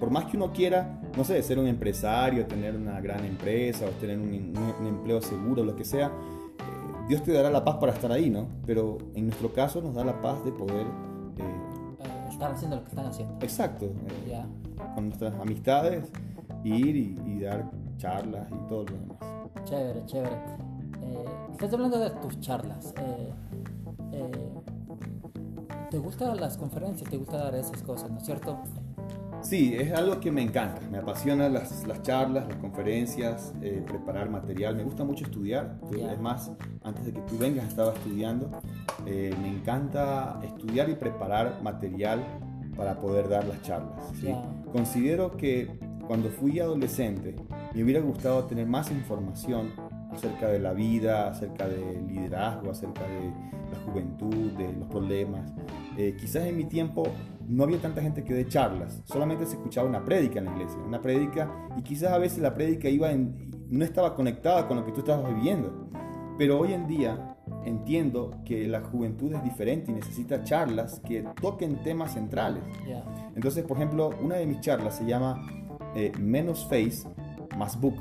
Por 0.00 0.10
más 0.10 0.24
que 0.24 0.36
uno 0.36 0.52
quiera, 0.52 1.00
no 1.16 1.22
sé, 1.22 1.40
ser 1.44 1.60
un 1.60 1.68
empresario, 1.68 2.44
tener 2.46 2.74
una 2.74 3.00
gran 3.00 3.24
empresa 3.24 3.86
o 3.86 3.90
tener 4.00 4.18
un, 4.18 4.52
empleo 4.84 5.22
seguro, 5.22 5.62
lo 5.62 5.76
que 5.76 5.84
sea, 5.84 6.08
eh, 6.08 7.06
Dios 7.08 7.22
te 7.22 7.32
dará 7.32 7.48
la 7.48 7.64
paz 7.64 7.76
para 7.76 7.92
estar 7.92 8.10
ahí, 8.10 8.28
¿no? 8.28 8.48
Pero 8.66 8.98
en 9.14 9.26
nuestro 9.26 9.52
caso 9.52 9.80
nos 9.80 9.94
da 9.94 10.04
la 10.04 10.20
paz 10.20 10.44
de 10.44 10.50
poder... 10.50 10.86
Eh, 11.38 12.28
estar 12.28 12.50
haciendo 12.50 12.76
lo 12.76 12.82
que 12.82 12.88
están 12.88 13.06
haciendo. 13.06 13.34
Exacto. 13.40 13.84
Eh, 14.26 14.42
con 14.96 15.06
nuestras 15.06 15.34
amistades, 15.38 16.10
ir 16.64 16.96
y, 16.96 17.38
dar 17.38 17.70
charlas 17.98 18.48
y 18.50 18.68
todo 18.68 18.84
lo 18.84 18.92
demás. 18.98 19.18
Chévere, 19.64 20.04
chévere. 20.06 20.36
estás 21.52 21.72
hablando 21.72 22.00
de 22.00 22.10
tus 22.10 22.40
charlas. 22.40 22.92
¿Te 25.92 25.98
gustan 25.98 26.40
las 26.40 26.56
conferencias? 26.56 27.10
¿Te 27.10 27.18
gusta 27.18 27.36
dar 27.36 27.54
esas 27.54 27.82
cosas, 27.82 28.10
no 28.10 28.16
es 28.16 28.24
cierto? 28.24 28.58
Sí, 29.42 29.74
es 29.74 29.92
algo 29.92 30.20
que 30.20 30.32
me 30.32 30.40
encanta. 30.40 30.80
Me 30.90 30.96
apasiona 30.96 31.50
las, 31.50 31.86
las 31.86 32.00
charlas, 32.00 32.48
las 32.48 32.56
conferencias, 32.56 33.52
eh, 33.60 33.84
preparar 33.86 34.30
material. 34.30 34.74
Me 34.74 34.84
gusta 34.84 35.04
mucho 35.04 35.24
estudiar. 35.24 35.78
Es 36.10 36.18
más, 36.18 36.50
antes 36.82 37.04
de 37.04 37.12
que 37.12 37.20
tú 37.20 37.36
vengas 37.36 37.68
estaba 37.68 37.92
estudiando. 37.92 38.50
Eh, 39.04 39.36
me 39.42 39.48
encanta 39.48 40.40
estudiar 40.42 40.88
y 40.88 40.94
preparar 40.94 41.60
material 41.62 42.24
para 42.74 42.98
poder 42.98 43.28
dar 43.28 43.44
las 43.44 43.60
charlas. 43.60 44.14
Considero 44.72 45.36
que 45.36 45.78
cuando 46.06 46.30
fui 46.30 46.58
adolescente 46.58 47.36
me 47.74 47.84
hubiera 47.84 48.00
gustado 48.00 48.44
tener 48.44 48.66
más 48.66 48.90
información 48.90 49.72
acerca 50.10 50.48
de 50.48 50.58
la 50.58 50.72
vida, 50.72 51.28
acerca 51.28 51.68
del 51.68 52.06
liderazgo, 52.06 52.70
acerca 52.70 53.02
de 53.02 53.30
la 53.72 53.78
juventud, 53.84 54.52
de 54.52 54.72
los 54.72 54.88
problemas. 54.88 55.52
Eh, 55.96 56.16
quizás 56.18 56.46
en 56.46 56.56
mi 56.56 56.64
tiempo 56.64 57.04
no 57.46 57.64
había 57.64 57.78
tanta 57.78 58.00
gente 58.00 58.24
que 58.24 58.32
dé 58.32 58.46
charlas, 58.46 59.02
solamente 59.04 59.46
se 59.46 59.56
escuchaba 59.56 59.88
una 59.88 60.04
prédica 60.04 60.38
en 60.38 60.46
la 60.46 60.52
iglesia, 60.52 60.78
una 60.86 61.02
prédica 61.02 61.50
y 61.76 61.82
quizás 61.82 62.12
a 62.12 62.18
veces 62.18 62.38
la 62.38 62.54
prédica 62.54 62.88
iba 62.88 63.10
no 63.12 63.84
estaba 63.84 64.14
conectada 64.14 64.68
con 64.68 64.76
lo 64.76 64.84
que 64.84 64.92
tú 64.92 65.00
estabas 65.00 65.34
viviendo. 65.34 65.88
Pero 66.38 66.60
hoy 66.60 66.72
en 66.72 66.86
día 66.86 67.36
entiendo 67.64 68.30
que 68.44 68.66
la 68.66 68.80
juventud 68.80 69.32
es 69.32 69.42
diferente 69.42 69.90
y 69.90 69.94
necesita 69.94 70.42
charlas 70.42 71.00
que 71.00 71.24
toquen 71.40 71.82
temas 71.82 72.12
centrales. 72.14 72.62
Entonces, 73.34 73.64
por 73.64 73.76
ejemplo, 73.76 74.10
una 74.20 74.36
de 74.36 74.46
mis 74.46 74.60
charlas 74.60 74.96
se 74.96 75.06
llama 75.06 75.46
eh, 75.94 76.12
Menos 76.18 76.64
Face, 76.68 77.06
más 77.56 77.80
Book. 77.80 77.96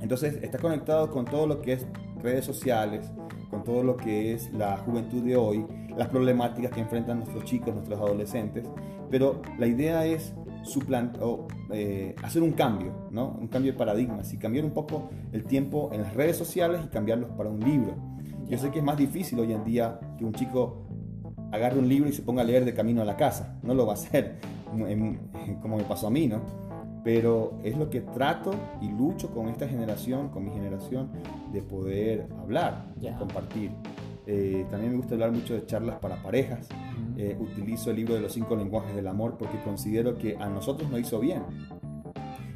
Entonces 0.00 0.42
está 0.42 0.58
conectado 0.58 1.10
con 1.10 1.24
todo 1.24 1.46
lo 1.46 1.60
que 1.60 1.74
es 1.74 1.86
redes 2.24 2.44
sociales, 2.44 3.12
con 3.50 3.62
todo 3.62 3.84
lo 3.84 3.96
que 3.96 4.32
es 4.32 4.52
la 4.52 4.78
juventud 4.78 5.22
de 5.22 5.36
hoy, 5.36 5.64
las 5.96 6.08
problemáticas 6.08 6.72
que 6.72 6.80
enfrentan 6.80 7.18
nuestros 7.18 7.44
chicos, 7.44 7.72
nuestros 7.74 8.00
adolescentes, 8.00 8.66
pero 9.10 9.40
la 9.58 9.66
idea 9.66 10.04
es 10.06 10.34
o, 11.20 11.46
eh, 11.72 12.16
hacer 12.22 12.42
un 12.42 12.52
cambio, 12.52 12.92
¿no? 13.10 13.36
un 13.38 13.48
cambio 13.48 13.72
de 13.72 13.78
paradigmas 13.78 14.32
y 14.32 14.38
cambiar 14.38 14.64
un 14.64 14.72
poco 14.72 15.10
el 15.32 15.44
tiempo 15.44 15.90
en 15.92 16.02
las 16.02 16.14
redes 16.14 16.36
sociales 16.36 16.80
y 16.84 16.88
cambiarlos 16.88 17.30
para 17.36 17.50
un 17.50 17.60
libro. 17.60 17.94
Yo 18.48 18.56
sé 18.56 18.70
que 18.70 18.78
es 18.78 18.84
más 18.84 18.96
difícil 18.96 19.38
hoy 19.38 19.52
en 19.52 19.62
día 19.62 20.00
que 20.18 20.24
un 20.24 20.32
chico 20.32 20.86
agarre 21.52 21.78
un 21.78 21.88
libro 21.88 22.08
y 22.08 22.12
se 22.12 22.22
ponga 22.22 22.40
a 22.40 22.44
leer 22.44 22.64
de 22.64 22.72
camino 22.72 23.02
a 23.02 23.04
la 23.04 23.16
casa, 23.16 23.58
no 23.62 23.74
lo 23.74 23.86
va 23.86 23.92
a 23.92 23.96
hacer 23.96 24.38
como 25.62 25.76
me 25.76 25.84
pasó 25.84 26.06
a 26.06 26.10
mí, 26.10 26.26
¿no? 26.26 26.40
Pero 27.04 27.58
es 27.62 27.76
lo 27.76 27.90
que 27.90 28.00
trato 28.00 28.54
y 28.80 28.88
lucho 28.88 29.28
con 29.28 29.48
esta 29.48 29.68
generación, 29.68 30.30
con 30.30 30.42
mi 30.44 30.50
generación, 30.50 31.10
de 31.52 31.62
poder 31.62 32.26
hablar, 32.40 32.94
de 32.96 33.14
compartir. 33.16 33.70
Eh, 34.26 34.64
también 34.70 34.92
me 34.92 34.96
gusta 34.96 35.12
hablar 35.12 35.30
mucho 35.30 35.52
de 35.52 35.66
charlas 35.66 35.98
para 35.98 36.22
parejas. 36.22 36.66
Eh, 37.18 37.36
utilizo 37.38 37.90
el 37.90 37.96
libro 37.96 38.14
de 38.14 38.20
los 38.20 38.32
cinco 38.32 38.56
lenguajes 38.56 38.96
del 38.96 39.06
amor 39.06 39.36
porque 39.38 39.60
considero 39.62 40.16
que 40.16 40.36
a 40.38 40.48
nosotros 40.48 40.90
nos 40.90 40.98
hizo 41.00 41.20
bien. 41.20 41.42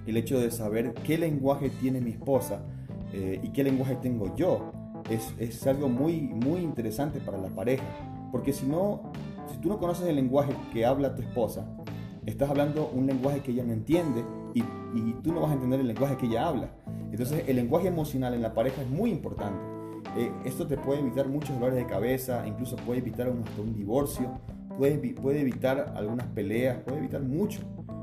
El 0.07 0.17
hecho 0.17 0.41
de 0.41 0.51
saber 0.51 0.95
qué 0.95 1.19
lenguaje 1.19 1.69
tiene 1.69 2.01
mi 2.01 2.13
esposa 2.13 2.63
eh, 3.13 3.39
y 3.43 3.51
qué 3.51 3.63
lenguaje 3.63 3.97
tengo 3.97 4.35
yo 4.35 4.73
es, 5.11 5.35
es, 5.39 5.67
algo 5.67 5.91
muy, 5.91 6.23
muy 6.23 6.61
interesante 6.61 7.21
para 7.21 7.37
la 7.37 7.49
pareja. 7.49 7.85
Porque 8.33 8.55
si 8.55 8.65
no, 8.65 9.13
si 9.53 9.59
tú 9.59 9.69
no 9.69 9.79
conoces 9.79 10.07
el 10.07 10.17
lenguaje 10.17 10.55
que 10.73 10.87
habla 10.87 11.15
tu 11.15 11.21
esposa, 11.21 11.69
estás 12.25 12.49
hablando 12.49 12.91
un 12.95 13.07
lenguaje 13.07 13.41
que 13.41 13.53
ella 13.53 13.65
no 13.65 13.75
entiende 13.75 14.25
y, 14.55 14.61
y 14.95 15.17
tú 15.23 15.33
no 15.33 15.41
vas 15.41 15.51
a 15.51 15.55
entender 15.55 15.81
el 15.81 15.89
lenguaje 15.89 16.17
que 16.17 16.27
ella 16.27 16.49
habla. 16.49 16.71
Entonces 17.11 17.45
el 17.47 17.57
lenguaje 17.57 17.89
emocional 17.89 18.35
en 18.35 18.43
la 18.43 18.55
pareja 18.55 18.83
es 18.83 18.89
muy 18.89 19.11
importante. 19.11 19.59
Eh, 20.17 20.33
esto 20.45 20.67
te 20.67 20.77
puede 20.77 21.01
evitar 21.01 21.29
muchos 21.29 21.55
dolores 21.55 21.77
de 21.77 21.87
cabeza, 21.87 22.47
incluso 22.47 22.77
puede 22.77 23.01
evitar 23.01 23.29
un, 23.29 23.43
hasta 23.43 23.61
un 23.61 23.75
divorcio, 23.75 24.39
puede, 24.77 24.99
puede 25.15 25.41
evitar 25.41 25.93
algunas 25.97 26.27
peleas, 26.29 26.79
puede 26.85 26.99
evitar 26.99 27.23
mucho 27.23 27.61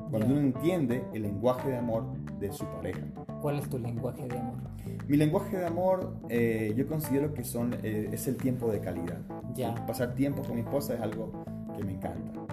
cuando 0.10 0.28
uno 0.28 0.40
entiende 0.40 1.04
el 1.14 1.24
lenguaje 1.24 1.70
de 1.70 1.78
amor 1.78 2.06
de 2.40 2.52
su 2.52 2.66
pareja. 2.66 3.02
¿Cuál 3.42 3.60
es 3.60 3.70
tu 3.70 3.78
lenguaje 3.80 4.28
de 4.28 4.38
amor? 4.38 4.56
Mi 5.08 5.18
lenguaje 5.18 5.58
de 5.58 5.66
amor 5.66 6.16
eh, 6.30 6.74
yo 6.76 6.88
considero 6.88 7.34
que 7.34 7.44
son, 7.44 7.76
eh, 7.84 8.10
es 8.12 8.28
el 8.28 8.38
tiempo 8.38 8.72
de 8.72 8.80
calidad. 8.80 9.20
Ya. 9.54 9.74
Pasar 9.86 10.16
tiempo 10.16 10.42
con 10.44 10.56
mi 10.56 10.62
esposa 10.62 10.96
es 10.96 11.02
algo 11.02 11.32
que 11.76 11.84
me 11.84 11.94
encanta. 11.94 12.32
¿no? 12.34 12.48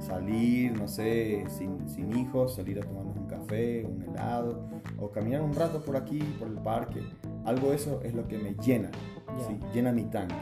Salir, 0.00 0.78
no 0.78 0.88
sé, 0.88 1.44
sin, 1.48 1.88
sin 1.88 2.16
hijos, 2.16 2.54
salir 2.54 2.78
a 2.78 2.82
tomarnos 2.82 3.05
un 3.05 3.05
café, 3.46 3.84
un 3.86 4.02
helado, 4.02 4.68
o 4.98 5.10
caminar 5.10 5.42
un 5.42 5.54
rato 5.54 5.80
por 5.80 5.96
aquí, 5.96 6.18
por 6.38 6.48
el 6.48 6.54
parque. 6.54 7.00
Algo 7.44 7.70
de 7.70 7.76
eso 7.76 8.00
es 8.02 8.14
lo 8.14 8.26
que 8.26 8.38
me 8.38 8.54
llena, 8.64 8.90
Ya. 9.38 9.46
¿sí? 9.46 9.58
llena 9.72 9.92
mi 9.92 10.04
tanque. 10.04 10.34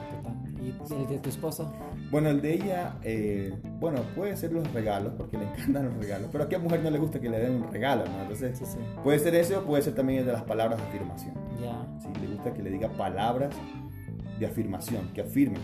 ¿Y 0.63 0.71
el 0.95 1.07
de 1.09 1.19
tu 1.19 1.29
esposa? 1.29 1.71
Bueno, 2.11 2.31
el 2.31 2.41
de 2.41 2.55
ella, 2.55 2.97
eh, 3.03 3.53
bueno, 3.81 4.01
puede 4.17 4.35
ser 4.37 4.53
los 4.53 4.71
regalos, 4.73 5.13
porque 5.17 5.37
le 5.37 5.45
encantan 5.51 5.87
los 5.87 5.97
regalos, 5.99 6.29
pero 6.33 6.45
a 6.45 6.49
qué 6.49 6.57
mujer 6.59 6.81
no 6.83 6.91
le 6.91 6.99
gusta 6.99 7.21
que 7.21 7.29
le 7.29 7.39
den 7.39 7.57
un 7.63 7.71
regalo, 7.71 8.05
¿no? 8.07 8.23
Entonces, 8.23 8.57
Sí, 8.59 8.65
sí. 8.65 8.79
puede 9.03 9.19
ser 9.19 9.35
eso 9.35 9.61
o 9.61 9.65
puede 9.65 9.83
ser 9.83 9.95
también 9.95 10.21
el 10.21 10.27
de 10.27 10.33
las 10.33 10.43
palabras 10.45 10.79
de 10.81 10.85
afirmación. 10.87 11.35
Ya. 11.63 11.87
¿sí? 12.01 12.09
Le 12.21 12.29
gusta 12.35 12.55
que 12.55 12.63
le 12.63 12.71
diga 12.71 12.89
palabras 12.91 13.55
de 14.39 14.47
afirmación, 14.47 15.09
que 15.13 15.21
afirme, 15.21 15.59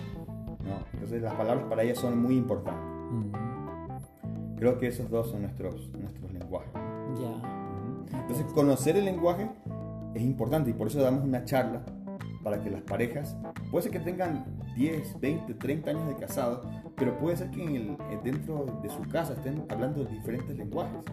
¿no? 0.64 0.84
Entonces, 0.92 1.22
las 1.22 1.34
palabras 1.34 1.64
para 1.70 1.82
ella 1.82 1.94
son 1.94 2.20
muy 2.20 2.36
importantes. 2.36 2.84
Mm, 3.10 3.32
Creo 4.58 4.76
que 4.76 4.88
esos 4.88 5.08
dos 5.08 5.30
son 5.30 5.40
nuestros, 5.40 5.90
nuestros 5.98 6.30
lenguajes. 6.34 6.70
Ya. 7.18 8.18
Entonces, 8.20 8.46
conocer 8.52 8.96
el 8.96 9.04
lenguaje 9.04 9.50
es 10.14 10.22
importante 10.22 10.70
y 10.70 10.72
por 10.72 10.88
eso 10.88 11.00
damos 11.00 11.24
una 11.24 11.44
charla 11.44 11.82
para 12.42 12.62
que 12.62 12.70
las 12.70 12.82
parejas, 12.82 13.36
puede 13.70 13.82
ser 13.84 13.92
que 13.92 14.00
tengan 14.00 14.44
10, 14.74 15.20
20, 15.20 15.54
30 15.54 15.90
años 15.90 16.08
de 16.08 16.14
casado, 16.16 16.62
pero 16.96 17.18
puede 17.18 17.36
ser 17.36 17.50
que 17.50 17.62
en 17.62 17.74
el- 17.76 17.90
eh, 18.10 18.18
dentro 18.24 18.80
de 18.82 18.88
su 18.88 19.02
casa 19.02 19.34
estén 19.34 19.64
hablando 19.68 20.04
diferentes 20.04 20.56
lenguajes. 20.56 21.04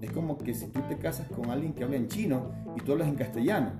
Es 0.00 0.10
como 0.10 0.38
que 0.38 0.54
si 0.54 0.66
tú 0.68 0.80
te 0.88 0.96
casas 0.96 1.28
con 1.28 1.50
alguien 1.50 1.74
que 1.74 1.84
habla 1.84 1.96
en 1.96 2.08
chino 2.08 2.50
y 2.76 2.80
tú 2.80 2.92
hablas 2.92 3.08
en 3.08 3.14
castellano, 3.16 3.72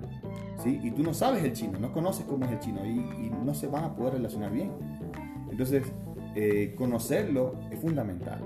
¿sí? 0.63 0.79
y 0.83 0.91
tú 0.91 1.03
no 1.03 1.13
sabes 1.13 1.43
el 1.43 1.53
chino, 1.53 1.79
no 1.79 1.91
conoces 1.91 2.25
cómo 2.25 2.45
es 2.45 2.51
el 2.51 2.59
chino 2.59 2.85
y, 2.85 3.31
no 3.43 3.53
se 3.53 3.67
van 3.67 3.83
a 3.83 3.93
poder 3.93 4.13
relacionar 4.13 4.51
bien. 4.51 4.71
Entonces, 5.51 5.83
eh, 6.33 6.73
conocerlo 6.77 7.55
es 7.71 7.79
fundamental. 7.79 8.39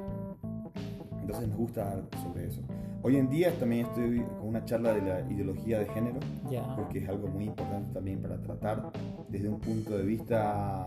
Entonces 1.22 1.48
nos 1.48 1.58
gusta 1.58 2.02
sobre 2.24 2.48
eso. 2.48 2.62
Hoy 3.04 3.16
en 3.16 3.30
día 3.30 3.54
también 3.58 3.86
estoy 3.86 4.22
con 4.22 4.50
una 4.50 4.66
charla 4.66 4.94
de 4.94 5.02
la 5.02 5.22
ideología 5.32 5.80
de 5.80 5.86
género, 5.88 6.20
Ya. 6.50 6.76
porque 6.76 7.00
es 7.00 7.10
algo 7.10 7.28
muy 7.28 7.46
importante 7.46 7.94
también 7.94 8.22
para 8.22 8.42
tratar 8.42 8.92
desde 9.30 9.48
un 9.50 9.60
punto 9.60 9.98
de 9.98 10.04
vista 10.04 10.86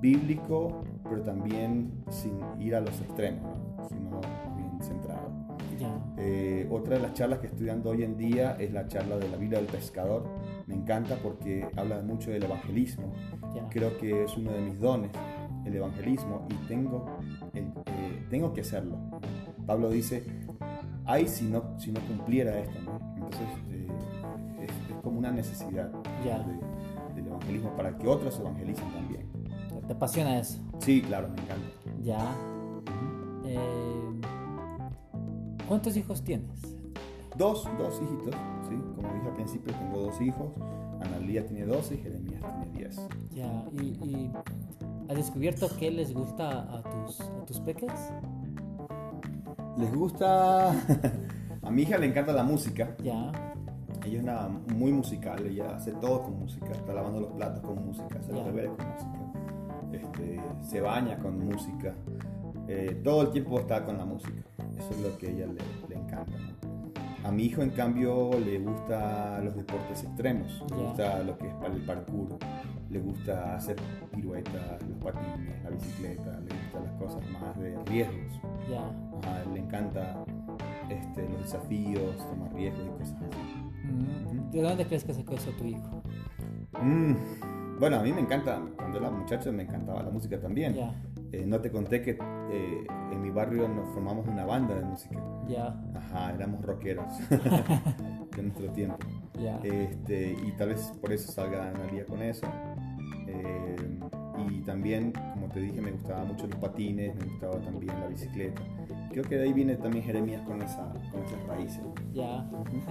bíblico, 0.00 0.82
pero 1.08 1.22
también 1.22 1.92
sin 2.10 2.38
ir 2.58 2.74
a 2.74 2.80
los 2.80 2.98
extremos, 3.00 3.42
¿no? 3.42 3.88
sino 3.88 4.20
bien 4.56 4.80
centrado. 4.82 5.30
Ya. 5.78 6.00
Eh, 6.18 6.66
otra 6.70 6.96
de 6.96 7.02
las 7.02 7.14
charlas 7.14 7.38
que 7.40 7.46
estoy 7.48 7.66
dando 7.66 7.90
hoy 7.90 8.02
en 8.02 8.16
día 8.16 8.56
es 8.58 8.72
la 8.72 8.86
charla 8.88 9.16
de 9.18 9.28
la 9.28 9.36
Biblia 9.36 9.58
del 9.58 9.68
Pescador. 9.68 10.24
Me 10.66 10.74
encanta 10.74 11.16
porque 11.22 11.66
habla 11.76 12.00
mucho 12.02 12.30
del 12.30 12.44
evangelismo. 12.44 13.12
Ya. 13.54 13.68
Creo 13.70 13.96
que 13.98 14.24
es 14.24 14.36
uno 14.36 14.52
de 14.52 14.60
mis 14.60 14.78
dones, 14.80 15.10
el 15.64 15.74
evangelismo, 15.76 16.46
y 16.50 16.54
tengo, 16.68 17.06
el- 17.54 17.64
eh, 17.86 18.26
tengo 18.30 18.52
que 18.52 18.60
hacerlo. 18.62 18.96
Pablo 19.66 19.88
dice, 19.90 20.24
ay 21.06 21.26
si 21.28 21.44
no, 21.46 21.78
si 21.78 21.92
no 21.92 22.00
cumpliera 22.00 22.58
esto, 22.58 22.78
¿no? 22.84 22.98
Entonces 23.14 23.48
eh, 23.70 23.88
es, 24.62 24.70
es 24.90 24.96
como 25.02 25.18
una 25.18 25.30
necesidad 25.30 25.90
Ya. 26.24 26.38
de- 26.40 27.14
del 27.14 27.26
evangelismo 27.28 27.70
para 27.76 27.96
que 27.96 28.08
otros 28.08 28.38
evangelicen 28.40 28.90
también. 28.92 29.28
¿Te 29.86 29.92
apasiona 29.92 30.38
eso? 30.38 30.58
Sí, 30.78 31.02
claro, 31.02 31.28
me 31.28 31.40
encanta. 31.42 31.66
Ya. 32.02 32.34
Eh, 33.44 34.20
¿Cuántos 35.68 35.96
hijos 35.96 36.22
tienes? 36.22 36.60
Dos, 37.36 37.68
dos 37.78 38.00
hijitos, 38.02 38.34
¿sí? 38.68 38.76
Como 38.96 39.12
dije 39.14 39.26
al 39.28 39.34
principio, 39.34 39.74
tengo 39.74 40.00
dos 40.00 40.20
hijos. 40.20 40.52
Analía 41.00 41.44
tiene 41.46 41.66
12 41.66 41.94
y 41.94 41.98
Jeremías 41.98 42.40
tiene 42.40 42.78
10. 42.78 43.08
Ya. 43.34 43.64
¿Y, 43.72 43.84
y 44.04 44.32
has 45.08 45.16
descubierto 45.16 45.68
qué 45.78 45.90
les 45.90 46.14
gusta 46.14 46.62
a 46.62 46.82
tus, 46.82 47.20
a 47.20 47.44
tus 47.44 47.60
peques? 47.60 47.92
¿Les 49.76 49.94
gusta? 49.94 50.70
A 51.62 51.70
mi 51.70 51.82
hija 51.82 51.98
le 51.98 52.06
encanta 52.06 52.32
la 52.32 52.44
música. 52.44 52.94
Ya. 53.02 53.32
Ella 54.04 54.18
es 54.18 54.22
una 54.22 54.48
muy 54.74 54.92
musical, 54.92 55.46
ella 55.46 55.76
hace 55.76 55.92
todo 55.92 56.22
con 56.22 56.38
música, 56.38 56.70
está 56.72 56.92
lavando 56.92 57.20
los 57.20 57.32
platos 57.32 57.62
con 57.62 57.86
música, 57.86 58.18
hace 58.18 58.32
los 58.32 58.44
deberes 58.44 58.72
con 58.72 58.86
música, 58.86 59.18
este, 59.92 60.40
se 60.60 60.80
baña 60.82 61.16
con 61.18 61.38
música, 61.42 61.94
eh, 62.68 63.00
todo 63.02 63.22
el 63.22 63.30
tiempo 63.30 63.60
está 63.60 63.82
con 63.82 63.96
la 63.96 64.04
música, 64.04 64.42
eso 64.76 64.90
es 64.90 65.00
lo 65.00 65.16
que 65.16 65.28
a 65.28 65.30
ella 65.30 65.46
le, 65.46 65.88
le 65.88 65.96
encanta. 65.96 66.32
¿no? 66.32 66.74
A 67.24 67.32
mi 67.32 67.44
hijo 67.44 67.62
en 67.62 67.70
cambio 67.70 68.38
le 68.38 68.58
gusta 68.58 69.40
los 69.42 69.56
deportes 69.56 70.04
extremos, 70.04 70.62
le 70.68 70.76
gusta 70.76 71.22
lo 71.22 71.38
que 71.38 71.48
es 71.48 71.54
para 71.54 71.72
el 71.72 71.80
parkour, 71.80 72.36
le 72.90 72.98
gusta 72.98 73.56
hacer 73.56 73.76
piruetas, 74.14 74.82
los 74.86 74.98
patines, 75.02 75.64
la 75.64 75.70
bicicleta, 75.70 76.40
le 76.40 76.53
las 76.80 76.92
cosas 76.94 77.22
más 77.40 77.58
de 77.58 77.76
riesgos. 77.86 78.40
Ya. 78.70 78.80
Ajá, 79.22 79.44
le 79.52 79.60
encanta 79.60 80.24
este, 80.88 81.28
los 81.28 81.42
desafíos, 81.42 82.16
tomar 82.28 82.52
riesgos 82.54 82.84
y 82.86 82.90
cosas 82.98 83.16
así. 83.20 83.86
Mm, 83.86 84.50
¿De 84.50 84.62
dónde 84.62 84.86
crees 84.86 85.04
que 85.04 85.14
sacó 85.14 85.34
eso 85.34 85.50
tu 85.52 85.64
hijo? 85.64 86.02
Mm, 86.82 87.14
Bueno, 87.80 87.96
a 87.96 88.02
mí 88.02 88.12
me 88.12 88.20
encanta, 88.20 88.62
cuando 88.76 88.98
era 88.98 89.10
muchacho 89.10 89.52
me 89.52 89.64
encantaba 89.64 90.02
la 90.02 90.10
música 90.10 90.40
también. 90.40 90.74
Ya. 90.74 90.94
Eh, 91.32 91.44
no 91.44 91.60
te 91.60 91.70
conté 91.72 92.00
que 92.02 92.12
eh, 92.50 92.86
en 93.10 93.20
mi 93.20 93.30
barrio 93.30 93.66
nos 93.68 93.88
formamos 93.92 94.26
una 94.28 94.44
banda 94.44 94.76
de 94.76 94.84
música. 94.84 95.20
Ya. 95.48 95.74
Ajá, 95.96 96.32
éramos 96.34 96.62
rockeros 96.64 97.06
de 98.36 98.42
nuestro 98.42 98.70
tiempo. 98.70 98.98
Ya. 99.40 99.58
Este, 99.64 100.32
y 100.32 100.52
tal 100.56 100.68
vez 100.68 100.92
por 101.00 101.12
eso 101.12 101.32
salga 101.32 101.68
Analia 101.70 102.06
con 102.06 102.22
eso. 102.22 102.46
Eh, 103.26 103.76
y 104.50 104.60
también, 104.62 105.12
te 105.54 105.60
dije, 105.60 105.80
me 105.80 105.92
gustaban 105.92 106.26
mucho 106.26 106.48
los 106.48 106.56
patines, 106.56 107.14
me 107.14 107.26
gustaba 107.26 107.60
también 107.60 108.00
la 108.00 108.08
bicicleta. 108.08 108.60
Creo 109.12 109.22
que 109.22 109.36
de 109.36 109.44
ahí 109.44 109.52
viene 109.52 109.76
también 109.76 110.04
Jeremías 110.04 110.42
con, 110.42 110.60
esa, 110.60 110.92
con 111.12 111.22
esas 111.22 111.46
raíces. 111.46 111.80
Ya. 112.12 112.44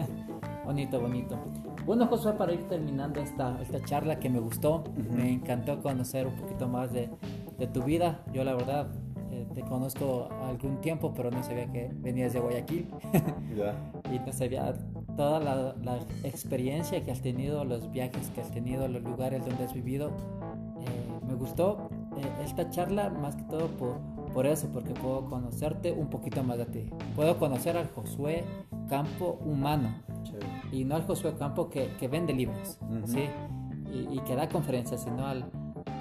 bonito, 0.65 1.01
bonito. 1.01 1.37
Bueno, 1.85 2.07
Josué, 2.07 2.33
para 2.33 2.53
ir 2.53 2.63
terminando 2.69 3.19
esta, 3.19 3.61
esta 3.61 3.83
charla 3.83 4.17
que 4.17 4.29
me 4.29 4.39
gustó, 4.39 4.85
me 5.11 5.29
encantó 5.29 5.81
conocer 5.81 6.25
un 6.25 6.35
poquito 6.35 6.69
más 6.69 6.93
de, 6.93 7.09
de 7.59 7.67
tu 7.67 7.83
vida. 7.83 8.23
Yo, 8.31 8.45
la 8.45 8.53
verdad, 8.53 8.87
eh, 9.31 9.45
te 9.53 9.61
conozco 9.63 10.29
algún 10.43 10.79
tiempo, 10.79 11.13
pero 11.13 11.31
no 11.31 11.43
sabía 11.43 11.69
que 11.69 11.91
venías 11.93 12.31
de 12.31 12.39
Guayaquil 12.39 12.87
y 14.09 14.19
no 14.19 14.31
sabía 14.31 14.73
toda 15.17 15.41
la, 15.41 15.75
la 15.83 15.97
experiencia 16.23 17.03
que 17.03 17.11
has 17.11 17.21
tenido, 17.21 17.65
los 17.65 17.91
viajes 17.91 18.29
que 18.29 18.39
has 18.39 18.51
tenido, 18.51 18.87
los 18.87 19.03
lugares 19.03 19.45
donde 19.45 19.65
has 19.65 19.73
vivido. 19.73 20.11
Eh, 20.79 21.25
me 21.27 21.35
gustó 21.35 21.89
esta 22.43 22.69
charla 22.69 23.09
más 23.09 23.35
que 23.35 23.43
todo 23.43 23.67
por, 23.67 23.97
por 24.33 24.45
eso, 24.45 24.67
porque 24.71 24.93
puedo 24.93 25.25
conocerte 25.25 25.91
un 25.91 26.09
poquito 26.09 26.43
más 26.43 26.57
de 26.57 26.65
ti. 26.65 26.89
Puedo 27.15 27.37
conocer 27.37 27.77
al 27.77 27.89
Josué 27.89 28.43
Campo 28.89 29.39
humano 29.45 29.89
Chévere. 30.23 30.47
y 30.71 30.83
no 30.85 30.95
al 30.95 31.03
Josué 31.05 31.35
Campo 31.37 31.69
que, 31.69 31.89
que 31.99 32.07
vende 32.07 32.33
libros, 32.33 32.77
Ujú. 32.81 33.07
¿sí? 33.07 33.25
Y, 33.91 34.17
y 34.17 34.19
que 34.21 34.35
da 34.35 34.49
conferencias, 34.49 35.01
sino 35.03 35.25
al, 35.25 35.43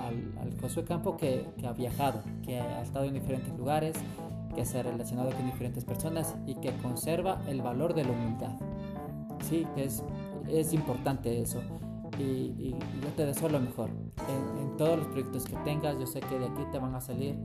al, 0.02 0.38
al 0.40 0.60
Josué 0.60 0.84
Campo 0.84 1.16
que, 1.16 1.46
que 1.58 1.66
ha 1.66 1.72
viajado, 1.72 2.20
que 2.42 2.58
ha 2.60 2.82
estado 2.82 3.04
en 3.04 3.14
diferentes 3.14 3.56
lugares, 3.56 3.94
que 4.54 4.64
se 4.64 4.80
ha 4.80 4.82
relacionado 4.82 5.30
con 5.30 5.46
diferentes 5.46 5.84
personas 5.84 6.36
y 6.46 6.54
que 6.56 6.72
conserva 6.78 7.40
el 7.48 7.62
valor 7.62 7.94
de 7.94 8.04
la 8.04 8.10
humildad. 8.10 8.52
Sí, 9.48 9.66
es, 9.76 10.02
es 10.48 10.72
importante 10.72 11.40
eso. 11.40 11.60
Y, 12.18 12.22
y 12.22 12.76
yo 13.02 13.08
te 13.16 13.26
deseo 13.26 13.48
lo 13.48 13.60
mejor. 13.60 13.90
En, 14.28 14.58
en 14.62 14.76
todos 14.76 14.98
los 14.98 15.06
proyectos 15.08 15.44
que 15.44 15.56
tengas, 15.64 15.98
yo 15.98 16.06
sé 16.06 16.20
que 16.20 16.38
de 16.38 16.46
aquí 16.46 16.62
te 16.70 16.78
van 16.78 16.94
a 16.94 17.00
salir 17.00 17.36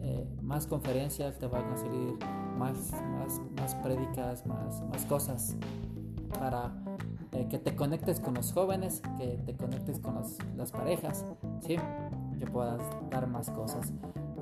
eh, 0.00 0.26
más 0.42 0.66
conferencias, 0.66 1.38
te 1.38 1.46
van 1.46 1.64
a 1.72 1.76
salir 1.76 2.16
más, 2.58 2.92
más, 2.92 3.40
más 3.60 3.74
prédicas, 3.76 4.44
más, 4.46 4.82
más 4.90 5.04
cosas 5.06 5.56
para 6.38 6.72
eh, 7.32 7.46
que 7.48 7.58
te 7.58 7.74
conectes 7.76 8.18
con 8.20 8.34
los 8.34 8.52
jóvenes, 8.52 9.00
que 9.18 9.38
te 9.46 9.54
conectes 9.56 9.98
con 10.00 10.14
los- 10.16 10.38
las 10.56 10.72
parejas, 10.72 11.24
¿sí? 11.60 11.76
que 12.38 12.46
puedas 12.46 12.80
dar 13.10 13.26
más 13.28 13.48
cosas. 13.50 13.92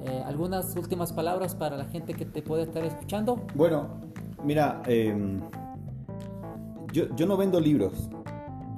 Eh, 0.05 0.23
¿Algunas 0.25 0.75
últimas 0.77 1.13
palabras 1.13 1.55
para 1.55 1.77
la 1.77 1.85
gente 1.85 2.15
que 2.15 2.25
te 2.25 2.41
puede 2.43 2.63
estar 2.63 2.83
escuchando? 2.85 3.39
Bueno, 3.55 3.89
mira, 4.43 4.81
eh, 4.87 5.39
yo, 6.93 7.15
yo 7.15 7.27
no 7.27 7.37
vendo 7.37 7.61
libros, 7.61 8.09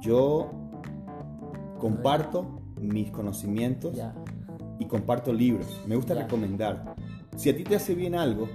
yo 0.01 0.51
comparto 1.83 2.61
mis 2.79 3.11
conocimientos 3.11 3.93
y 4.79 4.85
comparto 4.85 5.33
libros. 5.33 5.81
Me 5.85 5.97
gusta 5.97 6.13
recomendar. 6.13 6.95
Si 7.35 7.49
a 7.49 7.57
ti 7.57 7.65
te 7.65 7.75
hace 7.75 7.93
bien 7.93 8.15
algo, 8.15 8.47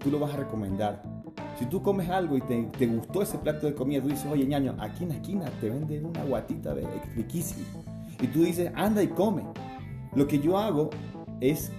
tú 0.00 0.10
lo 0.10 0.18
vas 0.18 0.34
a 0.34 0.38
recomendar. 0.38 1.00
Si 1.56 1.66
tú 1.66 1.80
comes 1.80 2.08
algo 2.08 2.36
y 2.36 2.40
te, 2.40 2.60
te 2.76 2.88
gustó 2.88 3.22
ese 3.22 3.38
plato 3.38 3.68
de 3.68 3.74
comida, 3.76 4.02
tú 4.02 4.08
dices, 4.08 4.26
oye 4.28 4.44
ñaño, 4.46 4.74
aquí 4.80 5.04
en 5.04 5.10
la 5.10 5.14
esquina 5.14 5.44
te 5.60 5.70
venden 5.70 6.06
una 6.06 6.24
guatita 6.24 6.74
de 6.74 6.84
riquísima. 7.14 7.64
Y 8.20 8.26
tú 8.26 8.42
dices, 8.42 8.72
anda 8.74 9.00
y 9.00 9.06
come. 9.06 9.44
Lo 10.16 10.26
que 10.26 10.40
yo 10.40 10.58
hago 10.58 10.90
es 11.40 11.70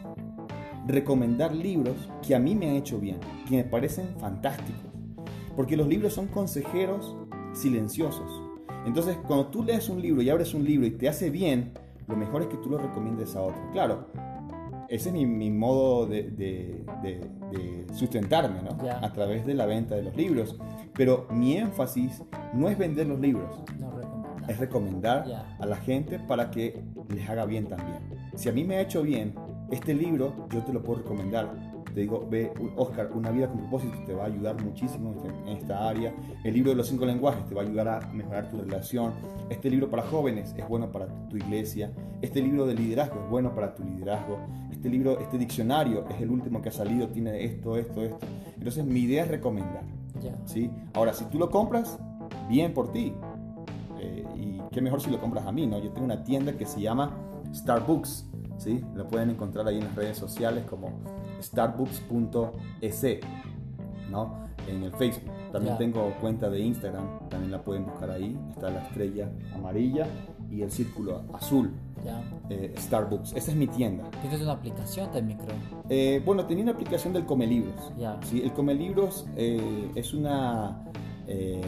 recomendar 0.87 1.53
libros 1.53 1.97
que 2.25 2.33
a 2.33 2.39
mí 2.39 2.55
me 2.55 2.69
han 2.69 2.75
hecho 2.77 2.97
bien, 2.97 3.17
que 3.49 3.57
me 3.57 3.65
parecen 3.65 4.07
fantásticos. 4.21 4.89
Porque 5.57 5.75
los 5.75 5.85
libros 5.89 6.13
son 6.13 6.27
consejeros 6.27 7.13
silenciosos. 7.51 8.42
Entonces, 8.85 9.17
cuando 9.27 9.47
tú 9.47 9.63
lees 9.63 9.89
un 9.89 10.01
libro 10.01 10.21
y 10.21 10.29
abres 10.29 10.53
un 10.53 10.63
libro 10.63 10.85
y 10.85 10.91
te 10.91 11.07
hace 11.09 11.29
bien, 11.29 11.71
lo 12.07 12.15
mejor 12.15 12.41
es 12.41 12.47
que 12.49 12.57
tú 12.57 12.69
lo 12.69 12.77
recomiendes 12.77 13.35
a 13.35 13.41
otro. 13.41 13.61
Claro, 13.71 14.07
ese 14.89 15.09
es 15.09 15.13
mi, 15.15 15.25
mi 15.25 15.49
modo 15.49 16.05
de, 16.05 16.23
de- 16.23 16.85
de- 17.01 17.21
de 17.51 17.85
sustentarme, 17.93 18.61
¿no? 18.61 18.83
Ya. 18.83 18.99
A 19.03 19.13
través 19.13 19.45
de 19.45 19.53
la 19.53 19.65
venta 19.65 19.95
de 19.95 20.03
los 20.03 20.15
libros. 20.15 20.57
Pero 20.93 21.27
mi 21.31 21.55
énfasis 21.57 22.21
no 22.53 22.67
es 22.69 22.77
vender 22.77 23.07
los 23.07 23.19
libros, 23.19 23.63
No 23.79 23.91
recomiendo. 23.91 24.47
es 24.47 24.59
recomendar 24.59 25.25
Ya. 25.27 25.55
a 25.59 25.65
la 25.65 25.77
gente 25.77 26.19
para 26.19 26.51
que 26.51 26.83
les 27.09 27.27
haga 27.29 27.45
bien 27.45 27.67
también. 27.67 27.99
Si 28.35 28.49
a 28.49 28.51
mí 28.51 28.63
me 28.63 28.75
ha 28.75 28.81
hecho 28.81 29.01
bien 29.01 29.33
este 29.71 29.93
libro, 29.93 30.47
yo 30.51 30.61
te 30.63 30.73
lo 30.73 30.83
puedo 30.83 30.99
recomendar. 30.99 31.72
Te 31.93 32.01
digo, 32.01 32.27
ve, 32.29 32.51
Oscar, 32.75 33.11
Una 33.13 33.29
vida 33.31 33.47
con 33.47 33.59
propósito 33.59 33.95
te 34.05 34.13
va 34.13 34.23
a 34.23 34.27
ayudar 34.27 34.61
muchísimo 34.63 35.11
en 35.11 35.17
este- 35.17 35.51
en 35.51 35.57
esta 35.57 35.87
área. 35.87 36.13
El 36.43 36.53
libro 36.53 36.71
de 36.71 36.77
los 36.77 36.87
cinco 36.87 37.05
lenguajes 37.05 37.45
te 37.45 37.53
va 37.53 37.61
a 37.61 37.65
ayudar 37.65 37.87
a 37.87 37.99
mejorar 38.13 38.49
tu 38.49 38.57
relación. 38.57 39.13
Este 39.49 39.69
libro 39.69 39.89
para 39.89 40.03
jóvenes 40.03 40.55
es 40.57 40.67
bueno 40.67 40.91
para 40.91 41.07
tu 41.29 41.37
iglesia. 41.37 41.91
Este 42.21 42.41
libro 42.41 42.65
de 42.65 42.73
liderazgo 42.73 43.21
es 43.23 43.29
bueno 43.29 43.53
para 43.53 43.75
tu 43.75 43.83
liderazgo. 43.83 44.39
Este 44.71 44.89
libro, 44.89 45.19
este 45.19 45.37
diccionario 45.37 46.05
es 46.09 46.21
el 46.21 46.31
último 46.31 46.61
que 46.61 46.69
ha 46.69 46.71
salido, 46.71 47.07
tiene 47.09 47.43
esto, 47.43 47.77
esto, 47.77 48.01
esto. 48.01 48.25
Entonces 48.57 48.83
mi 48.85 49.01
idea 49.01 49.23
es 49.23 49.29
recomendar. 49.29 49.83
¿sí? 50.45 50.69
Ahora, 50.93 51.13
si 51.13 51.25
tú 51.25 51.37
lo 51.37 51.49
compras, 51.49 51.99
bien 52.49 52.73
por 52.73 52.91
ti. 52.91 53.13
Eh, 53.99 54.25
y 54.35 54.61
qué 54.71 54.81
mejor 54.81 55.01
si 55.01 55.09
lo 55.09 55.19
compras 55.19 55.45
a 55.45 55.51
mí, 55.51 55.65
¿no? 55.67 55.79
Yo 55.79 55.91
tengo 55.91 56.05
una 56.05 56.23
tienda 56.23 56.53
que 56.53 56.65
se 56.65 56.81
llama 56.81 57.11
Starbucks, 57.53 58.25
¿sí? 58.57 58.83
Lo 58.95 59.07
pueden 59.07 59.29
encontrar 59.31 59.67
ahí 59.67 59.77
en 59.77 59.85
las 59.85 59.95
redes 59.95 60.17
sociales 60.17 60.65
como 60.65 60.89
starbucks.es, 61.43 63.05
¿no? 64.09 64.43
En 64.67 64.83
el 64.83 64.91
Facebook. 64.93 65.31
También 65.51 65.77
tengo 65.77 66.11
cuenta 66.21 66.49
de 66.49 66.59
Instagram, 66.61 67.03
también 67.29 67.51
la 67.51 67.61
pueden 67.61 67.85
buscar 67.85 68.09
ahí. 68.09 68.37
Está 68.49 68.69
la 68.71 68.81
estrella 68.87 69.29
amarilla 69.53 70.07
y 70.49 70.61
el 70.61 70.71
círculo 70.71 71.23
azul, 71.33 71.71
eh, 72.49 72.73
Starbucks. 72.77 73.33
Esa 73.33 73.51
es 73.51 73.57
mi 73.57 73.67
tienda. 73.67 74.09
Tienes 74.21 74.41
una 74.41 74.53
aplicación 74.53 75.11
también, 75.11 75.37
creo. 75.39 75.55
Eh, 75.89 76.21
bueno, 76.25 76.45
tenía 76.45 76.63
una 76.63 76.71
aplicación 76.73 77.13
del 77.13 77.25
Come 77.25 77.45
Libros. 77.45 77.91
Sí, 78.23 78.41
el 78.41 78.51
Come 78.53 78.73
Libros 78.73 79.27
eh, 79.35 79.91
es 79.95 80.13
una, 80.13 80.83
eh, 81.27 81.61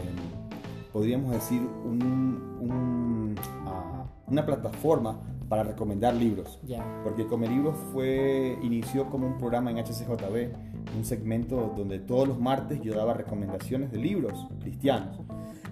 podríamos 0.92 1.30
decir, 1.32 1.60
un- 1.84 2.56
un, 2.60 3.34
ah, 3.66 4.04
una 4.26 4.44
plataforma 4.46 5.18
para 5.48 5.62
recomendar 5.62 6.14
libros. 6.14 6.58
Porque 7.04 7.26
Come 7.26 7.48
Libros 7.48 7.76
fue, 7.92 8.58
inició 8.62 9.08
como 9.10 9.26
un 9.26 9.38
programa 9.38 9.70
en 9.70 9.78
HCJB, 9.78 10.52
un 10.96 11.04
segmento 11.04 11.72
donde 11.76 11.98
todos 11.98 12.28
los 12.28 12.40
martes 12.40 12.80
yo 12.82 12.94
daba 12.94 13.14
recomendaciones 13.14 13.92
de 13.92 13.98
libros 13.98 14.46
cristianos. 14.60 15.20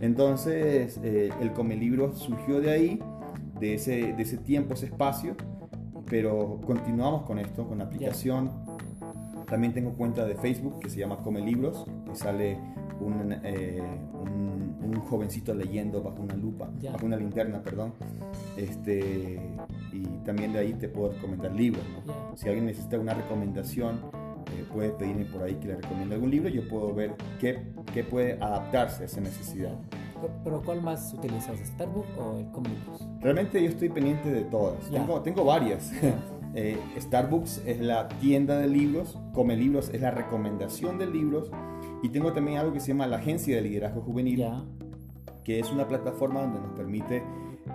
Entonces, 0.01 1.01
eh, 1.03 1.31
el 1.41 1.53
Come 1.53 1.77
Libros 1.77 2.19
surgió 2.19 2.61
de 2.61 2.71
ahí, 2.71 3.03
de 3.61 3.75
ese, 3.75 4.13
de 4.13 4.23
ese 4.23 4.37
tiempo, 4.39 4.75
ese 4.75 4.87
espacio, 4.87 5.37
pero 6.07 6.61
continuamos 6.67 7.23
con 7.23 7.39
esto, 7.39 7.67
con 7.67 7.79
la 7.79 7.85
aplicación. 7.85 8.51
También 9.49 9.73
tengo 9.73 9.93
cuenta 9.93 10.25
de 10.25 10.35
Facebook 10.35 10.81
que 10.81 10.91
se 10.91 10.99
llama 10.99 11.19
Come 11.19 11.41
Libros, 11.41 11.87
que 12.07 12.15
sale 12.15 12.59
un, 13.01 13.35
eh, 13.45 13.83
un, 14.13 14.54
un 14.95 15.05
jovencito 15.05 15.55
leyendo 15.55 16.03
bajo 16.03 16.23
una 16.23 16.35
lupa, 16.35 16.71
bajo 16.93 17.07
una 17.07 17.17
linterna, 17.17 17.63
perdón. 17.63 17.95
Este, 18.57 19.41
y 19.93 20.03
también 20.25 20.53
de 20.53 20.61
ahí 20.61 20.75
te 20.75 20.89
puedo 20.89 21.13
recomendar 21.13 21.53
libros. 21.53 21.85
¿no? 22.07 22.37
Si 22.37 22.49
alguien 22.49 22.67
necesita 22.67 22.99
una 22.99 23.15
recomendación, 23.15 24.01
eh, 24.53 24.65
puede 24.73 24.91
pedirme 24.91 25.25
por 25.25 25.43
ahí 25.43 25.55
que 25.55 25.69
le 25.69 25.77
recomiende 25.77 26.15
algún 26.15 26.31
libro. 26.31 26.49
Yo 26.49 26.67
puedo 26.69 26.95
ver 26.95 27.15
qué, 27.41 27.63
qué 27.93 28.05
puede 28.05 28.35
adaptarse 28.35 29.03
a 29.03 29.07
esa 29.07 29.21
necesidad. 29.21 29.75
Pero 30.43 30.63
¿cuál 30.63 30.83
más 30.83 31.13
utilizas? 31.13 31.59
¿Starbucks 31.59 32.09
o 32.19 32.39
el 32.39 32.51
Comlibus? 32.51 33.07
Realmente 33.21 33.63
yo 33.63 33.69
estoy 33.69 33.89
pendiente 33.89 34.31
de 34.31 34.43
todas. 34.45 34.79
Tengo, 34.91 35.21
tengo 35.23 35.45
varias. 35.45 35.93
Eh, 36.57 36.79
Starbucks 36.97 37.63
es 37.67 37.81
la 37.81 38.07
tienda 38.07 38.57
de 38.57 38.69
libros, 38.69 39.19
Come 39.33 39.57
Libros 39.57 39.91
es 39.93 40.01
la 40.01 40.13
recomendación 40.13 40.99
de 40.99 41.09
libros 41.09 41.51
y 42.01 42.11
tengo 42.11 42.33
también 42.33 42.59
algo 42.59 42.73
que 42.73 42.79
se 42.79 42.89
llama 42.89 43.09
la 43.09 43.17
Agencia 43.17 43.57
de 43.57 43.63
Liderazgo 43.63 44.03
Juvenil. 44.03 44.47
Que 45.45 45.61
es 45.61 45.71
una 45.71 45.87
plataforma 45.87 46.41
donde 46.43 46.61
nos 46.61 46.73
permite 46.73 47.23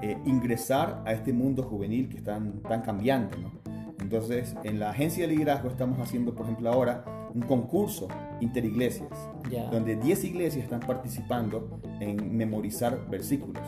eh, 0.01 0.17
ingresar 0.25 1.01
a 1.05 1.13
este 1.13 1.31
mundo 1.33 1.63
juvenil 1.63 2.09
que 2.09 2.17
es 2.17 2.23
tan, 2.23 2.61
tan 2.63 2.81
cambiante. 2.81 3.37
¿no? 3.37 3.51
Entonces, 3.99 4.55
en 4.63 4.79
la 4.79 4.91
Agencia 4.91 5.27
de 5.27 5.33
Liderazgo 5.35 5.69
estamos 5.69 5.99
haciendo, 5.99 6.33
por 6.33 6.45
ejemplo, 6.45 6.71
ahora 6.71 7.05
un 7.33 7.41
concurso 7.43 8.07
interiglesias, 8.39 9.09
Ya. 9.51 9.69
donde 9.69 9.95
10 9.95 10.23
iglesias 10.23 10.63
están 10.63 10.79
participando 10.79 11.79
en 11.99 12.35
memorizar 12.35 13.07
versículos. 13.09 13.61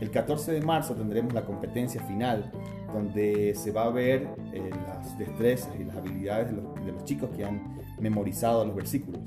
El 0.00 0.10
14 0.10 0.52
de 0.52 0.60
marzo 0.60 0.94
tendremos 0.94 1.32
la 1.32 1.46
competencia 1.46 2.02
final, 2.02 2.50
donde 2.92 3.54
se 3.54 3.70
va 3.72 3.84
a 3.84 3.90
ver 3.90 4.28
eh, 4.52 4.70
las 4.86 5.16
destrezas 5.16 5.70
y 5.80 5.84
las 5.84 5.96
habilidades 5.96 6.48
de 6.54 6.60
los, 6.60 6.74
de 6.84 6.92
los 6.92 7.04
chicos 7.04 7.30
que 7.34 7.44
han 7.44 7.78
memorizado 8.00 8.64
los 8.66 8.74
versículos. 8.74 9.20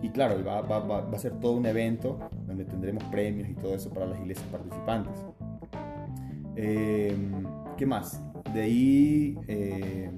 Y 0.00 0.08
claro, 0.10 0.42
va, 0.44 0.62
va- 0.62 0.78
va- 0.80 1.00
va 1.02 1.16
a 1.16 1.18
ser 1.18 1.38
todo 1.38 1.52
un 1.52 1.66
evento 1.66 2.18
donde 2.52 2.64
tendremos 2.64 3.02
premios 3.04 3.48
y 3.48 3.54
todo 3.54 3.74
eso 3.74 3.90
para 3.90 4.06
las 4.06 4.20
iglesias 4.20 4.46
participantes. 4.50 5.12
Eh, 6.56 7.16
¿Qué 7.76 7.86
más? 7.86 8.20
De 8.52 8.62
ahí 8.62 9.38
eh, 9.48 10.10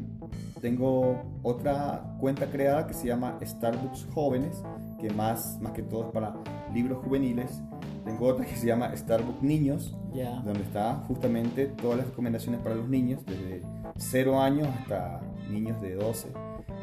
tengo 0.60 1.22
otra 1.42 2.16
cuenta 2.18 2.46
creada 2.46 2.86
que 2.86 2.94
se 2.94 3.06
llama 3.06 3.38
Starbucks 3.42 4.08
Jóvenes, 4.12 4.62
que 4.98 5.10
más, 5.10 5.58
más 5.60 5.72
que 5.72 5.82
todo 5.82 6.06
es 6.06 6.12
para 6.12 6.34
libros 6.72 6.98
juveniles. 7.04 7.62
Tengo 8.04 8.26
otra 8.26 8.44
que 8.44 8.56
se 8.56 8.66
llama 8.66 8.94
Starbucks 8.94 9.42
Niños, 9.42 9.96
Ya. 10.12 10.40
donde 10.44 10.62
está 10.62 10.96
justamente 11.06 11.66
todas 11.66 11.98
las 11.98 12.06
recomendaciones 12.08 12.60
para 12.60 12.74
los 12.74 12.88
niños, 12.88 13.24
desde 13.24 13.62
0 13.96 14.40
años 14.40 14.68
hasta 14.80 15.20
niños 15.50 15.80
de 15.80 15.94
12. 15.94 16.32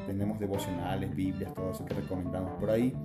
Tenemos 0.07 0.39
devocionales, 0.39 1.15
Biblias, 1.15 1.53
todo 1.53 1.71
eso 1.71 1.85
que 1.85 1.93
recomendamos 1.93 2.51
por 2.59 2.69
ahí. 2.69 2.95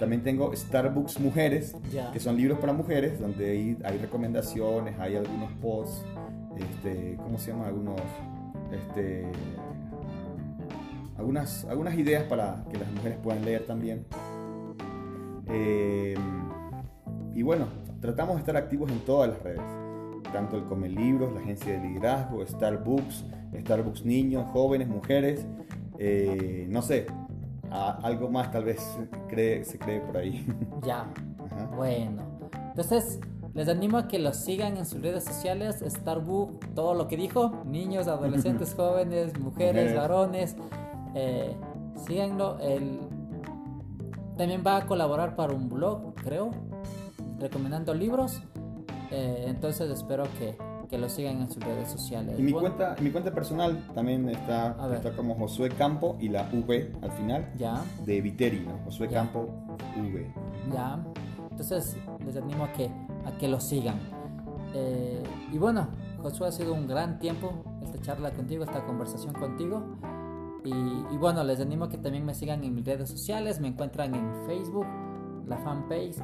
También 0.00 0.22
tengo 0.22 0.54
Starbucks 0.54 1.20
Mujeres, 1.20 1.74
que 2.12 2.20
son 2.20 2.36
libros 2.36 2.58
para 2.58 2.72
mujeres, 2.72 3.20
donde 3.20 3.50
hay, 3.50 3.78
hay 3.84 3.98
recomendaciones, 3.98 4.98
hay 4.98 5.16
algunos 5.16 5.52
posts, 5.54 6.04
este, 6.56 7.16
¿cómo 7.22 7.38
se 7.38 7.50
llama? 7.50 7.66
Algunos, 7.66 8.00
este, 8.72 9.26
algunas, 11.16 11.64
algunas 11.64 11.94
ideas 11.94 12.24
para 12.24 12.64
que 12.70 12.78
las 12.78 12.90
mujeres 12.92 13.18
puedan 13.22 13.44
leer 13.44 13.66
también. 13.66 14.06
Eh, 15.48 16.16
y 17.34 17.42
bueno, 17.42 17.66
tratamos 18.00 18.36
de 18.36 18.40
estar 18.40 18.56
activos 18.56 18.90
en 18.90 19.00
todas 19.00 19.30
las 19.30 19.42
redes, 19.42 19.62
tanto 20.34 20.56
el 20.56 20.64
Come 20.64 20.88
Libros, 20.88 21.32
la 21.32 21.40
agencia 21.40 21.72
de 21.80 21.88
liderazgo, 21.88 22.44
Starbucks, 22.44 23.24
Starbucks 23.60 24.04
niños, 24.04 24.44
jóvenes, 24.52 24.88
mujeres, 24.88 25.46
eh, 25.98 26.66
no 26.68 26.82
sé, 26.82 27.06
a- 27.70 27.98
algo 28.02 28.28
más 28.28 28.50
tal 28.50 28.64
vez 28.64 28.84
cree, 29.28 29.64
se 29.64 29.78
cree 29.78 30.00
por 30.00 30.16
ahí. 30.16 30.44
Ya. 30.84 31.06
Ajá. 31.38 31.70
Bueno. 31.76 32.22
Entonces, 32.70 33.20
les 33.54 33.68
animo 33.68 33.96
a 33.96 34.08
que 34.08 34.18
los 34.18 34.36
sigan 34.36 34.76
en 34.76 34.84
sus 34.86 35.00
redes 35.00 35.22
sociales. 35.24 35.84
Starbucks, 35.86 36.74
todo 36.74 36.94
lo 36.94 37.06
que 37.06 37.16
dijo. 37.16 37.62
Niños, 37.64 38.08
adolescentes, 38.08 38.74
jóvenes, 38.76 39.38
mujeres, 39.38 39.84
Mujeres. 39.92 39.96
varones. 39.96 40.56
Eh, 41.14 41.54
síganlo. 42.06 42.58
Él 42.58 42.98
también 44.36 44.64
va 44.66 44.78
a 44.78 44.86
colaborar 44.86 45.36
para 45.36 45.52
un 45.52 45.68
blog, 45.68 46.14
creo. 46.16 46.50
Recomendando 47.38 47.94
libros. 47.94 48.42
Eh, 49.16 49.44
entonces 49.46 49.88
espero 49.90 50.24
que, 50.38 50.56
que 50.88 50.98
lo 50.98 51.08
sigan 51.08 51.40
en 51.40 51.48
sus 51.50 51.62
redes 51.62 51.88
sociales. 51.88 52.36
Y 52.38 52.42
mi 52.42 52.52
Bueno, 52.52 52.74
cuenta, 52.74 53.00
mi 53.00 53.10
cuenta 53.10 53.32
personal 53.32 53.86
también 53.94 54.28
está, 54.28 54.76
está 54.94 55.14
como 55.14 55.34
Josué 55.36 55.68
Campo 55.70 56.16
y 56.20 56.28
la 56.28 56.48
V 56.52 56.92
al 57.00 57.12
final 57.12 57.48
Ya. 57.56 57.80
de 58.04 58.20
Viteri, 58.20 58.60
¿no? 58.60 58.78
Josué 58.84 59.08
Ya. 59.08 59.20
Campo 59.20 59.48
V. 59.96 60.32
Ya. 60.72 60.98
Entonces 61.50 61.96
les 62.26 62.36
animo 62.36 62.64
a 62.64 62.72
que, 62.72 62.86
a 63.24 63.30
que 63.38 63.46
lo 63.46 63.60
sigan. 63.60 64.00
Eh, 64.74 65.22
y 65.52 65.58
bueno, 65.58 65.86
Josué 66.22 66.48
ha 66.48 66.52
sido 66.52 66.74
un 66.74 66.88
gran 66.88 67.20
tiempo 67.20 67.52
esta 67.84 68.00
charla 68.00 68.32
contigo, 68.32 68.64
esta 68.64 68.84
conversación 68.84 69.32
contigo. 69.34 69.80
Y, 70.64 70.70
y 70.72 71.16
bueno, 71.18 71.44
les 71.44 71.60
animo 71.60 71.84
a 71.84 71.88
que 71.90 71.98
también 71.98 72.24
me 72.24 72.34
sigan 72.34 72.64
en 72.64 72.74
mis 72.74 72.84
redes 72.84 73.08
sociales. 73.08 73.60
Me 73.60 73.68
encuentran 73.68 74.14
en 74.14 74.46
Facebook, 74.46 74.86
la 75.46 75.58
fanpage, 75.58 76.16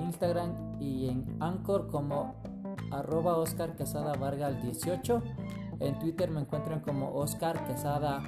Instagram 0.00 0.80
y 0.80 1.08
en 1.08 1.36
Anchor 1.40 1.88
como 1.88 2.34
arroba 2.90 3.36
Oscar 3.36 3.76
Quesada 3.76 4.14
Vargas 4.14 4.62
18. 4.62 5.22
En 5.80 5.98
Twitter 5.98 6.30
me 6.30 6.40
encuentran 6.40 6.80
como 6.80 7.14
Oscar 7.14 7.66
Quesada 7.66 8.22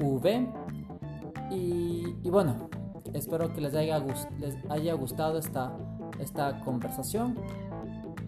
V. 0.00 0.48
Y, 1.50 2.16
y 2.22 2.30
bueno, 2.30 2.68
espero 3.12 3.52
que 3.52 3.60
les 3.60 3.74
haya, 3.74 3.98
les 4.38 4.56
haya 4.70 4.94
gustado 4.94 5.38
esta, 5.38 5.76
esta 6.18 6.60
conversación. 6.60 7.36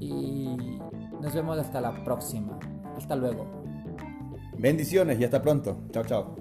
Y 0.00 0.78
nos 1.20 1.34
vemos 1.34 1.58
hasta 1.58 1.80
la 1.80 2.04
próxima. 2.04 2.58
Hasta 2.96 3.16
luego. 3.16 3.46
Bendiciones 4.58 5.18
y 5.20 5.24
hasta 5.24 5.42
pronto. 5.42 5.78
Chao, 5.90 6.04
chao. 6.04 6.36